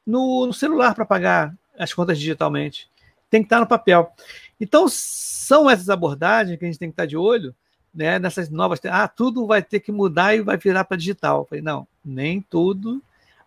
no, 0.07 0.47
no 0.47 0.53
celular 0.53 0.95
para 0.95 1.05
pagar 1.05 1.53
as 1.77 1.93
contas 1.93 2.17
digitalmente. 2.17 2.89
Tem 3.29 3.41
que 3.41 3.47
estar 3.47 3.59
no 3.59 3.67
papel. 3.67 4.13
Então, 4.59 4.87
são 4.87 5.69
essas 5.69 5.89
abordagens 5.89 6.57
que 6.57 6.63
a 6.63 6.67
gente 6.67 6.79
tem 6.79 6.89
que 6.89 6.93
estar 6.93 7.05
de 7.05 7.17
olho 7.17 7.53
né, 7.93 8.19
nessas 8.19 8.49
novas. 8.49 8.79
Ah, 8.85 9.07
tudo 9.07 9.45
vai 9.45 9.61
ter 9.61 9.79
que 9.79 9.91
mudar 9.91 10.35
e 10.35 10.41
vai 10.41 10.57
virar 10.57 10.83
para 10.83 10.97
digital. 10.97 11.45
falei, 11.45 11.63
não, 11.63 11.87
nem 12.03 12.41
tudo 12.41 13.01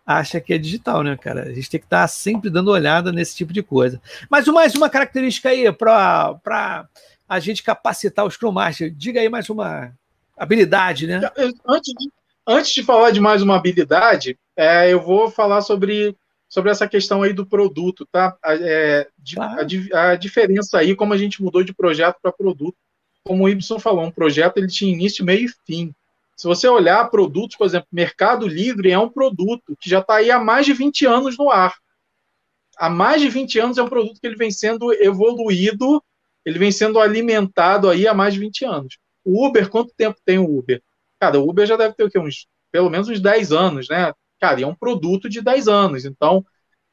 acha 0.06 0.40
que 0.40 0.52
é 0.52 0.58
digital, 0.58 1.02
né, 1.02 1.16
cara? 1.16 1.44
A 1.44 1.52
gente 1.52 1.70
tem 1.70 1.80
que 1.80 1.86
estar 1.86 2.06
sempre 2.08 2.50
dando 2.50 2.70
olhada 2.70 3.10
nesse 3.10 3.34
tipo 3.34 3.52
de 3.52 3.62
coisa. 3.62 4.00
Mas 4.28 4.46
mais 4.46 4.74
uma 4.74 4.90
característica 4.90 5.48
aí 5.48 5.72
para 5.72 6.88
a 7.28 7.40
gente 7.40 7.62
capacitar 7.62 8.26
os 8.26 8.34
Scrum 8.34 8.52
Master. 8.52 8.92
Diga 8.94 9.20
aí 9.20 9.28
mais 9.28 9.48
uma 9.48 9.92
habilidade, 10.36 11.06
né? 11.06 11.20
Antes 11.66 11.92
de, 11.94 12.10
antes 12.46 12.72
de 12.72 12.82
falar 12.82 13.10
de 13.10 13.20
mais 13.20 13.42
uma 13.42 13.56
habilidade, 13.56 14.38
é, 14.56 14.92
eu 14.92 15.00
vou 15.00 15.30
falar 15.30 15.62
sobre, 15.62 16.14
sobre 16.48 16.70
essa 16.70 16.86
questão 16.86 17.22
aí 17.22 17.32
do 17.32 17.46
produto, 17.46 18.06
tá? 18.12 18.36
É, 18.44 19.08
de, 19.18 19.40
a, 19.40 20.10
a, 20.10 20.16
diferença 20.16 20.78
aí, 20.78 20.94
como 20.94 21.14
a 21.14 21.18
gente 21.18 21.42
mudou 21.42 21.64
de 21.64 21.72
projeto 21.72 22.16
para 22.20 22.32
produto. 22.32 22.76
Como 23.26 23.44
o 23.44 23.48
Ibson 23.48 23.78
falou, 23.78 24.04
um 24.04 24.10
projeto 24.10 24.58
ele 24.58 24.66
tinha 24.68 24.92
início, 24.92 25.24
meio 25.24 25.46
e 25.46 25.54
fim. 25.66 25.94
Se 26.36 26.46
você 26.46 26.68
olhar 26.68 27.08
produtos, 27.10 27.56
por 27.56 27.66
exemplo, 27.66 27.88
Mercado 27.90 28.46
Livre 28.46 28.90
é 28.90 28.98
um 28.98 29.08
produto 29.08 29.76
que 29.80 29.88
já 29.88 30.00
está 30.00 30.16
aí 30.16 30.30
há 30.30 30.38
mais 30.38 30.66
de 30.66 30.72
20 30.72 31.06
anos 31.06 31.38
no 31.38 31.50
ar. 31.50 31.74
Há 32.76 32.90
mais 32.90 33.22
de 33.22 33.28
20 33.28 33.58
anos 33.58 33.78
é 33.78 33.82
um 33.82 33.88
produto 33.88 34.20
que 34.20 34.26
ele 34.26 34.36
vem 34.36 34.50
sendo 34.50 34.92
evoluído, 34.92 36.02
ele 36.44 36.58
vem 36.58 36.72
sendo 36.72 37.00
alimentado 37.00 37.88
aí 37.88 38.06
há 38.06 38.12
mais 38.12 38.34
de 38.34 38.40
20 38.40 38.64
anos. 38.64 38.98
O 39.24 39.46
Uber, 39.46 39.70
quanto 39.70 39.94
tempo 39.96 40.18
tem 40.24 40.38
o 40.38 40.58
Uber? 40.58 40.82
Cara, 41.18 41.38
o 41.40 41.48
Uber 41.48 41.66
já 41.66 41.76
deve 41.76 41.94
ter 41.94 42.04
o 42.04 42.10
quê? 42.10 42.18
Uns, 42.18 42.46
pelo 42.70 42.90
menos 42.90 43.08
uns 43.08 43.20
10 43.20 43.52
anos, 43.52 43.88
né? 43.88 44.12
Cara, 44.40 44.60
e 44.60 44.64
é 44.64 44.66
um 44.66 44.74
produto 44.74 45.28
de 45.28 45.40
10 45.40 45.68
anos. 45.68 46.04
Então, 46.04 46.44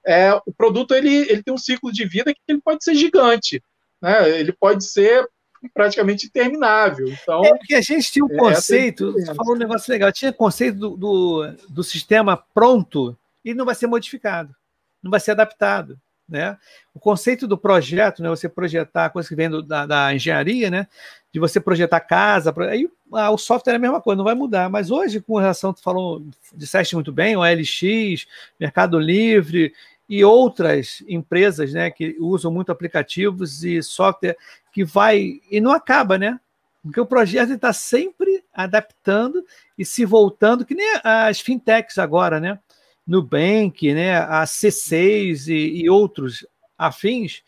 é, 0.06 0.34
o 0.46 0.54
produto 0.56 0.94
ele, 0.94 1.14
ele 1.30 1.44
tem 1.44 1.54
um 1.54 1.58
ciclo 1.58 1.92
de 1.92 2.06
vida 2.06 2.34
que 2.34 2.40
ele 2.48 2.62
pode 2.62 2.84
ser 2.84 2.96
gigante. 2.96 3.62
Né? 4.02 4.40
Ele 4.40 4.54
pode 4.54 4.86
ser 4.86 5.28
praticamente 5.70 6.26
interminável. 6.26 7.07
Então, 7.07 7.43
é 7.45 7.57
porque 7.57 7.76
a 7.76 7.82
gente 7.82 8.12
tinha 8.12 8.26
um 8.26 8.34
é 8.34 8.38
conceito, 8.38 9.14
você 9.14 9.34
falou 9.34 9.55
um 9.55 9.59
negócio 9.59 9.91
legal, 9.91 10.12
tinha 10.12 10.34
conceito 10.34 10.78
do, 10.78 10.97
do, 10.97 11.53
do, 11.70 11.84
sistema 11.84 12.38
pronto 12.53 13.18
e 13.43 13.53
não 13.53 13.66
vai 13.66 13.76
ser 13.76 13.88
modificado, 13.88 14.55
não 15.01 15.12
vai 15.12 15.20
ser 15.20 15.32
adaptado. 15.32 15.99
Né? 16.28 16.57
O 16.93 16.99
conceito 16.99 17.45
do 17.45 17.57
projeto, 17.57 18.24
né, 18.24 18.30
você 18.30 18.47
projetar 18.47 19.09
coisas 19.09 19.28
que 19.28 19.36
vem 19.36 19.49
do, 19.49 19.62
da, 19.62 19.86
da, 19.86 20.16
engenharia, 20.16 20.70
né, 20.70 20.88
de 21.30 21.41
você 21.41 21.59
projetar 21.59 21.99
casa, 21.99 22.53
aí 22.70 22.89
ah, 23.14 23.32
o 23.32 23.38
software 23.38 23.74
é 23.74 23.76
a 23.76 23.80
mesma 23.80 23.99
coisa, 23.99 24.18
não 24.18 24.24
vai 24.24 24.34
mudar. 24.34 24.70
Mas 24.70 24.91
hoje, 24.91 25.20
com 25.20 25.38
relação, 25.38 25.74
tu 25.74 25.82
falou, 25.82 26.26
disseste 26.53 26.95
muito 26.95 27.12
bem, 27.12 27.36
o 27.36 27.43
LX, 27.43 28.26
Mercado 28.57 28.97
Livre 28.97 29.74
e 30.12 30.26
outras 30.26 31.01
empresas 31.07 31.72
né, 31.72 31.89
que 31.89 32.18
usam 32.20 32.51
muito 32.51 32.70
aplicativos 32.70 33.64
e 33.64 33.82
software 33.82 34.36
que 34.74 34.84
vai 34.84 35.39
e 35.49 35.62
não 35.62 35.72
acaba, 35.72 36.18
né? 36.18 36.38
Porque 36.84 36.99
o 36.99 37.05
projeto 37.05 37.53
está 37.53 37.72
sempre 37.72 38.43
adaptando 38.53 39.41
e 39.78 39.86
se 39.86 40.03
voltando, 40.03 40.66
que 40.66 40.76
nem 40.76 40.99
as 41.01 41.39
fintechs 41.39 41.97
agora, 41.97 42.41
né? 42.41 42.59
Nubank, 43.07 43.93
né? 43.93 44.18
a 44.18 44.43
C6 44.43 45.47
e, 45.47 45.84
e 45.84 45.89
outros 45.89 46.45
afins, 46.78 47.41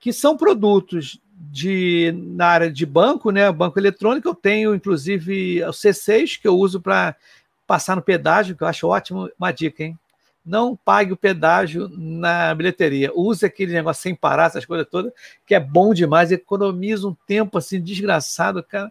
que 0.00 0.12
são 0.12 0.36
produtos 0.36 1.20
de, 1.32 2.12
na 2.16 2.48
área 2.48 2.72
de 2.72 2.84
banco, 2.84 3.30
né? 3.30 3.52
Banco 3.52 3.78
eletrônico, 3.78 4.26
eu 4.26 4.34
tenho 4.34 4.74
inclusive 4.74 5.62
o 5.62 5.70
C6 5.70 6.40
que 6.40 6.48
eu 6.48 6.56
uso 6.56 6.80
para 6.80 7.14
passar 7.64 7.94
no 7.94 8.02
pedágio, 8.02 8.56
que 8.56 8.64
eu 8.64 8.68
acho 8.68 8.88
ótimo, 8.88 9.30
uma 9.38 9.52
dica, 9.52 9.84
hein? 9.84 9.96
Não 10.48 10.74
pague 10.74 11.12
o 11.12 11.16
pedágio 11.16 11.88
na 11.96 12.54
bilheteria. 12.54 13.12
Use 13.14 13.44
aquele 13.44 13.72
negócio 13.72 14.02
sem 14.02 14.14
parar, 14.14 14.46
essas 14.46 14.64
coisas 14.64 14.86
todas, 14.90 15.12
que 15.46 15.54
é 15.54 15.60
bom 15.60 15.92
demais, 15.92 16.32
economiza 16.32 17.06
um 17.06 17.16
tempo 17.26 17.58
assim 17.58 17.80
desgraçado, 17.80 18.62
cara. 18.62 18.90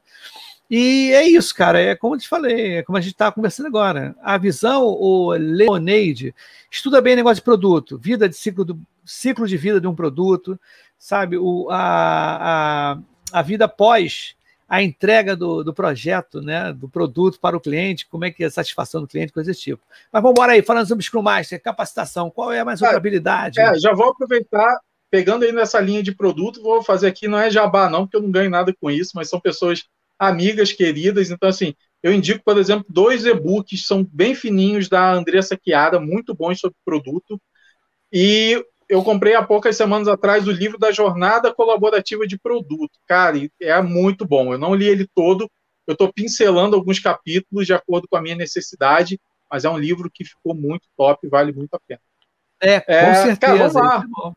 E 0.70 1.12
é 1.14 1.28
isso, 1.28 1.56
cara. 1.56 1.82
É 1.82 1.96
como 1.96 2.16
eu 2.16 2.20
te 2.20 2.28
falei, 2.28 2.78
é 2.78 2.84
como 2.84 2.98
a 2.98 3.02
gente 3.02 3.14
está 3.14 3.32
conversando 3.32 3.66
agora. 3.66 4.16
A 4.22 4.38
visão, 4.38 4.84
o 4.84 5.32
Leonade, 5.32 6.36
estuda 6.70 7.02
bem 7.02 7.16
negócio 7.16 7.38
de 7.38 7.42
produto, 7.42 7.98
vida 7.98 8.30
de 8.30 8.36
ciclo, 8.36 8.64
do, 8.64 8.80
ciclo 9.04 9.48
de 9.48 9.58
vida 9.58 9.82
de 9.82 9.88
um 9.88 9.96
produto, 9.96 10.60
sabe? 10.98 11.38
O, 11.38 11.70
a, 11.72 12.94
a, 12.94 13.00
a 13.32 13.42
vida 13.42 13.68
pós 13.68 14.37
a 14.68 14.84
entrega 14.84 15.36
do, 15.36 15.64
do 15.64 15.74
projeto, 15.74 16.42
né, 16.42 16.74
do 16.74 16.90
produto 16.90 17.40
para 17.40 17.56
o 17.56 17.60
cliente, 17.60 18.06
como 18.08 18.26
é 18.26 18.32
que 18.32 18.44
é 18.44 18.48
a 18.48 18.52
satisfação 18.52 19.02
do 19.02 19.08
cliente, 19.08 19.32
coisas 19.32 19.56
desse 19.56 19.64
tipo. 19.64 19.82
Mas 20.12 20.22
vamos 20.22 20.38
embora 20.38 20.54
aí, 20.54 20.62
falando 20.62 20.88
sobre 20.88 21.04
Scrum 21.04 21.22
Master, 21.22 21.62
capacitação, 21.62 22.30
qual 22.30 22.52
é 22.52 22.60
a 22.60 22.66
mais 22.66 22.82
outra 22.82 22.96
é, 22.96 22.98
habilidade? 22.98 23.60
É, 23.60 23.80
já 23.80 23.94
vou 23.94 24.10
aproveitar, 24.10 24.80
pegando 25.10 25.46
aí 25.46 25.54
nessa 25.54 25.80
linha 25.80 26.04
de 26.04 26.14
produto, 26.14 26.62
vou 26.62 26.84
fazer 26.84 27.08
aqui, 27.08 27.28
não 27.28 27.40
é 27.40 27.50
jabá 27.50 27.90
não, 27.90 28.06
porque 28.06 28.18
eu 28.18 28.22
não 28.22 28.32
ganho 28.32 28.50
nada 28.50 28.74
com 28.80 28.92
isso, 28.92 29.12
mas 29.16 29.30
são 29.30 29.40
pessoas 29.40 29.86
amigas, 30.20 30.74
queridas, 30.74 31.32
então 31.32 31.48
assim, 31.48 31.74
eu 32.04 32.12
indico, 32.12 32.44
por 32.44 32.58
exemplo, 32.58 32.86
dois 32.90 33.26
e-books, 33.26 33.86
são 33.86 34.04
bem 34.04 34.36
fininhos, 34.36 34.90
da 34.90 35.14
Andressa 35.14 35.58
Chiara, 35.64 36.00
muito 36.00 36.36
bons 36.36 36.60
sobre 36.60 36.76
produto, 36.84 37.40
e 38.12 38.64
eu 38.90 39.04
comprei 39.04 39.36
há 39.36 39.44
poucas 39.44 39.76
semanas 39.76 40.08
atrás 40.08 40.48
o 40.48 40.52
livro 40.52 40.78
da 40.78 40.92
Jornada 40.92 41.54
Colaborativa 41.54 42.26
de 42.26 42.38
Produto. 42.38 42.98
Cara, 43.06 43.38
é 43.62 43.82
muito 43.82 44.26
bom. 44.26 44.54
Eu 44.54 44.58
não 44.58 44.74
li 44.74 44.88
ele 44.88 45.08
todo, 45.14 45.50
eu 45.86 45.94
estou 45.94 46.12
pincelando 46.12 46.76
alguns 46.76 47.00
capítulos 47.00 47.66
de 47.66 47.74
acordo 47.74 48.08
com 48.08 48.18
a 48.18 48.22
minha 48.22 48.36
necessidade, 48.36 49.20
mas 49.50 49.66
é 49.66 49.70
um 49.70 49.78
livro 49.78 50.10
que 50.14 50.24
ficou 50.24 50.54
muito 50.56 50.88
top, 50.96 51.28
vale 51.28 51.52
muito 51.52 51.74
a 51.74 51.80
pena. 51.80 52.02
É, 52.60 52.80
com 52.80 52.92
é, 52.92 53.14
certeza. 53.16 53.40
Cara, 53.40 53.70
vamos 53.70 53.74
lá. 53.74 54.34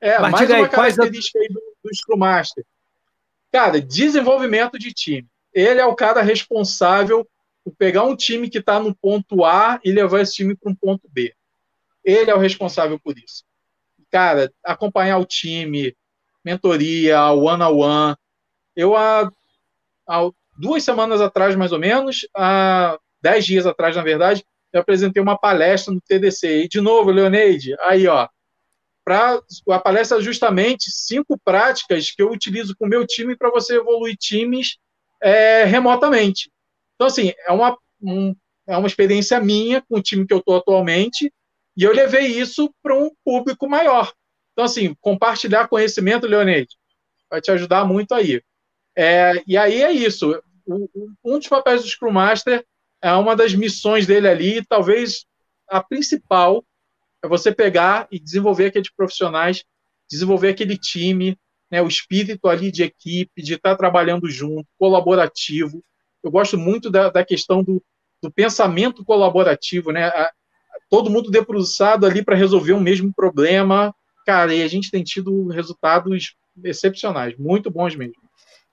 É, 0.00 0.18
mais 0.18 0.48
uma 0.48 0.56
aí, 0.56 0.68
característica 0.68 1.38
aí 1.38 1.48
do, 1.48 1.60
do 1.82 1.94
Scrum 1.94 2.16
Master. 2.16 2.64
Cara, 3.52 3.80
desenvolvimento 3.80 4.78
de 4.78 4.92
time. 4.92 5.26
Ele 5.52 5.80
é 5.80 5.86
o 5.86 5.94
cara 5.94 6.22
responsável 6.22 7.26
por 7.64 7.74
pegar 7.76 8.04
um 8.04 8.14
time 8.14 8.48
que 8.48 8.58
está 8.58 8.78
no 8.78 8.94
ponto 8.94 9.44
A 9.44 9.80
e 9.84 9.90
levar 9.90 10.20
esse 10.20 10.34
time 10.34 10.54
para 10.54 10.70
um 10.70 10.74
ponto 10.74 11.08
B. 11.10 11.34
Ele 12.08 12.30
é 12.30 12.34
o 12.34 12.38
responsável 12.38 12.98
por 12.98 13.18
isso. 13.18 13.44
Cara, 14.10 14.50
acompanhar 14.64 15.18
o 15.18 15.26
time, 15.26 15.94
mentoria, 16.42 17.22
one 17.32 17.62
on 17.62 17.76
one. 17.76 18.16
Eu 18.74 18.96
há, 18.96 19.30
há 20.08 20.30
duas 20.58 20.82
semanas 20.82 21.20
atrás, 21.20 21.54
mais 21.54 21.70
ou 21.70 21.78
menos, 21.78 22.26
há 22.34 22.98
dez 23.20 23.44
dias 23.44 23.66
atrás, 23.66 23.94
na 23.94 24.02
verdade, 24.02 24.42
eu 24.72 24.80
apresentei 24.80 25.22
uma 25.22 25.38
palestra 25.38 25.92
no 25.92 26.00
TDC. 26.00 26.64
E 26.64 26.68
de 26.68 26.80
novo, 26.80 27.10
Leoneide, 27.10 27.76
aí 27.80 28.06
ó, 28.06 28.26
para 29.04 29.38
a 29.68 29.78
palestra 29.78 30.16
é 30.16 30.22
justamente 30.22 30.90
cinco 30.90 31.38
práticas 31.44 32.10
que 32.10 32.22
eu 32.22 32.30
utilizo 32.30 32.74
com 32.74 32.86
o 32.86 32.88
meu 32.88 33.06
time 33.06 33.36
para 33.36 33.50
você 33.50 33.76
evoluir 33.76 34.16
times 34.16 34.78
é, 35.22 35.64
remotamente. 35.64 36.50
Então, 36.94 37.06
assim, 37.06 37.34
é 37.46 37.52
uma, 37.52 37.76
um, 38.00 38.34
é 38.66 38.78
uma 38.78 38.88
experiência 38.88 39.38
minha 39.40 39.82
com 39.82 39.98
o 39.98 40.02
time 40.02 40.26
que 40.26 40.32
eu 40.32 40.38
estou 40.38 40.56
atualmente, 40.56 41.30
e 41.78 41.84
eu 41.84 41.92
levei 41.92 42.26
isso 42.26 42.74
para 42.82 42.92
um 42.92 43.08
público 43.24 43.68
maior. 43.68 44.12
Então, 44.52 44.64
assim, 44.64 44.96
compartilhar 45.00 45.68
conhecimento, 45.68 46.26
Leonete, 46.26 46.76
vai 47.30 47.40
te 47.40 47.52
ajudar 47.52 47.84
muito 47.84 48.12
aí. 48.12 48.42
É, 48.96 49.34
e 49.46 49.56
aí 49.56 49.80
é 49.80 49.92
isso. 49.92 50.42
Um 51.24 51.38
dos 51.38 51.46
papéis 51.46 51.82
do 51.82 51.88
Scrum 51.88 52.10
Master 52.10 52.66
é 53.00 53.12
uma 53.12 53.36
das 53.36 53.54
missões 53.54 54.08
dele 54.08 54.26
ali, 54.26 54.66
talvez 54.66 55.24
a 55.68 55.80
principal 55.80 56.64
é 57.22 57.28
você 57.28 57.54
pegar 57.54 58.08
e 58.10 58.18
desenvolver 58.18 58.66
aqueles 58.66 58.90
profissionais, 58.90 59.62
desenvolver 60.10 60.48
aquele 60.48 60.76
time, 60.76 61.38
né, 61.70 61.80
o 61.80 61.86
espírito 61.86 62.48
ali 62.48 62.72
de 62.72 62.82
equipe, 62.82 63.40
de 63.40 63.54
estar 63.54 63.76
trabalhando 63.76 64.28
junto, 64.28 64.66
colaborativo. 64.76 65.80
Eu 66.24 66.30
gosto 66.32 66.58
muito 66.58 66.90
da, 66.90 67.08
da 67.08 67.24
questão 67.24 67.62
do, 67.62 67.80
do 68.20 68.32
pensamento 68.32 69.04
colaborativo, 69.04 69.92
né? 69.92 70.10
Todo 70.88 71.10
mundo 71.10 71.30
debruçado 71.30 72.06
ali 72.06 72.24
para 72.24 72.36
resolver 72.36 72.72
o 72.72 72.80
mesmo 72.80 73.12
problema. 73.12 73.94
Cara, 74.26 74.54
e 74.54 74.62
a 74.62 74.68
gente 74.68 74.90
tem 74.90 75.02
tido 75.02 75.48
resultados 75.48 76.34
excepcionais, 76.64 77.36
muito 77.38 77.70
bons 77.70 77.94
mesmo. 77.94 78.28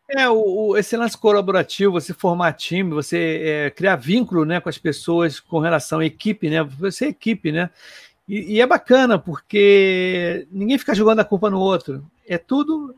É, 0.09 0.29
o, 0.29 0.35
o, 0.35 0.77
esse 0.77 0.95
lance 0.95 1.17
colaborativo, 1.17 1.93
você 1.93 2.13
formar 2.13 2.53
time, 2.53 2.91
você 2.91 3.41
é, 3.43 3.69
criar 3.71 3.95
vínculo 3.95 4.45
né, 4.45 4.59
com 4.59 4.69
as 4.69 4.77
pessoas 4.77 5.39
com 5.39 5.59
relação 5.59 5.99
à 5.99 6.05
equipe, 6.05 6.49
né? 6.49 6.63
Você 6.63 7.05
é 7.05 7.09
equipe, 7.09 7.51
né? 7.51 7.69
E, 8.27 8.55
e, 8.55 8.61
é 8.61 8.67
bacana, 8.67 9.17
porque 9.17 10.47
ninguém 10.51 10.77
fica 10.77 10.93
jogando 10.93 11.19
a 11.19 11.25
culpa 11.25 11.49
no 11.49 11.59
outro. 11.59 12.05
É 12.27 12.37
tudo 12.37 12.95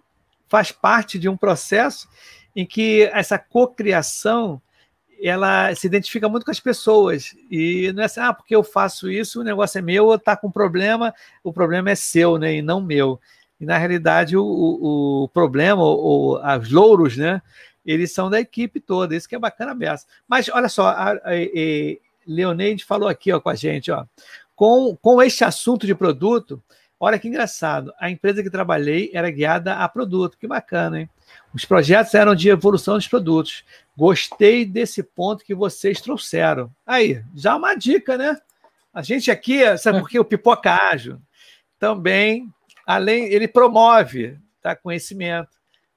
faz 0.49 0.71
parte 0.71 1.19
de 1.19 1.27
um 1.27 1.37
processo 1.37 2.07
em 2.55 2.65
que 2.65 3.03
essa 3.13 3.37
cocriação 3.37 4.61
ela 5.21 5.73
se 5.75 5.87
identifica 5.87 6.29
muito 6.29 6.45
com 6.45 6.51
as 6.51 6.59
pessoas. 6.59 7.35
E 7.49 7.91
não 7.93 8.03
é 8.03 8.05
assim, 8.05 8.19
ah, 8.19 8.33
porque 8.33 8.55
eu 8.55 8.63
faço 8.63 9.09
isso, 9.09 9.41
o 9.41 9.43
negócio 9.43 9.79
é 9.79 9.81
meu, 9.81 10.13
está 10.13 10.35
com 10.35 10.51
problema, 10.51 11.13
o 11.43 11.51
problema 11.51 11.91
é 11.91 11.95
seu, 11.95 12.37
né? 12.37 12.55
E 12.55 12.61
não 12.61 12.81
meu. 12.81 13.19
E 13.59 13.65
na 13.65 13.77
realidade, 13.77 14.37
o, 14.37 14.43
o, 14.43 15.23
o 15.23 15.27
problema, 15.29 15.83
os 15.83 16.71
louros, 16.71 17.17
né? 17.17 17.41
Eles 17.85 18.11
são 18.11 18.29
da 18.29 18.39
equipe 18.39 18.79
toda, 18.79 19.15
isso 19.15 19.27
que 19.27 19.35
é 19.35 19.39
bacana 19.39 19.73
beça. 19.73 20.05
Mas 20.27 20.49
olha 20.49 20.69
só, 20.69 20.87
a, 20.87 21.11
a, 21.11 21.33
a 21.33 21.97
Leoneide 22.27 22.83
falou 22.83 23.07
aqui 23.07 23.31
ó, 23.31 23.39
com 23.39 23.49
a 23.49 23.55
gente, 23.55 23.89
ó. 23.91 24.05
Com, 24.55 24.95
com 25.01 25.21
este 25.21 25.43
assunto 25.43 25.85
de 25.85 25.95
produto, 25.95 26.61
olha 26.99 27.17
que 27.17 27.27
engraçado. 27.27 27.93
A 27.99 28.09
empresa 28.09 28.43
que 28.43 28.49
trabalhei 28.49 29.09
era 29.13 29.31
guiada 29.31 29.75
a 29.75 29.87
produto. 29.87 30.37
Que 30.37 30.47
bacana, 30.47 31.01
hein? 31.01 31.09
Os 31.53 31.65
projetos 31.65 32.13
eram 32.13 32.35
de 32.35 32.49
evolução 32.49 32.95
dos 32.95 33.07
produtos. 33.07 33.63
Gostei 33.95 34.65
desse 34.65 35.01
ponto 35.01 35.43
que 35.43 35.55
vocês 35.55 36.01
trouxeram. 36.01 36.71
Aí, 36.85 37.23
já 37.35 37.55
uma 37.55 37.75
dica, 37.75 38.17
né? 38.17 38.37
A 38.93 39.01
gente 39.01 39.29
aqui, 39.29 39.77
sabe 39.77 39.99
por 39.99 40.09
que 40.09 40.19
o 40.19 40.25
Pipoca 40.25 40.73
Ágil 40.73 41.19
também 41.79 42.51
além, 42.87 43.25
ele 43.25 43.49
promove 43.49 44.39
tá, 44.61 44.73
conhecimento, 44.73 45.49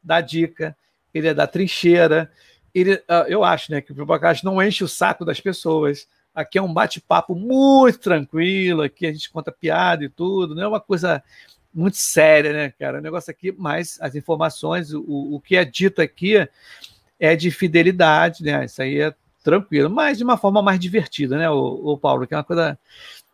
dá 0.02 0.20
dica, 0.20 0.76
ele 1.14 1.28
é 1.28 1.34
da 1.34 1.46
trincheira. 1.46 2.30
Ele, 2.74 3.00
ah, 3.06 3.26
eu 3.28 3.44
acho 3.44 3.70
né, 3.70 3.80
que 3.80 3.92
o 3.92 3.94
Pipocast 3.94 4.44
não 4.44 4.60
enche 4.60 4.82
o 4.82 4.88
saco 4.88 5.24
das 5.24 5.40
pessoas. 5.40 6.08
Aqui 6.34 6.58
é 6.58 6.62
um 6.62 6.72
bate-papo 6.72 7.34
muito 7.34 7.98
tranquilo, 7.98 8.82
aqui 8.82 9.06
a 9.06 9.12
gente 9.12 9.30
conta 9.30 9.52
piada 9.52 10.04
e 10.04 10.08
tudo, 10.08 10.54
não 10.54 10.62
é 10.62 10.68
uma 10.68 10.80
coisa 10.80 11.22
muito 11.72 11.96
séria, 11.96 12.52
né, 12.52 12.72
cara? 12.78 12.98
O 12.98 13.02
negócio 13.02 13.30
aqui, 13.30 13.52
mas 13.56 13.98
as 14.00 14.14
informações, 14.14 14.92
o, 14.92 15.04
o 15.06 15.40
que 15.40 15.56
é 15.56 15.64
dito 15.64 16.02
aqui 16.02 16.48
é 17.18 17.36
de 17.36 17.50
fidelidade, 17.50 18.42
né? 18.42 18.64
Isso 18.64 18.82
aí 18.82 19.00
é 19.00 19.14
tranquilo, 19.42 19.88
mas 19.88 20.18
de 20.18 20.24
uma 20.24 20.36
forma 20.36 20.60
mais 20.62 20.78
divertida, 20.78 21.38
né, 21.38 21.48
o, 21.48 21.92
o 21.92 21.96
Paulo, 21.96 22.26
que 22.26 22.34
é 22.34 22.36
uma 22.36 22.44
coisa 22.44 22.78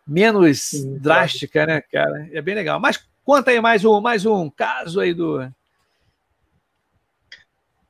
menos 0.07 0.61
Sim, 0.63 0.99
drástica, 0.99 1.65
claro. 1.65 1.73
né, 1.73 1.81
cara? 1.81 2.29
É 2.33 2.41
bem 2.41 2.55
legal. 2.55 2.79
Mas 2.79 3.05
Conta 3.27 3.51
aí 3.51 3.61
mais 3.61 3.85
um, 3.85 4.01
mais 4.01 4.25
um 4.25 4.49
caso 4.49 5.01
aí 5.01 5.13
do. 5.13 5.53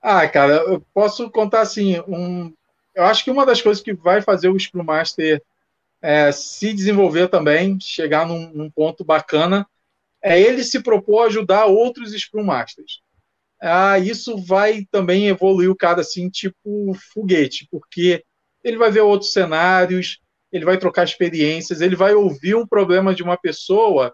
Ah, 0.01 0.27
cara, 0.27 0.55
eu 0.55 0.83
posso 0.95 1.31
contar 1.31 1.61
assim. 1.61 2.01
Um, 2.09 2.55
eu 2.95 3.05
acho 3.05 3.23
que 3.23 3.31
uma 3.31 3.45
das 3.45 3.61
coisas 3.61 3.83
que 3.83 3.93
vai 3.93 4.23
fazer 4.23 4.49
o 4.49 4.59
Scrum 4.59 4.83
Master 4.83 5.43
é, 6.01 6.33
se 6.33 6.73
desenvolver 6.73 7.29
também, 7.29 7.79
chegar 7.79 8.27
num, 8.27 8.49
num, 8.49 8.71
ponto 8.71 9.05
bacana, 9.05 9.67
é 10.27 10.41
ele 10.41 10.65
se 10.65 10.83
propor 10.83 11.23
a 11.23 11.27
ajudar 11.27 11.67
outros 11.67 12.13
Scrum 12.13 12.45
Masters. 12.45 13.01
Ah, 13.63 13.99
isso 13.99 14.37
vai 14.45 14.85
também 14.91 15.29
evoluir 15.29 15.71
o 15.71 15.77
cara 15.77 16.01
assim, 16.01 16.29
tipo 16.29 16.93
foguete, 17.15 17.69
porque 17.71 18.25
ele 18.65 18.77
vai 18.77 18.91
ver 18.91 19.03
outros 19.03 19.33
cenários, 19.33 20.19
ele 20.51 20.65
vai 20.65 20.79
trocar 20.79 21.05
experiências, 21.05 21.81
ele 21.81 21.95
vai 21.95 22.15
ouvir 22.15 22.57
um 22.57 22.67
problema 22.67 23.15
de 23.15 23.23
uma 23.23 23.37
pessoa 23.37 24.13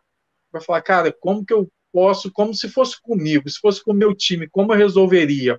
vai 0.52 0.60
falar, 0.60 0.82
cara, 0.82 1.10
como 1.10 1.44
que 1.44 1.54
eu 1.54 1.66
posso, 1.90 2.30
como 2.30 2.54
se 2.54 2.68
fosse 2.68 3.00
comigo, 3.00 3.48
se 3.48 3.58
fosse 3.58 3.82
com 3.82 3.92
o 3.92 3.96
meu 3.96 4.14
time, 4.14 4.46
como 4.48 4.72
eu 4.72 4.76
resolveria? 4.76 5.58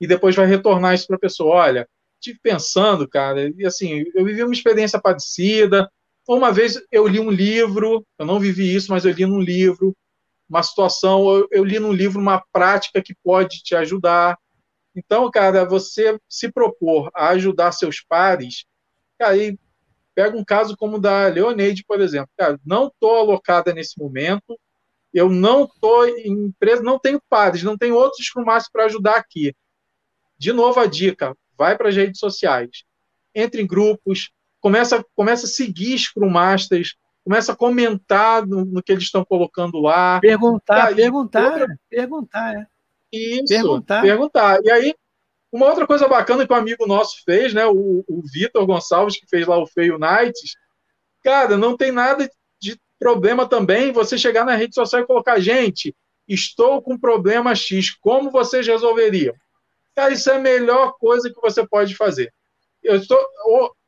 E 0.00 0.06
depois 0.06 0.34
vai 0.34 0.46
retornar 0.46 0.94
isso 0.94 1.06
para 1.06 1.16
a 1.16 1.20
pessoa, 1.20 1.54
olha, 1.54 1.88
tive 2.20 2.38
pensando, 2.42 3.08
cara, 3.08 3.48
e 3.56 3.64
assim, 3.64 4.04
eu 4.14 4.24
vivi 4.24 4.42
uma 4.42 4.52
experiência 4.52 5.00
parecida. 5.00 5.88
Uma 6.26 6.52
vez 6.52 6.80
eu 6.90 7.06
li 7.06 7.20
um 7.20 7.30
livro, 7.30 8.04
eu 8.18 8.26
não 8.26 8.40
vivi 8.40 8.74
isso, 8.74 8.90
mas 8.90 9.04
eu 9.04 9.12
li 9.12 9.26
num 9.26 9.40
livro, 9.40 9.94
uma 10.48 10.62
situação, 10.62 11.28
eu, 11.34 11.48
eu 11.50 11.64
li 11.64 11.78
num 11.78 11.92
livro 11.92 12.20
uma 12.20 12.42
prática 12.52 13.02
que 13.02 13.14
pode 13.22 13.62
te 13.62 13.74
ajudar. 13.74 14.38
Então, 14.94 15.30
cara, 15.30 15.64
você 15.64 16.18
se 16.28 16.50
propor 16.50 17.10
a 17.14 17.28
ajudar 17.30 17.72
seus 17.72 18.00
pares, 18.00 18.64
e 19.20 19.58
Pega 20.14 20.36
um 20.36 20.44
caso 20.44 20.76
como 20.76 20.96
o 20.96 21.00
da 21.00 21.26
Leoneide, 21.26 21.84
por 21.84 22.00
exemplo. 22.00 22.30
Cara, 22.36 22.58
não 22.64 22.86
estou 22.86 23.16
alocada 23.16 23.74
nesse 23.74 23.98
momento, 23.98 24.58
eu 25.12 25.28
não 25.28 25.64
estou 25.64 26.06
em 26.06 26.46
empresa, 26.46 26.82
não 26.82 26.98
tenho 26.98 27.20
pares, 27.28 27.62
não 27.62 27.76
tenho 27.76 27.96
outros 27.96 28.24
Scrum 28.24 28.44
para 28.72 28.84
ajudar 28.84 29.16
aqui. 29.16 29.54
De 30.38 30.52
novo 30.52 30.78
a 30.78 30.86
dica, 30.86 31.36
vai 31.58 31.76
para 31.76 31.88
as 31.88 31.96
redes 31.96 32.20
sociais, 32.20 32.84
entre 33.34 33.60
em 33.60 33.66
grupos, 33.66 34.30
começa, 34.64 35.04
começa 35.14 35.44
a 35.44 35.48
seguir 35.48 35.98
Scrum 35.98 36.30
Masters, 36.30 36.96
começa 37.22 37.52
a 37.52 37.56
comentar 37.56 38.46
no, 38.46 38.64
no 38.64 38.82
que 38.82 38.92
eles 38.92 39.04
estão 39.04 39.22
colocando 39.22 39.78
lá. 39.78 40.18
Perguntar, 40.20 40.86
aí, 40.86 40.94
perguntar, 40.94 41.52
outra... 41.52 41.78
perguntar, 41.90 42.54
é. 42.54 42.66
Isso, 43.12 43.44
perguntar. 43.46 44.00
perguntar. 44.00 44.60
E 44.64 44.70
aí, 44.70 44.94
uma 45.52 45.66
outra 45.66 45.86
coisa 45.86 46.08
bacana 46.08 46.46
que 46.46 46.52
um 46.52 46.56
amigo 46.56 46.86
nosso 46.86 47.22
fez, 47.26 47.52
né, 47.52 47.66
o, 47.66 48.02
o 48.08 48.22
Vitor 48.32 48.64
Gonçalves, 48.64 49.20
que 49.20 49.26
fez 49.28 49.46
lá 49.46 49.58
o 49.58 49.66
Feio 49.66 49.98
Nights, 49.98 50.54
cara, 51.22 51.58
não 51.58 51.76
tem 51.76 51.92
nada 51.92 52.26
de 52.58 52.80
problema 52.98 53.46
também 53.46 53.92
você 53.92 54.16
chegar 54.16 54.46
na 54.46 54.56
rede 54.56 54.74
social 54.74 55.02
e 55.02 55.06
colocar, 55.06 55.38
gente, 55.40 55.94
estou 56.26 56.80
com 56.80 56.98
problema 56.98 57.54
X, 57.54 57.90
como 57.90 58.30
vocês 58.30 58.66
resolveriam? 58.66 59.34
Cara, 59.94 60.14
isso 60.14 60.30
é 60.30 60.36
a 60.36 60.40
melhor 60.40 60.94
coisa 60.98 61.30
que 61.30 61.40
você 61.42 61.66
pode 61.68 61.94
fazer. 61.94 62.32
Eu 62.82 62.96
estou, 62.96 63.18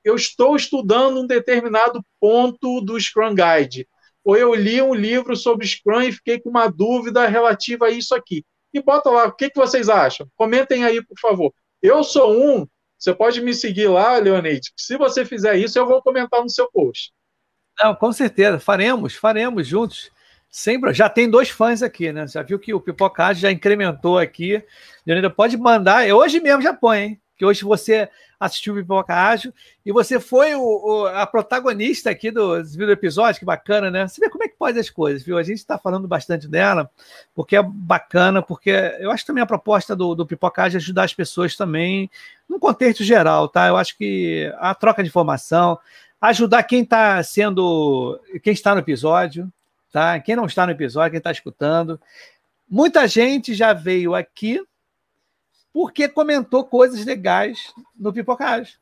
eu 0.07 0.15
estou 0.15 0.55
estudando 0.55 1.21
um 1.21 1.27
determinado 1.27 2.01
ponto 2.21 2.81
do 2.81 2.99
Scrum 2.99 3.35
Guide, 3.35 3.89
ou 4.25 4.37
eu 4.37 4.55
li 4.55 4.81
um 4.81 4.95
livro 4.95 5.35
sobre 5.35 5.67
Scrum 5.67 6.01
e 6.03 6.13
fiquei 6.13 6.39
com 6.39 6.49
uma 6.49 6.69
dúvida 6.69 7.27
relativa 7.27 7.87
a 7.87 7.91
isso 7.91 8.15
aqui 8.15 8.45
e 8.73 8.81
bota 8.81 9.11
lá 9.11 9.25
o 9.25 9.33
que, 9.33 9.51
que 9.51 9.59
vocês 9.59 9.89
acham. 9.89 10.29
Comentem 10.37 10.85
aí, 10.85 11.05
por 11.05 11.19
favor. 11.19 11.53
Eu 11.83 12.05
sou 12.05 12.33
um, 12.33 12.65
você 12.97 13.13
pode 13.13 13.41
me 13.41 13.53
seguir 13.53 13.89
lá, 13.89 14.17
Leonide. 14.19 14.73
Se 14.77 14.97
você 14.97 15.25
fizer 15.25 15.57
isso, 15.57 15.77
eu 15.77 15.87
vou 15.87 16.01
comentar 16.01 16.41
no 16.41 16.49
seu 16.49 16.71
post. 16.71 17.13
Não, 17.83 17.93
com 17.93 18.13
certeza, 18.13 18.61
faremos, 18.61 19.17
faremos 19.17 19.67
juntos. 19.67 20.13
Sempre, 20.49 20.95
já 20.95 21.09
tem 21.09 21.29
dois 21.29 21.51
fãs 21.51 21.83
aqui, 21.83 22.13
né? 22.13 22.29
Já 22.29 22.43
viu 22.43 22.61
que 22.61 22.73
o 22.73 22.81
Pipocage 22.81 23.41
já 23.41 23.51
incrementou 23.51 24.21
aqui. 24.21 24.63
Leonida, 25.05 25.31
pode 25.31 25.57
mandar, 25.57 26.07
hoje 26.15 26.39
mesmo 26.39 26.63
já 26.63 26.73
põe, 26.73 26.99
hein? 26.99 27.21
Que 27.37 27.45
hoje 27.45 27.65
você 27.65 28.09
assistiu 28.39 28.75
o 28.75 28.77
Pipoca 28.77 29.15
Ágil 29.15 29.53
e 29.85 29.93
você 29.93 30.21
foi 30.21 30.55
o, 30.55 30.61
o, 30.61 31.07
a 31.07 31.27
protagonista 31.27 32.11
aqui 32.11 32.31
do, 32.31 32.63
do 32.63 32.91
episódio, 32.91 33.39
que 33.39 33.45
bacana, 33.45 33.91
né? 33.91 34.07
Você 34.07 34.21
vê 34.21 34.31
como 34.31 34.45
é 34.45 34.49
que 34.49 34.57
pode 34.57 34.79
as 34.79 34.91
coisas, 34.91 35.23
viu? 35.23 35.39
A 35.39 35.43
gente 35.43 35.59
está 35.59 35.79
falando 35.79 36.07
bastante 36.07 36.49
dela, 36.49 36.91
porque 37.35 37.57
é 37.57 37.63
bacana, 37.63 38.43
porque 38.43 38.71
eu 38.99 39.11
acho 39.11 39.27
também 39.27 39.43
a 39.43 39.47
proposta 39.47 39.97
do, 39.97 40.15
do 40.15 40.27
Pipoca 40.27 40.63
Ágil 40.63 40.79
é 40.79 40.81
ajudar 40.81 41.05
as 41.05 41.15
pessoas 41.15 41.57
também, 41.57 42.11
num 42.49 42.59
contexto 42.59 43.03
geral, 43.03 43.49
tá? 43.49 43.69
Eu 43.69 43.77
acho 43.77 43.97
que 43.97 44.53
a 44.59 44.75
troca 44.75 45.03
de 45.03 45.09
informação, 45.09 45.79
ajudar 46.21 46.63
quem 46.63 46.83
está 46.83 47.23
sendo, 47.23 48.21
quem 48.43 48.53
está 48.53 48.75
no 48.75 48.81
episódio, 48.81 49.51
tá? 49.93 50.19
Quem 50.21 50.37
não 50.37 50.47
está 50.47 50.67
no 50.67 50.73
episódio, 50.73 51.13
quem 51.13 51.19
está 51.19 51.31
escutando. 51.31 52.01
Muita 52.69 53.07
gente 53.07 53.55
já 53.55 53.73
veio 53.73 54.15
aqui 54.15 54.61
porque 55.77 56.09
comentou 56.09 56.65
coisas 56.65 57.05
legais 57.05 57.75
no 57.95 58.11
Pipocage. 58.11 58.79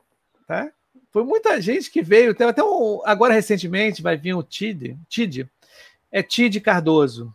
Tá? 0.47 0.71
Foi 1.11 1.25
muita 1.25 1.61
gente 1.61 1.91
que 1.91 2.01
veio. 2.01 2.31
Até 2.31 2.63
um, 2.63 3.01
agora 3.05 3.35
recentemente 3.35 4.01
vai 4.01 4.17
vir 4.17 4.33
o 4.35 4.45
Tid, 4.45 4.97
Tid, 5.09 5.51
é 6.13 6.23
Tid 6.23 6.61
Cardoso. 6.61 7.35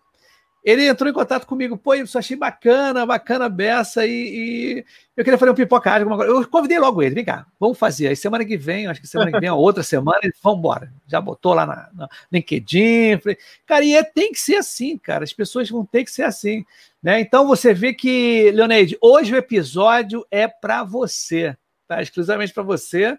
Ele 0.70 0.88
entrou 0.88 1.10
em 1.10 1.14
contato 1.14 1.48
comigo, 1.48 1.76
pô, 1.76 1.96
eu 1.96 2.06
achei 2.14 2.38
bacana, 2.38 3.04
bacana 3.04 3.50
beça, 3.50 4.06
e, 4.06 4.12
e 4.12 4.86
eu 5.18 5.24
queria 5.24 5.38
fazer 5.38 5.52
um 5.52 5.56
pipocagem, 5.56 6.02
alguma 6.02 6.16
coisa. 6.16 6.32
Eu 6.32 6.48
convidei 6.48 6.78
logo 6.78 7.02
ele, 7.02 7.16
vem 7.16 7.26
cá, 7.26 7.48
vamos 7.60 7.76
fazer. 7.76 8.08
Aí 8.08 8.16
semana 8.16 8.46
que 8.46 8.56
vem, 8.56 8.86
acho 8.86 9.02
que 9.02 9.08
semana 9.08 9.32
que 9.32 9.40
vem, 9.40 9.50
outra 9.50 9.82
semana, 9.82 10.20
ele, 10.22 10.34
vamos 10.44 10.60
embora. 10.60 10.94
Já 11.08 11.20
botou 11.20 11.56
lá 11.56 11.66
na, 11.66 11.90
na 11.92 12.10
LinkedIn. 12.32 13.18
Falei, 13.18 13.38
cara, 13.66 13.84
e 13.84 13.96
é, 13.96 14.04
tem 14.04 14.32
que 14.32 14.40
ser 14.40 14.58
assim, 14.58 14.96
cara. 14.96 15.24
As 15.24 15.34
pessoas 15.34 15.68
vão 15.68 15.84
ter 15.84 16.04
que 16.04 16.12
ser 16.12 16.24
assim. 16.24 16.64
Né? 17.02 17.20
Então 17.20 17.48
você 17.48 17.74
vê 17.74 17.92
que, 17.92 18.52
Leoneide, 18.52 18.96
hoje 19.02 19.34
o 19.34 19.38
episódio 19.38 20.24
é 20.30 20.48
para 20.48 20.84
você, 20.84 21.58
tá? 21.88 22.00
Exclusivamente 22.00 22.54
para 22.54 22.62
você, 22.62 23.18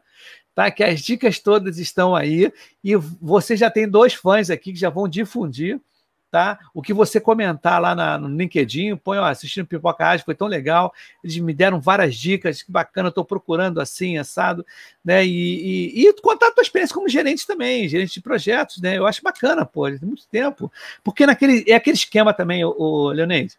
tá? 0.55 0.71
Que 0.71 0.85
as 0.85 1.01
dicas 1.01 1.41
todas 1.41 1.79
estão 1.79 2.15
aí 2.15 2.53
e 2.85 2.95
você 2.95 3.57
já 3.57 3.69
tem 3.69 3.89
dois 3.89 4.15
fãs 4.15 4.51
aqui 4.51 4.73
que 4.73 4.79
já 4.79 4.89
vão 4.89 5.09
difundir 5.09 5.81
tá? 6.31 6.59
O 6.73 6.81
que 6.81 6.95
você 6.95 7.21
comentar 7.21 7.81
lá 7.81 7.95
na, 7.95 8.17
no 8.17 8.29
LinkedIn, 8.29 8.97
põe, 8.97 9.19
ó, 9.19 9.25
assistindo 9.25 9.67
Pipoca 9.67 10.07
Ágil, 10.07 10.25
foi 10.25 10.35
tão 10.35 10.47
legal, 10.47 10.95
eles 11.25 11.37
me 11.39 11.53
deram 11.53 11.81
várias 11.81 12.15
dicas, 12.15 12.63
que 12.63 12.71
bacana, 12.71 13.09
estou 13.09 13.25
procurando 13.25 13.81
assim, 13.81 14.17
assado, 14.17 14.65
né? 15.05 15.25
E, 15.27 16.01
e, 16.01 16.07
e, 16.07 16.13
contar 16.23 16.49
a 16.49 16.53
tua 16.53 16.63
experiência 16.63 16.95
como 16.95 17.09
gerente 17.09 17.47
também, 17.47 17.89
gerente 17.89 18.15
de 18.15 18.21
projetos, 18.21 18.81
né? 18.81 18.97
Eu 18.97 19.07
acho 19.07 19.23
bacana, 19.23 19.67
pô, 19.67 19.91
tem 19.91 19.99
muito 20.03 20.27
tempo, 20.29 20.71
porque 21.03 21.27
naquele, 21.27 21.65
é 21.69 21.75
aquele 21.75 21.97
esquema 21.97 22.33
também, 22.33 22.65
o, 22.65 22.75
o 22.79 23.09
Leonês, 23.11 23.59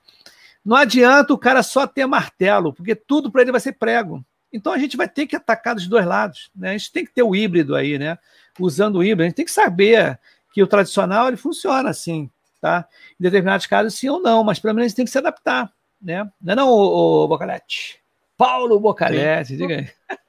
Não 0.63 0.77
adianta 0.77 1.33
o 1.33 1.37
cara 1.37 1.61
só 1.63 1.85
ter 1.85 2.05
martelo, 2.05 2.73
porque 2.73 2.95
tudo 2.95 3.31
para 3.31 3.41
ele 3.41 3.51
vai 3.51 3.61
ser 3.61 3.73
prego. 3.73 4.23
Então 4.53 4.73
a 4.73 4.77
gente 4.77 4.97
vai 4.97 5.07
ter 5.07 5.27
que 5.27 5.35
atacar 5.35 5.75
dos 5.75 5.87
dois 5.87 6.05
lados. 6.05 6.51
Né? 6.53 6.71
A 6.71 6.77
gente 6.77 6.91
tem 6.91 7.05
que 7.05 7.13
ter 7.13 7.23
o 7.23 7.33
híbrido 7.33 7.73
aí, 7.73 7.97
né? 7.97 8.17
Usando 8.59 8.97
o 8.97 9.03
híbrido, 9.03 9.23
a 9.23 9.25
gente 9.27 9.35
tem 9.35 9.45
que 9.45 9.51
saber 9.51 10.19
que 10.53 10.61
o 10.61 10.67
tradicional 10.67 11.29
ele 11.29 11.37
funciona 11.37 11.89
assim, 11.89 12.29
tá? 12.61 12.87
Em 13.19 13.23
determinados 13.23 13.65
casos, 13.65 13.95
sim 13.95 14.07
ou 14.07 14.21
não, 14.21 14.43
mas 14.43 14.59
pelo 14.59 14.75
menos 14.75 14.93
tem 14.93 15.03
que 15.03 15.11
se 15.11 15.17
adaptar, 15.17 15.73
né? 16.01 16.29
Não 16.39 16.53
é 16.53 16.55
não, 16.55 17.27
Bocalete? 17.27 17.99
Paulo 18.37 18.79
Bocalete, 18.79 19.57
diga 19.57 19.75
aí. 19.75 19.89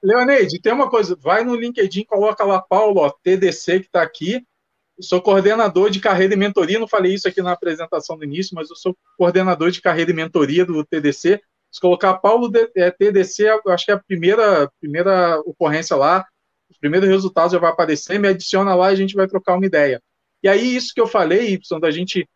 Leoneide, 0.00 0.60
tem 0.60 0.72
uma 0.72 0.88
coisa, 0.88 1.16
vai 1.20 1.42
no 1.42 1.56
LinkedIn, 1.56 2.04
coloca 2.04 2.44
lá 2.44 2.62
Paulo, 2.62 3.00
ó, 3.00 3.10
TDC 3.10 3.80
que 3.80 3.86
está 3.86 4.02
aqui. 4.02 4.46
Eu 4.96 5.02
sou 5.02 5.20
coordenador 5.20 5.90
de 5.90 5.98
carreira 5.98 6.34
e 6.34 6.36
mentoria, 6.36 6.78
não 6.78 6.86
falei 6.86 7.14
isso 7.14 7.26
aqui 7.26 7.42
na 7.42 7.52
apresentação 7.52 8.16
do 8.16 8.24
início, 8.24 8.54
mas 8.54 8.70
eu 8.70 8.76
sou 8.76 8.96
coordenador 9.16 9.70
de 9.70 9.80
carreira 9.80 10.10
e 10.10 10.14
mentoria 10.14 10.64
do 10.64 10.84
TDC. 10.84 11.40
Se 11.70 11.80
colocar 11.80 12.14
Paulo 12.18 12.50
é, 12.76 12.90
TDC, 12.90 13.44
eu 13.64 13.72
acho 13.72 13.84
que 13.84 13.90
é 13.90 13.94
a 13.94 13.98
primeira, 13.98 14.70
primeira 14.80 15.40
ocorrência 15.40 15.96
lá, 15.96 16.24
os 16.70 16.78
primeiros 16.78 17.08
resultados 17.08 17.52
já 17.52 17.58
vai 17.58 17.70
aparecer, 17.70 18.18
me 18.18 18.28
adiciona 18.28 18.74
lá 18.74 18.90
e 18.90 18.94
a 18.94 18.96
gente 18.96 19.14
vai 19.14 19.26
trocar 19.26 19.54
uma 19.54 19.66
ideia. 19.66 20.00
E 20.48 20.50
aí, 20.50 20.76
isso 20.76 20.94
que 20.94 21.00
eu 21.00 21.06
falei, 21.06 21.52
Y, 21.52 21.78
da 21.78 21.90
gente 21.90 22.26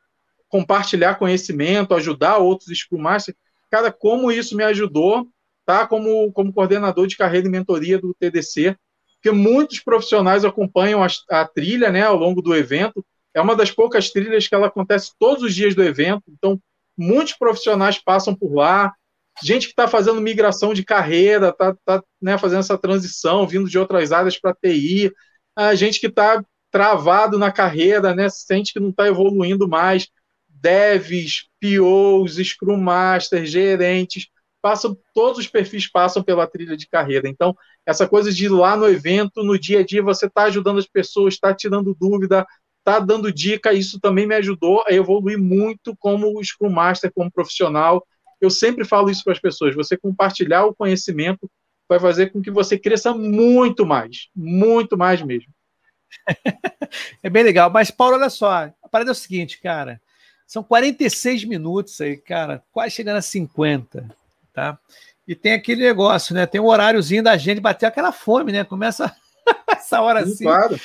compartilhar 0.47 1.15
conhecimento, 1.15 1.95
ajudar 1.95 2.37
outros 2.37 2.77
Scrum 2.77 3.01
Master, 3.01 3.35
cara, 3.71 3.91
como 3.91 4.31
isso 4.31 4.55
me 4.55 4.63
ajudou, 4.65 5.27
tá? 5.65 5.87
Como, 5.87 6.31
como 6.33 6.53
coordenador 6.53 7.07
de 7.07 7.17
carreira 7.17 7.47
e 7.47 7.51
mentoria 7.51 7.99
do 7.99 8.13
TDC, 8.13 8.77
porque 9.15 9.31
muitos 9.31 9.81
profissionais 9.81 10.45
acompanham 10.45 11.03
a, 11.03 11.07
a 11.31 11.47
trilha, 11.47 11.91
né, 11.91 12.03
ao 12.03 12.17
longo 12.17 12.43
do 12.43 12.55
evento. 12.55 13.03
É 13.33 13.41
uma 13.41 13.57
das 13.57 13.71
poucas 13.71 14.11
trilhas 14.11 14.47
que 14.47 14.55
ela 14.55 14.67
acontece 14.67 15.13
todos 15.19 15.43
os 15.43 15.55
dias 15.55 15.75
do 15.75 15.83
evento, 15.83 16.25
então 16.29 16.61
muitos 16.95 17.33
profissionais 17.33 17.99
passam 17.99 18.35
por 18.35 18.53
lá, 18.55 18.93
gente 19.43 19.69
que 19.69 19.73
está 19.73 19.89
fazendo 19.89 20.21
migração 20.21 20.75
de 20.75 20.85
carreira, 20.85 21.49
está 21.49 21.75
tá, 21.83 22.03
né, 22.21 22.37
fazendo 22.37 22.61
essa 22.61 22.77
transição, 22.77 23.47
vindo 23.47 23.71
de 23.71 23.79
outras 23.79 24.13
áreas 24.13 24.39
para 24.39 24.55
TI, 24.55 25.11
a 25.57 25.75
gente 25.75 25.99
que 25.99 26.09
está 26.09 26.45
travado 26.73 27.39
na 27.39 27.53
carreira, 27.53 28.15
né, 28.15 28.29
sente 28.31 28.73
que 28.73 28.81
não 28.81 28.89
está 28.89 29.07
evoluindo 29.07 29.69
mais, 29.69 30.09
devs, 30.49 31.49
POs, 31.61 32.37
Scrum 32.37 32.79
Masters, 32.79 33.51
gerentes, 33.51 34.29
passam, 34.63 34.97
todos 35.13 35.41
os 35.41 35.47
perfis 35.47 35.91
passam 35.91 36.23
pela 36.23 36.47
trilha 36.47 36.77
de 36.77 36.89
carreira. 36.89 37.29
Então, 37.29 37.55
essa 37.85 38.09
coisa 38.09 38.33
de 38.33 38.47
ir 38.47 38.49
lá 38.49 38.75
no 38.75 38.89
evento, 38.89 39.43
no 39.43 39.59
dia 39.59 39.81
a 39.81 39.85
dia, 39.85 40.03
você 40.03 40.27
está 40.27 40.45
ajudando 40.45 40.79
as 40.79 40.87
pessoas, 40.87 41.35
está 41.35 41.55
tirando 41.55 41.95
dúvida, 41.95 42.47
está 42.79 42.99
dando 42.99 43.31
dica, 43.31 43.73
isso 43.73 44.01
também 44.01 44.27
me 44.27 44.35
ajudou 44.37 44.83
a 44.87 44.93
evoluir 44.93 45.39
muito 45.39 45.95
como 45.99 46.43
Scrum 46.43 46.71
Master, 46.71 47.13
como 47.13 47.31
profissional. 47.31 48.07
Eu 48.41 48.49
sempre 48.51 48.85
falo 48.85 49.11
isso 49.11 49.23
para 49.25 49.35
as 49.35 49.41
pessoas: 49.41 49.75
você 49.75 49.97
compartilhar 49.97 50.65
o 50.65 50.75
conhecimento 50.75 51.51
vai 51.89 52.01
fazer 52.01 52.31
com 52.31 52.41
que 52.41 52.51
você 52.51 52.79
cresça 52.79 53.13
muito 53.13 53.85
mais, 53.85 54.29
muito 54.35 54.97
mais 54.97 55.21
mesmo. 55.21 55.53
é 57.23 57.31
bem 57.31 57.43
legal. 57.43 57.71
Mas, 57.71 57.91
Paulo, 57.91 58.17
olha 58.17 58.31
só, 58.31 58.71
a 58.83 58.89
parada 58.91 59.11
é 59.11 59.13
o 59.13 59.15
seguinte, 59.15 59.61
cara. 59.61 60.01
São 60.47 60.63
46 60.63 61.45
minutos 61.45 62.01
aí, 62.01 62.17
cara, 62.17 62.63
quase 62.73 62.95
chegando 62.95 63.17
a 63.17 63.23
50, 63.23 64.07
tá? 64.53 64.79
E 65.27 65.35
tem 65.35 65.53
aquele 65.53 65.83
negócio, 65.83 66.35
né? 66.35 66.47
Tem 66.47 66.61
o 66.61 66.65
um 66.65 66.67
horáriozinho 66.67 67.23
da 67.23 67.37
gente 67.37 67.61
bater 67.61 67.87
aquela 67.87 68.13
fome, 68.13 68.53
né? 68.53 68.65
Começa 68.65 69.15
essa 69.71 70.01
hora 70.01 70.21
assim. 70.21 70.45
Claro. 70.45 70.79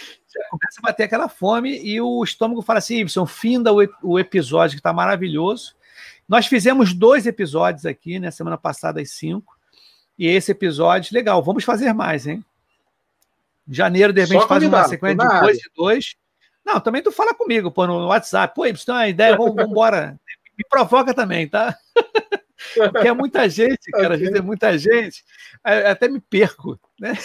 Começa 0.52 0.80
a 0.80 0.82
bater 0.82 1.04
aquela 1.04 1.28
fome 1.28 1.82
e 1.84 2.00
o 2.00 2.24
estômago 2.24 2.62
fala 2.62 2.80
assim: 2.80 3.02
Y, 3.02 3.26
finda 3.26 3.74
o, 3.74 3.80
o 4.04 4.20
episódio 4.20 4.76
que 4.76 4.80
está 4.80 4.94
maravilhoso. 4.94 5.76
Nós 6.28 6.46
fizemos 6.46 6.94
dois 6.94 7.26
episódios 7.26 7.86
aqui, 7.86 8.20
né? 8.20 8.30
Semana 8.32 8.58
passada, 8.58 9.02
às 9.02 9.12
cinco. 9.12 9.58
E 10.18 10.28
esse 10.28 10.52
episódio, 10.52 11.14
legal, 11.14 11.42
vamos 11.44 11.64
fazer 11.64 11.94
mais, 11.94 12.28
hein? 12.28 12.44
Janeiro, 13.70 14.14
de 14.14 14.22
repente, 14.22 14.48
faz 14.48 14.64
uma 14.64 14.88
sequência 14.88 15.28
de 15.28 15.40
dois 15.40 15.58
e 15.58 15.70
dois. 15.76 16.16
Não, 16.66 16.80
também 16.80 17.02
tu 17.02 17.12
fala 17.12 17.34
comigo, 17.34 17.72
pô, 17.72 17.88
no 17.88 18.08
WhatsApp. 18.08 18.54
Pô, 18.54 18.66
isso 18.66 18.86
tem 18.86 18.94
uma 18.94 19.08
ideia, 19.08 19.38
vamos, 19.38 19.58
embora. 19.64 20.20
Me 20.58 20.66
provoca 20.70 21.14
também, 21.14 21.48
tá? 21.48 21.78
Porque 22.92 23.08
é 23.08 23.14
muita 23.14 23.48
gente, 23.48 23.92
cara, 23.92 24.16
às 24.16 24.20
vezes 24.20 24.36
é 24.36 24.42
muita 24.42 24.78
gente, 24.78 25.24
até 25.64 26.08
me 26.08 26.20
perco, 26.20 26.80
né? 27.00 27.12
Aí 27.12 27.18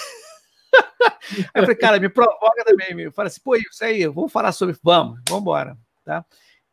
eu 1.55 1.63
falei, 1.63 1.77
cara, 1.77 1.99
me 1.99 2.09
provoca 2.09 2.65
também, 2.65 2.95
me 2.95 3.11
fala 3.11 3.29
assim, 3.29 3.41
pô, 3.43 3.57
isso 3.57 3.83
aí, 3.83 4.07
vamos 4.07 4.31
falar 4.31 4.53
sobre, 4.53 4.77
vamos, 4.83 5.19
vamos 5.27 5.43
embora, 5.43 5.77
tá? 6.05 6.25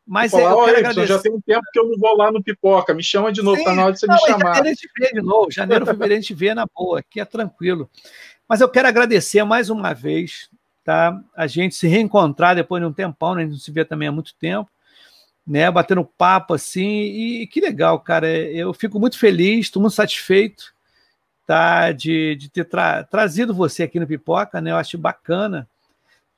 Mas 0.05 0.31
falar, 0.31 0.49
é, 0.49 0.53
eu 0.53 0.65
quero 0.65 0.77
agradecer. 0.79 1.07
já 1.07 1.19
tem 1.19 1.31
um 1.31 1.41
tempo 1.41 1.63
que 1.71 1.79
eu 1.79 1.87
não 1.87 1.97
vou 1.97 2.17
lá 2.17 2.31
no 2.31 2.43
Pipoca, 2.43 2.93
me 2.93 3.03
chama 3.03 3.31
de 3.31 3.41
novo, 3.41 3.57
Sim, 3.57 3.63
tá 3.63 3.75
na 3.75 3.85
hora 3.85 3.93
de 3.93 3.99
você 3.99 4.07
não, 4.07 4.15
me 4.15 4.21
chamar. 4.21 4.55
Janeiro 4.55 4.67
a 4.67 4.69
gente 4.69 4.89
vê 4.97 5.11
de 5.13 5.21
novo, 5.21 5.51
janeiro, 5.51 5.85
fevereiro 5.85 6.13
a 6.19 6.21
gente 6.21 6.33
vê 6.33 6.53
na 6.53 6.65
boa, 6.65 6.99
aqui 6.99 7.19
é 7.19 7.25
tranquilo. 7.25 7.89
Mas 8.49 8.61
eu 8.61 8.67
quero 8.67 8.87
agradecer 8.87 9.43
mais 9.43 9.69
uma 9.69 9.93
vez, 9.93 10.49
tá? 10.83 11.21
A 11.37 11.45
gente 11.45 11.75
se 11.75 11.87
reencontrar 11.87 12.55
depois 12.55 12.81
de 12.81 12.87
um 12.87 12.91
tempão, 12.91 13.35
né? 13.35 13.43
A 13.43 13.45
gente 13.45 13.53
não 13.53 13.59
se 13.59 13.71
vê 13.71 13.85
também 13.85 14.07
há 14.07 14.11
muito 14.11 14.33
tempo, 14.33 14.67
né? 15.45 15.69
Batendo 15.69 16.03
papo 16.03 16.55
assim, 16.55 16.81
e, 16.81 17.45
que 17.45 17.61
legal, 17.61 17.99
cara. 17.99 18.27
Eu 18.27 18.73
fico 18.73 18.99
muito 18.99 19.19
feliz, 19.19 19.67
estou 19.67 19.79
muito 19.79 19.93
satisfeito, 19.93 20.73
tá? 21.45 21.91
De, 21.91 22.35
de 22.37 22.49
ter 22.49 22.65
tra 22.65 23.03
trazido 23.03 23.53
você 23.53 23.83
aqui 23.83 23.99
no 23.99 24.07
Pipoca, 24.07 24.59
né? 24.59 24.71
Eu 24.71 24.77
acho 24.77 24.97
bacana, 24.97 25.69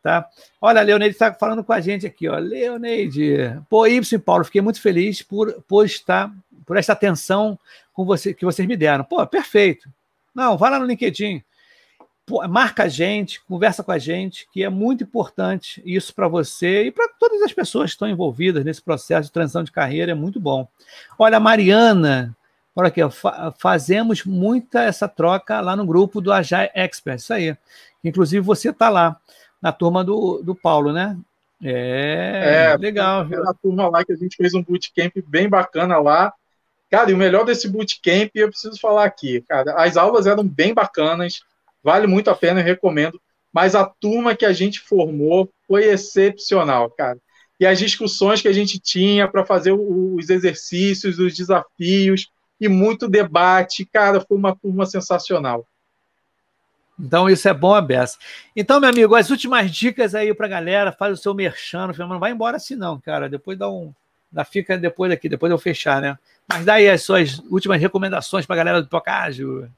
tá? 0.04 0.28
Olha, 0.60 0.82
a 0.82 0.84
Leoneide 0.84 1.16
está 1.16 1.34
falando 1.34 1.64
com 1.64 1.72
a 1.72 1.80
gente 1.80 2.06
aqui, 2.06 2.28
ó. 2.28 2.38
Leoneide, 2.38 3.58
pô, 3.70 3.88
Y 3.88 4.20
Paulo, 4.20 4.44
fiquei 4.44 4.60
muito 4.60 4.82
feliz 4.82 5.22
por, 5.22 5.64
por 5.66 5.86
estar, 5.86 6.30
por 6.66 6.76
essa 6.76 6.92
atenção 6.92 7.58
com 7.94 8.04
você, 8.04 8.34
que 8.34 8.44
vocês 8.44 8.68
me 8.68 8.76
deram. 8.76 9.06
Pô, 9.06 9.26
perfeito. 9.26 9.90
Não, 10.36 10.58
vai 10.58 10.70
lá 10.70 10.78
no 10.78 10.86
LinkedIn 10.86 11.42
marca 12.48 12.84
a 12.84 12.88
gente, 12.88 13.44
conversa 13.46 13.84
com 13.84 13.92
a 13.92 13.98
gente, 13.98 14.48
que 14.52 14.64
é 14.64 14.70
muito 14.70 15.04
importante 15.04 15.82
isso 15.86 16.14
para 16.14 16.28
você 16.28 16.86
e 16.86 16.92
para 16.92 17.08
todas 17.20 17.42
as 17.42 17.54
pessoas 17.54 17.92
que 17.92 17.96
estão 17.96 18.08
envolvidas 18.08 18.64
nesse 18.66 18.82
processo 18.82 19.28
de 19.28 19.34
transição 19.34 19.64
de 19.64 19.72
carreira, 19.72 20.12
é 20.12 20.16
muito 20.16 20.40
bom. 20.40 20.68
Olha, 21.18 21.40
Mariana, 21.40 22.36
olha 22.76 22.88
aqui, 22.88 23.08
fa 23.10 23.54
fazemos 23.58 24.24
muita 24.26 24.84
essa 24.84 25.08
troca 25.08 25.60
lá 25.62 25.76
no 25.76 25.86
grupo 25.86 26.22
do 26.22 26.32
Agile 26.32 26.70
Expert, 26.74 27.20
isso 27.20 27.34
aí. 27.34 27.56
Inclusive 28.04 28.46
você 28.46 28.70
está 28.70 28.90
lá, 28.90 29.18
na 29.62 29.72
turma 29.72 30.04
do, 30.04 30.42
do 30.42 30.56
Paulo, 30.56 30.92
né? 30.92 31.18
É, 31.64 32.72
é 32.74 32.78
legal. 32.78 33.26
Viu? 33.26 33.44
Na 33.44 33.54
turma 33.54 33.88
lá 33.88 34.04
que 34.04 34.12
a 34.12 34.16
gente 34.16 34.36
fez 34.36 34.54
um 34.54 34.64
bootcamp 34.64 35.14
bem 35.28 35.48
bacana 35.48 36.00
lá. 36.00 36.34
Cara, 36.90 37.12
e 37.12 37.14
o 37.14 37.18
melhor 37.18 37.46
desse 37.46 37.70
bootcamp, 37.70 38.32
eu 38.36 38.50
preciso 38.50 38.78
falar 38.78 39.06
aqui, 39.06 39.40
cara, 39.48 39.82
as 39.82 39.96
aulas 39.96 40.28
eram 40.28 40.46
bem 40.46 40.74
bacanas, 40.74 41.42
Vale 41.84 42.08
muito 42.08 42.30
a 42.30 42.36
pena, 42.36 42.60
eu 42.60 42.66
recomendo. 42.66 43.20
Mas 43.52 43.76
a 43.76 43.86
turma 43.86 44.36
que 44.36 44.46
a 44.46 44.54
gente 44.54 44.80
formou 44.80 45.52
foi 45.68 45.86
excepcional, 45.86 46.90
cara. 46.92 47.18
E 47.60 47.66
as 47.66 47.78
discussões 47.78 48.42
que 48.42 48.48
a 48.48 48.54
gente 48.54 48.80
tinha 48.80 49.28
para 49.28 49.46
fazer 49.46 49.72
os 49.72 50.30
exercícios, 50.30 51.20
os 51.20 51.36
desafios 51.36 52.32
e 52.60 52.68
muito 52.68 53.08
debate, 53.08 53.86
cara, 53.86 54.22
foi 54.22 54.38
uma 54.38 54.56
turma 54.56 54.86
sensacional. 54.86 55.68
Então, 57.00 57.30
isso 57.30 57.48
é 57.50 57.54
bom, 57.54 57.74
Abessa. 57.74 58.18
Então, 58.56 58.80
meu 58.80 58.90
amigo, 58.90 59.16
as 59.16 59.30
últimas 59.30 59.72
dicas 59.72 60.14
aí 60.14 60.34
para 60.34 60.46
a 60.46 60.50
galera, 60.50 60.92
faz 60.92 61.20
o 61.20 61.22
seu 61.22 61.34
merchan, 61.34 61.88
não 61.98 62.20
vai 62.20 62.32
embora 62.32 62.58
assim 62.58 62.76
não, 62.76 63.00
cara. 63.00 63.28
Depois 63.28 63.58
dá 63.58 63.70
um... 63.70 63.94
Dá, 64.32 64.46
fica 64.46 64.78
depois 64.78 65.12
aqui, 65.12 65.28
depois 65.28 65.52
eu 65.52 65.58
fechar, 65.58 66.02
né? 66.02 66.18
Mas 66.48 66.64
daí 66.64 66.88
as 66.88 67.04
suas 67.04 67.40
últimas 67.50 67.82
recomendações 67.82 68.46
para 68.46 68.56
a 68.56 68.58
galera 68.58 68.82
do 68.82 68.88
Pocágio. 68.88 69.70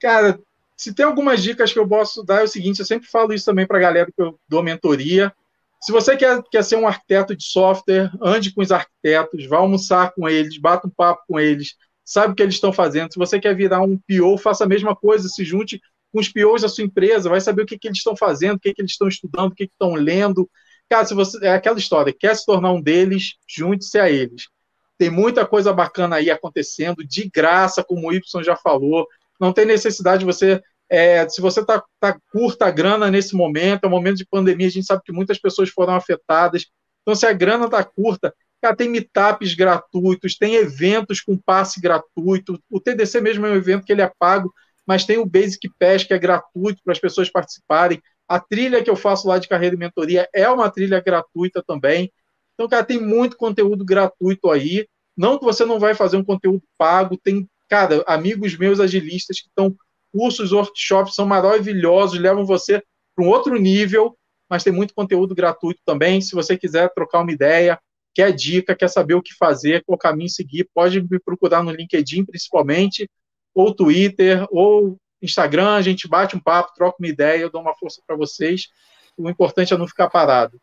Cara, 0.00 0.38
se 0.78 0.94
tem 0.94 1.04
algumas 1.04 1.42
dicas 1.42 1.72
que 1.72 1.78
eu 1.78 1.88
posso 1.88 2.22
dar, 2.22 2.40
é 2.40 2.44
o 2.44 2.48
seguinte: 2.48 2.78
eu 2.78 2.86
sempre 2.86 3.08
falo 3.08 3.34
isso 3.34 3.44
também 3.44 3.66
para 3.66 3.78
a 3.78 3.80
galera 3.80 4.12
que 4.14 4.22
eu 4.22 4.38
dou 4.48 4.62
mentoria. 4.62 5.34
Se 5.82 5.92
você 5.92 6.16
quer, 6.16 6.40
quer 6.50 6.62
ser 6.62 6.76
um 6.76 6.86
arquiteto 6.86 7.36
de 7.36 7.44
software, 7.44 8.10
ande 8.22 8.52
com 8.54 8.62
os 8.62 8.70
arquitetos, 8.70 9.46
vá 9.46 9.58
almoçar 9.58 10.12
com 10.12 10.28
eles, 10.28 10.58
bata 10.58 10.86
um 10.86 10.90
papo 10.90 11.22
com 11.28 11.38
eles, 11.38 11.74
sabe 12.04 12.32
o 12.32 12.36
que 12.36 12.42
eles 12.42 12.54
estão 12.54 12.72
fazendo. 12.72 13.12
Se 13.12 13.18
você 13.18 13.40
quer 13.40 13.54
virar 13.54 13.80
um 13.82 13.96
PO, 13.98 14.38
faça 14.38 14.64
a 14.64 14.68
mesma 14.68 14.94
coisa, 14.94 15.28
se 15.28 15.44
junte 15.44 15.80
com 16.12 16.20
os 16.20 16.28
POs 16.28 16.62
da 16.62 16.68
sua 16.68 16.84
empresa, 16.84 17.28
vai 17.28 17.40
saber 17.40 17.62
o 17.62 17.66
que, 17.66 17.78
que 17.78 17.88
eles 17.88 17.98
estão 17.98 18.16
fazendo, 18.16 18.56
o 18.56 18.60
que, 18.60 18.72
que 18.72 18.80
eles 18.80 18.92
estão 18.92 19.08
estudando, 19.08 19.52
o 19.52 19.54
que, 19.54 19.66
que 19.66 19.72
estão 19.72 19.94
lendo. 19.94 20.48
Cara, 20.88 21.04
se 21.04 21.14
você 21.14 21.44
é 21.44 21.52
aquela 21.52 21.78
história, 21.78 22.14
quer 22.16 22.34
se 22.34 22.46
tornar 22.46 22.72
um 22.72 22.80
deles, 22.80 23.34
junte-se 23.48 23.98
a 23.98 24.10
eles. 24.10 24.48
Tem 24.96 25.10
muita 25.10 25.46
coisa 25.46 25.72
bacana 25.72 26.16
aí 26.16 26.30
acontecendo, 26.30 27.04
de 27.04 27.28
graça, 27.28 27.84
como 27.84 28.08
o 28.08 28.12
Y 28.12 28.42
já 28.42 28.56
falou 28.56 29.06
não 29.38 29.52
tem 29.52 29.64
necessidade 29.64 30.20
de 30.20 30.26
você. 30.26 30.60
É, 30.90 31.28
se 31.28 31.40
você 31.40 31.60
está 31.60 31.82
tá 32.00 32.18
curta 32.32 32.66
a 32.66 32.70
grana 32.70 33.10
nesse 33.10 33.36
momento, 33.36 33.84
é 33.84 33.86
um 33.86 33.90
momento 33.90 34.16
de 34.16 34.26
pandemia, 34.26 34.66
a 34.66 34.70
gente 34.70 34.86
sabe 34.86 35.02
que 35.04 35.12
muitas 35.12 35.38
pessoas 35.38 35.68
foram 35.68 35.94
afetadas. 35.94 36.66
Então, 37.02 37.14
se 37.14 37.26
a 37.26 37.32
grana 37.32 37.66
está 37.66 37.84
curta, 37.84 38.34
cara, 38.60 38.74
tem 38.74 38.88
meetups 38.88 39.54
gratuitos, 39.54 40.36
tem 40.36 40.54
eventos 40.54 41.20
com 41.20 41.36
passe 41.36 41.80
gratuito. 41.80 42.58
O 42.70 42.80
TDC 42.80 43.20
mesmo 43.20 43.46
é 43.46 43.50
um 43.50 43.56
evento 43.56 43.84
que 43.84 43.92
ele 43.92 44.02
é 44.02 44.10
pago, 44.18 44.52
mas 44.86 45.04
tem 45.04 45.18
o 45.18 45.26
Basic 45.26 45.70
Pass, 45.78 46.04
que 46.04 46.14
é 46.14 46.18
gratuito 46.18 46.80
para 46.82 46.92
as 46.92 46.98
pessoas 46.98 47.30
participarem. 47.30 48.00
A 48.26 48.40
trilha 48.40 48.82
que 48.82 48.90
eu 48.90 48.96
faço 48.96 49.28
lá 49.28 49.38
de 49.38 49.48
carreira 49.48 49.74
e 49.74 49.78
mentoria 49.78 50.28
é 50.34 50.48
uma 50.48 50.70
trilha 50.70 51.00
gratuita 51.00 51.62
também. 51.62 52.10
Então, 52.54 52.68
cara, 52.68 52.84
tem 52.84 53.00
muito 53.00 53.36
conteúdo 53.36 53.84
gratuito 53.84 54.50
aí. 54.50 54.86
Não 55.16 55.38
que 55.38 55.44
você 55.44 55.64
não 55.64 55.78
vai 55.78 55.94
fazer 55.94 56.16
um 56.16 56.24
conteúdo 56.24 56.62
pago, 56.76 57.16
tem, 57.16 57.48
cara, 57.68 58.02
amigos 58.06 58.56
meus 58.56 58.80
agilistas 58.80 59.40
que 59.40 59.48
estão 59.48 59.74
cursos, 60.12 60.52
workshops 60.52 61.14
são 61.14 61.26
maravilhosos, 61.26 62.18
levam 62.18 62.44
você 62.44 62.82
para 63.14 63.24
um 63.24 63.28
outro 63.28 63.56
nível, 63.56 64.16
mas 64.48 64.64
tem 64.64 64.72
muito 64.72 64.94
conteúdo 64.94 65.34
gratuito 65.34 65.80
também. 65.84 66.20
Se 66.20 66.34
você 66.34 66.56
quiser 66.56 66.92
trocar 66.94 67.20
uma 67.20 67.32
ideia, 67.32 67.78
quer 68.14 68.32
dica, 68.32 68.74
quer 68.74 68.88
saber 68.88 69.14
o 69.14 69.22
que 69.22 69.34
fazer, 69.34 69.84
qual 69.84 69.98
caminho 69.98 70.30
seguir, 70.30 70.68
pode 70.74 71.00
me 71.00 71.18
procurar 71.18 71.62
no 71.62 71.70
LinkedIn 71.70 72.24
principalmente, 72.24 73.08
ou 73.54 73.74
Twitter, 73.74 74.46
ou 74.50 74.96
Instagram, 75.20 75.74
a 75.74 75.82
gente 75.82 76.08
bate 76.08 76.36
um 76.36 76.40
papo, 76.40 76.72
troca 76.74 76.96
uma 77.00 77.08
ideia, 77.08 77.40
eu 77.40 77.50
dou 77.50 77.60
uma 77.60 77.74
força 77.74 78.00
para 78.06 78.16
vocês. 78.16 78.68
O 79.16 79.28
importante 79.28 79.74
é 79.74 79.76
não 79.76 79.86
ficar 79.86 80.08
parado. 80.08 80.60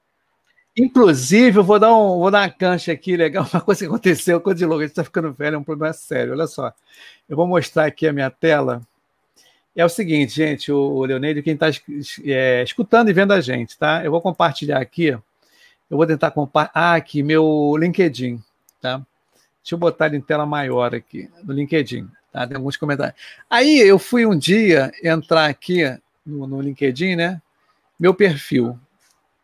Inclusive, 0.78 1.60
eu 1.60 1.64
vou 1.64 1.80
dar, 1.80 1.94
um, 1.94 2.20
vou 2.20 2.30
dar 2.30 2.42
uma 2.42 2.50
cancha 2.50 2.92
aqui, 2.92 3.16
legal, 3.16 3.48
uma 3.54 3.62
coisa 3.62 3.80
que 3.80 3.86
aconteceu, 3.86 4.42
coisa 4.42 4.60
de 4.60 4.66
louco, 4.66 4.82
a 4.82 4.84
gente 4.84 4.92
está 4.92 5.04
ficando 5.04 5.32
velho, 5.32 5.56
é 5.56 5.58
um 5.58 5.64
problema 5.64 5.94
sério, 5.94 6.34
olha 6.34 6.48
só. 6.48 6.74
Eu 7.30 7.38
vou 7.38 7.48
mostrar 7.48 7.86
aqui 7.86 8.08
a 8.08 8.14
minha 8.14 8.30
tela. 8.30 8.82
É 9.76 9.84
o 9.84 9.90
seguinte, 9.90 10.34
gente, 10.34 10.72
o 10.72 11.04
Leonardo, 11.04 11.44
quem 11.44 11.54
está 11.54 11.68
é, 12.24 12.64
escutando 12.64 13.10
e 13.10 13.14
vendo 13.14 13.34
a 13.34 13.42
gente, 13.42 13.78
tá? 13.78 14.04
Eu 14.04 14.12
vou 14.12 14.22
compartilhar 14.22 14.80
aqui, 14.80 15.08
eu 15.08 15.22
vou 15.98 16.06
tentar 16.06 16.32
compartilhar, 16.32 16.72
ah, 16.74 16.96
aqui, 16.96 17.22
meu 17.24 17.76
LinkedIn, 17.78 18.42
tá? 18.82 18.98
Deixa 19.62 19.74
eu 19.74 19.80
botar 19.80 20.08
ele 20.08 20.18
em 20.18 20.22
tela 20.22 20.46
maior 20.46 20.94
aqui, 20.94 21.30
no 21.44 21.54
LinkedIn. 21.54 22.08
Tá? 22.36 22.46
Tem 22.46 22.58
alguns 22.58 22.76
comentários. 22.76 23.16
Aí 23.50 23.80
eu 23.80 23.98
fui 23.98 24.26
um 24.26 24.38
dia 24.38 24.92
entrar 25.02 25.50
aqui 25.50 25.84
no, 26.26 26.46
no 26.46 26.60
LinkedIn, 26.60 27.16
né? 27.16 27.42
Meu 27.98 28.14
perfil. 28.14 28.78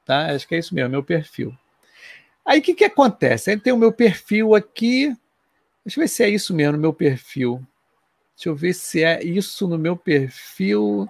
Tá? 0.06 0.28
Acho 0.34 0.48
que 0.48 0.56
é 0.56 0.60
isso 0.60 0.74
mesmo, 0.74 0.90
meu 0.90 1.04
perfil. 1.04 1.56
Aí 2.46 2.60
o 2.60 2.62
que, 2.62 2.74
que 2.74 2.86
acontece? 2.86 3.52
Aí 3.52 3.60
tem 3.60 3.72
o 3.72 3.78
meu 3.78 3.94
perfil 3.94 4.56
aqui. 4.56 5.16
Deixa 5.86 6.00
eu 6.00 6.04
ver 6.04 6.08
se 6.08 6.24
é 6.24 6.30
isso 6.30 6.54
mesmo, 6.54 6.74
no 6.74 6.80
meu 6.80 6.94
perfil. 6.94 7.66
Deixa 8.36 8.50
eu 8.50 8.56
ver 8.56 8.74
se 8.74 9.04
é 9.04 9.24
isso 9.24 9.68
no 9.68 9.78
meu 9.78 9.96
perfil. 9.96 11.08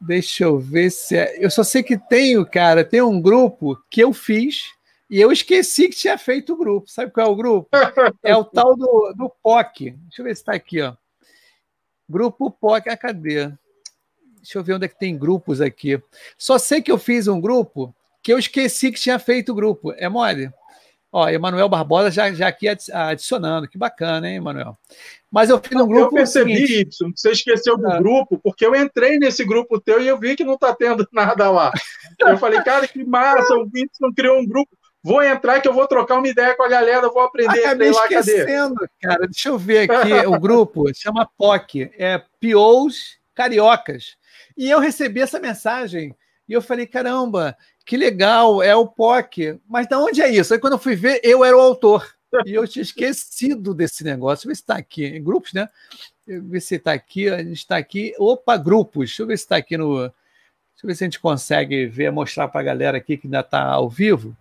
Deixa 0.00 0.44
eu 0.44 0.58
ver 0.58 0.90
se 0.90 1.16
é. 1.16 1.44
Eu 1.44 1.50
só 1.50 1.62
sei 1.62 1.82
que 1.82 1.98
tenho, 1.98 2.46
cara, 2.46 2.84
tem 2.84 3.02
um 3.02 3.20
grupo 3.20 3.76
que 3.90 4.00
eu 4.00 4.12
fiz 4.12 4.72
e 5.10 5.20
eu 5.20 5.32
esqueci 5.32 5.88
que 5.88 5.96
tinha 5.96 6.16
feito 6.16 6.52
o 6.52 6.56
grupo. 6.56 6.88
Sabe 6.88 7.10
qual 7.10 7.26
é 7.26 7.30
o 7.30 7.36
grupo? 7.36 7.68
É 8.22 8.36
o 8.36 8.44
tal 8.44 8.76
do, 8.76 9.12
do 9.16 9.28
POC. 9.42 9.90
Deixa 9.90 10.20
eu 10.20 10.24
ver 10.24 10.36
se 10.36 10.42
está 10.42 10.54
aqui, 10.54 10.80
ó. 10.80 10.94
Grupo 12.08 12.50
POC. 12.50 12.88
Ah, 12.88 12.96
cadê? 12.96 13.52
Deixa 14.42 14.58
eu 14.58 14.64
ver 14.64 14.74
onde 14.74 14.86
é 14.86 14.88
que 14.88 14.98
tem 14.98 15.16
grupos 15.16 15.60
aqui. 15.60 16.00
Só 16.36 16.58
sei 16.58 16.80
que 16.80 16.90
eu 16.90 16.98
fiz 16.98 17.28
um 17.28 17.40
grupo 17.40 17.94
que 18.22 18.32
eu 18.32 18.38
esqueci 18.38 18.90
que 18.92 19.00
tinha 19.00 19.18
feito 19.18 19.52
o 19.52 19.54
grupo. 19.54 19.92
É 19.92 20.08
mole? 20.08 20.50
Ó, 21.12 21.28
Emanuel 21.28 21.68
Barbosa 21.68 22.10
já, 22.10 22.32
já 22.32 22.48
aqui 22.48 22.68
adicionando. 22.68 23.68
Que 23.68 23.76
bacana, 23.76 24.28
hein, 24.28 24.36
Emanuel? 24.36 24.78
Mas 25.30 25.50
eu 25.50 25.60
fiz 25.60 25.80
um 25.80 25.86
grupo. 25.86 26.06
Eu 26.16 26.20
percebi, 26.20 26.54
seguinte, 26.54 26.80
Y, 26.80 27.12
que 27.12 27.20
você 27.20 27.30
esqueceu 27.32 27.76
do 27.76 27.90
ah. 27.90 27.98
grupo, 27.98 28.38
porque 28.38 28.64
eu 28.64 28.74
entrei 28.74 29.18
nesse 29.18 29.44
grupo 29.44 29.80
teu 29.80 30.00
e 30.00 30.06
eu 30.06 30.18
vi 30.18 30.36
que 30.36 30.44
não 30.44 30.54
está 30.54 30.74
tendo 30.74 31.06
nada 31.12 31.50
lá. 31.50 31.72
Eu 32.20 32.38
falei, 32.38 32.62
cara, 32.62 32.86
que 32.86 33.04
massa, 33.04 33.54
o 33.54 33.68
Whitson 33.74 34.12
criou 34.14 34.38
um 34.38 34.46
grupo. 34.46 34.70
Vou 35.02 35.22
entrar 35.22 35.60
que 35.60 35.68
eu 35.68 35.72
vou 35.72 35.86
trocar 35.86 36.18
uma 36.18 36.28
ideia 36.28 36.54
com 36.54 36.62
a 36.62 36.68
galera, 36.68 37.08
vou 37.08 37.22
aprender 37.22 37.64
Acabei 37.64 37.90
lá, 37.90 38.02
esquecendo, 38.02 38.74
cadê? 38.74 38.90
cara. 39.00 39.26
Deixa 39.26 39.48
eu 39.48 39.58
ver 39.58 39.90
aqui 39.90 40.26
o 40.26 40.38
grupo, 40.38 40.92
chama 40.94 41.28
POC, 41.38 41.90
é 41.98 42.22
Pious 42.38 43.18
Cariocas. 43.34 44.16
E 44.60 44.68
eu 44.68 44.78
recebi 44.78 45.22
essa 45.22 45.40
mensagem 45.40 46.14
e 46.46 46.52
eu 46.52 46.60
falei, 46.60 46.86
caramba, 46.86 47.56
que 47.86 47.96
legal, 47.96 48.62
é 48.62 48.76
o 48.76 48.86
POC. 48.86 49.58
Mas 49.66 49.86
de 49.86 49.94
onde 49.94 50.20
é 50.20 50.28
isso? 50.28 50.52
Aí 50.52 50.60
quando 50.60 50.74
eu 50.74 50.78
fui 50.78 50.94
ver, 50.94 51.18
eu 51.24 51.42
era 51.42 51.56
o 51.56 51.60
autor. 51.60 52.06
E 52.44 52.52
eu 52.52 52.68
tinha 52.68 52.82
esquecido 52.82 53.72
desse 53.72 54.04
negócio. 54.04 54.46
Deixa 54.46 54.48
eu 54.48 54.50
ver 54.50 54.56
se 54.56 54.60
está 54.60 54.76
aqui. 54.76 55.06
Em 55.06 55.24
grupos, 55.24 55.54
né? 55.54 55.66
Deixa 56.26 56.42
eu 56.42 56.46
ver 56.46 56.60
se 56.60 56.74
está 56.74 56.92
aqui. 56.92 57.30
A 57.30 57.38
gente 57.38 57.56
está 57.56 57.78
aqui. 57.78 58.14
Opa, 58.18 58.54
grupos. 58.58 59.08
Deixa 59.08 59.22
eu 59.22 59.26
ver 59.26 59.38
se 59.38 59.44
está 59.44 59.56
aqui 59.56 59.78
no. 59.78 59.96
Deixa 59.96 60.12
eu 60.84 60.88
ver 60.88 60.94
se 60.94 61.04
a 61.04 61.06
gente 61.06 61.20
consegue 61.20 61.86
ver, 61.86 62.12
mostrar 62.12 62.46
para 62.48 62.60
a 62.60 62.64
galera 62.64 62.98
aqui 62.98 63.16
que 63.16 63.28
ainda 63.28 63.40
está 63.40 63.62
ao 63.62 63.88
vivo. 63.88 64.36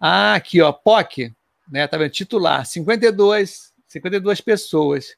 Ah, 0.00 0.34
aqui, 0.34 0.60
ó, 0.60 0.72
POC, 0.72 1.32
né? 1.70 1.86
Tá 1.86 1.96
vendo? 1.96 2.10
Titular, 2.10 2.66
52, 2.66 3.72
52 3.86 4.40
pessoas, 4.40 5.16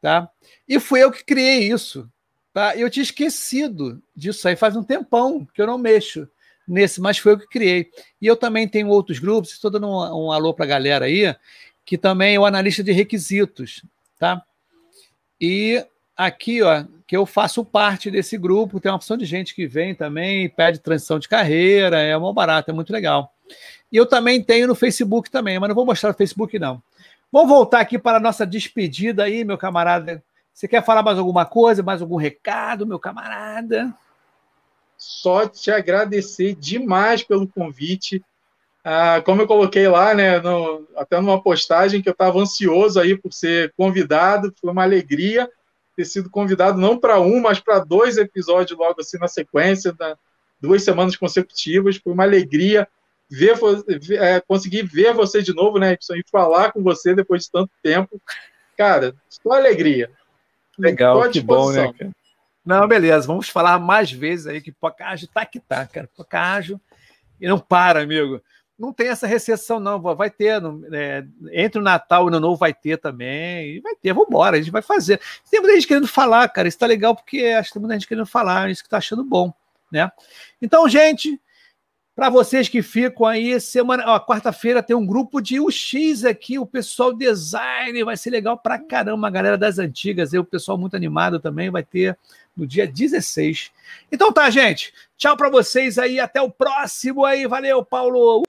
tá? 0.00 0.30
E 0.68 0.78
fui 0.78 1.02
eu 1.02 1.10
que 1.10 1.24
criei 1.24 1.68
isso, 1.72 2.08
tá? 2.56 2.74
Eu 2.74 2.88
tinha 2.88 3.02
esquecido 3.02 4.02
disso 4.16 4.48
aí 4.48 4.56
faz 4.56 4.74
um 4.74 4.82
tempão 4.82 5.46
que 5.52 5.60
eu 5.60 5.66
não 5.66 5.76
mexo 5.76 6.26
nesse, 6.66 7.02
mas 7.02 7.18
foi 7.18 7.32
eu 7.32 7.38
que 7.38 7.46
criei. 7.46 7.90
E 8.18 8.26
eu 8.26 8.34
também 8.34 8.66
tenho 8.66 8.88
outros 8.88 9.18
grupos, 9.18 9.52
estou 9.52 9.70
dando 9.70 9.86
um, 9.86 10.24
um 10.24 10.32
alô 10.32 10.54
para 10.54 10.64
a 10.64 10.68
galera 10.68 11.04
aí, 11.04 11.36
que 11.84 11.98
também 11.98 12.34
é 12.34 12.40
o 12.40 12.46
analista 12.46 12.82
de 12.82 12.92
requisitos, 12.92 13.84
tá? 14.18 14.42
E 15.38 15.84
aqui, 16.16 16.62
ó, 16.62 16.82
que 17.06 17.14
eu 17.14 17.26
faço 17.26 17.62
parte 17.62 18.10
desse 18.10 18.38
grupo, 18.38 18.80
tem 18.80 18.90
uma 18.90 18.96
opção 18.96 19.18
de 19.18 19.26
gente 19.26 19.54
que 19.54 19.66
vem 19.66 19.94
também, 19.94 20.48
pede 20.48 20.78
transição 20.78 21.18
de 21.18 21.28
carreira, 21.28 22.00
é 22.00 22.16
uma 22.16 22.32
barata, 22.32 22.70
é 22.70 22.74
muito 22.74 22.90
legal. 22.90 23.34
E 23.92 23.98
eu 23.98 24.06
também 24.06 24.42
tenho 24.42 24.66
no 24.66 24.74
Facebook 24.74 25.30
também, 25.30 25.58
mas 25.58 25.68
não 25.68 25.76
vou 25.76 25.84
mostrar 25.84 26.08
no 26.08 26.16
Facebook, 26.16 26.58
não. 26.58 26.82
Vamos 27.30 27.50
voltar 27.50 27.80
aqui 27.80 27.98
para 27.98 28.16
a 28.16 28.20
nossa 28.20 28.46
despedida 28.46 29.24
aí, 29.24 29.44
meu 29.44 29.58
camarada. 29.58 30.24
Você 30.56 30.66
quer 30.66 30.82
falar 30.82 31.02
mais 31.02 31.18
alguma 31.18 31.44
coisa, 31.44 31.82
mais 31.82 32.00
algum 32.00 32.16
recado, 32.16 32.86
meu 32.86 32.98
camarada? 32.98 33.94
Só 34.96 35.46
te 35.46 35.70
agradecer 35.70 36.54
demais 36.54 37.22
pelo 37.22 37.46
convite. 37.46 38.24
Ah, 38.82 39.20
como 39.20 39.42
eu 39.42 39.46
coloquei 39.46 39.86
lá, 39.86 40.14
né, 40.14 40.40
no, 40.40 40.88
até 40.96 41.20
numa 41.20 41.42
postagem 41.42 42.00
que 42.00 42.08
eu 42.08 42.14
estava 42.14 42.38
ansioso 42.38 42.98
aí 42.98 43.14
por 43.14 43.34
ser 43.34 43.74
convidado, 43.76 44.50
foi 44.58 44.70
uma 44.70 44.82
alegria 44.82 45.46
ter 45.94 46.06
sido 46.06 46.30
convidado 46.30 46.80
não 46.80 46.98
para 46.98 47.20
um, 47.20 47.38
mas 47.38 47.60
para 47.60 47.80
dois 47.80 48.16
episódios 48.16 48.78
logo 48.78 48.98
assim 48.98 49.18
na 49.18 49.28
sequência, 49.28 49.92
da, 49.92 50.16
duas 50.58 50.82
semanas 50.82 51.16
consecutivas. 51.16 51.98
Foi 51.98 52.14
uma 52.14 52.24
alegria 52.24 52.88
ver, 53.28 53.58
é, 54.12 54.40
conseguir 54.40 54.84
ver 54.84 55.12
você 55.12 55.42
de 55.42 55.54
novo, 55.54 55.78
né, 55.78 55.98
e 56.12 56.30
falar 56.32 56.72
com 56.72 56.82
você 56.82 57.14
depois 57.14 57.42
de 57.42 57.50
tanto 57.50 57.70
tempo. 57.82 58.18
Cara, 58.74 59.14
só 59.28 59.52
alegria. 59.52 60.10
Legal, 60.78 61.30
que 61.30 61.40
bom, 61.40 61.70
né, 61.72 61.92
cara? 61.92 62.10
Não, 62.64 62.88
beleza, 62.88 63.26
vamos 63.26 63.48
falar 63.48 63.78
mais 63.78 64.10
vezes 64.10 64.48
aí 64.48 64.60
que 64.60 64.72
Pocajo 64.72 65.28
tá 65.28 65.46
que 65.46 65.60
tá, 65.60 65.86
cara. 65.86 66.10
Pocajo 66.16 66.80
e 67.40 67.46
não 67.46 67.58
para, 67.58 68.02
amigo. 68.02 68.42
Não 68.78 68.92
tem 68.92 69.08
essa 69.08 69.26
recessão, 69.26 69.80
não. 69.80 70.00
Vai 70.00 70.30
ter. 70.30 70.60
É, 70.92 71.24
entre 71.52 71.80
o 71.80 71.84
Natal 71.84 72.22
e 72.22 72.24
o 72.24 72.28
Ano 72.28 72.40
Novo 72.40 72.56
vai 72.56 72.74
ter 72.74 72.98
também. 72.98 73.76
E 73.76 73.80
vai 73.80 73.94
ter, 73.94 74.12
vamos 74.12 74.28
embora, 74.28 74.56
a 74.56 74.60
gente 74.60 74.72
vai 74.72 74.82
fazer. 74.82 75.20
Tem 75.50 75.60
muita 75.60 75.76
gente 75.76 75.86
querendo 75.86 76.08
falar, 76.08 76.48
cara. 76.48 76.68
Isso 76.68 76.78
tá 76.78 76.86
legal 76.86 77.14
porque 77.14 77.44
acho 77.58 77.68
que 77.68 77.74
tem 77.74 77.80
muita 77.80 77.94
gente 77.94 78.08
querendo 78.08 78.26
falar, 78.26 78.70
isso 78.70 78.82
que 78.82 78.88
tá 78.88 78.98
achando 78.98 79.24
bom, 79.24 79.52
né? 79.90 80.10
Então, 80.60 80.86
gente, 80.88 81.40
para 82.16 82.30
vocês 82.30 82.66
que 82.66 82.80
ficam 82.80 83.26
aí, 83.26 83.60
semana, 83.60 84.18
quarta-feira 84.20 84.82
tem 84.82 84.96
um 84.96 85.04
grupo 85.04 85.38
de 85.38 85.60
UX 85.60 86.24
aqui, 86.24 86.58
o 86.58 86.64
pessoal 86.64 87.12
design, 87.12 88.02
vai 88.02 88.16
ser 88.16 88.30
legal 88.30 88.56
pra 88.56 88.78
caramba, 88.78 89.26
a 89.26 89.30
galera 89.30 89.58
das 89.58 89.78
antigas, 89.78 90.32
e 90.32 90.38
o 90.38 90.44
pessoal 90.44 90.78
muito 90.78 90.96
animado 90.96 91.38
também 91.38 91.68
vai 91.70 91.82
ter 91.82 92.16
no 92.56 92.66
dia 92.66 92.86
16. 92.86 93.70
Então 94.10 94.32
tá, 94.32 94.48
gente. 94.48 94.94
Tchau 95.18 95.36
para 95.36 95.50
vocês 95.50 95.98
aí, 95.98 96.18
até 96.18 96.40
o 96.40 96.50
próximo 96.50 97.22
aí. 97.22 97.46
Valeu, 97.46 97.84
Paulo. 97.84 98.44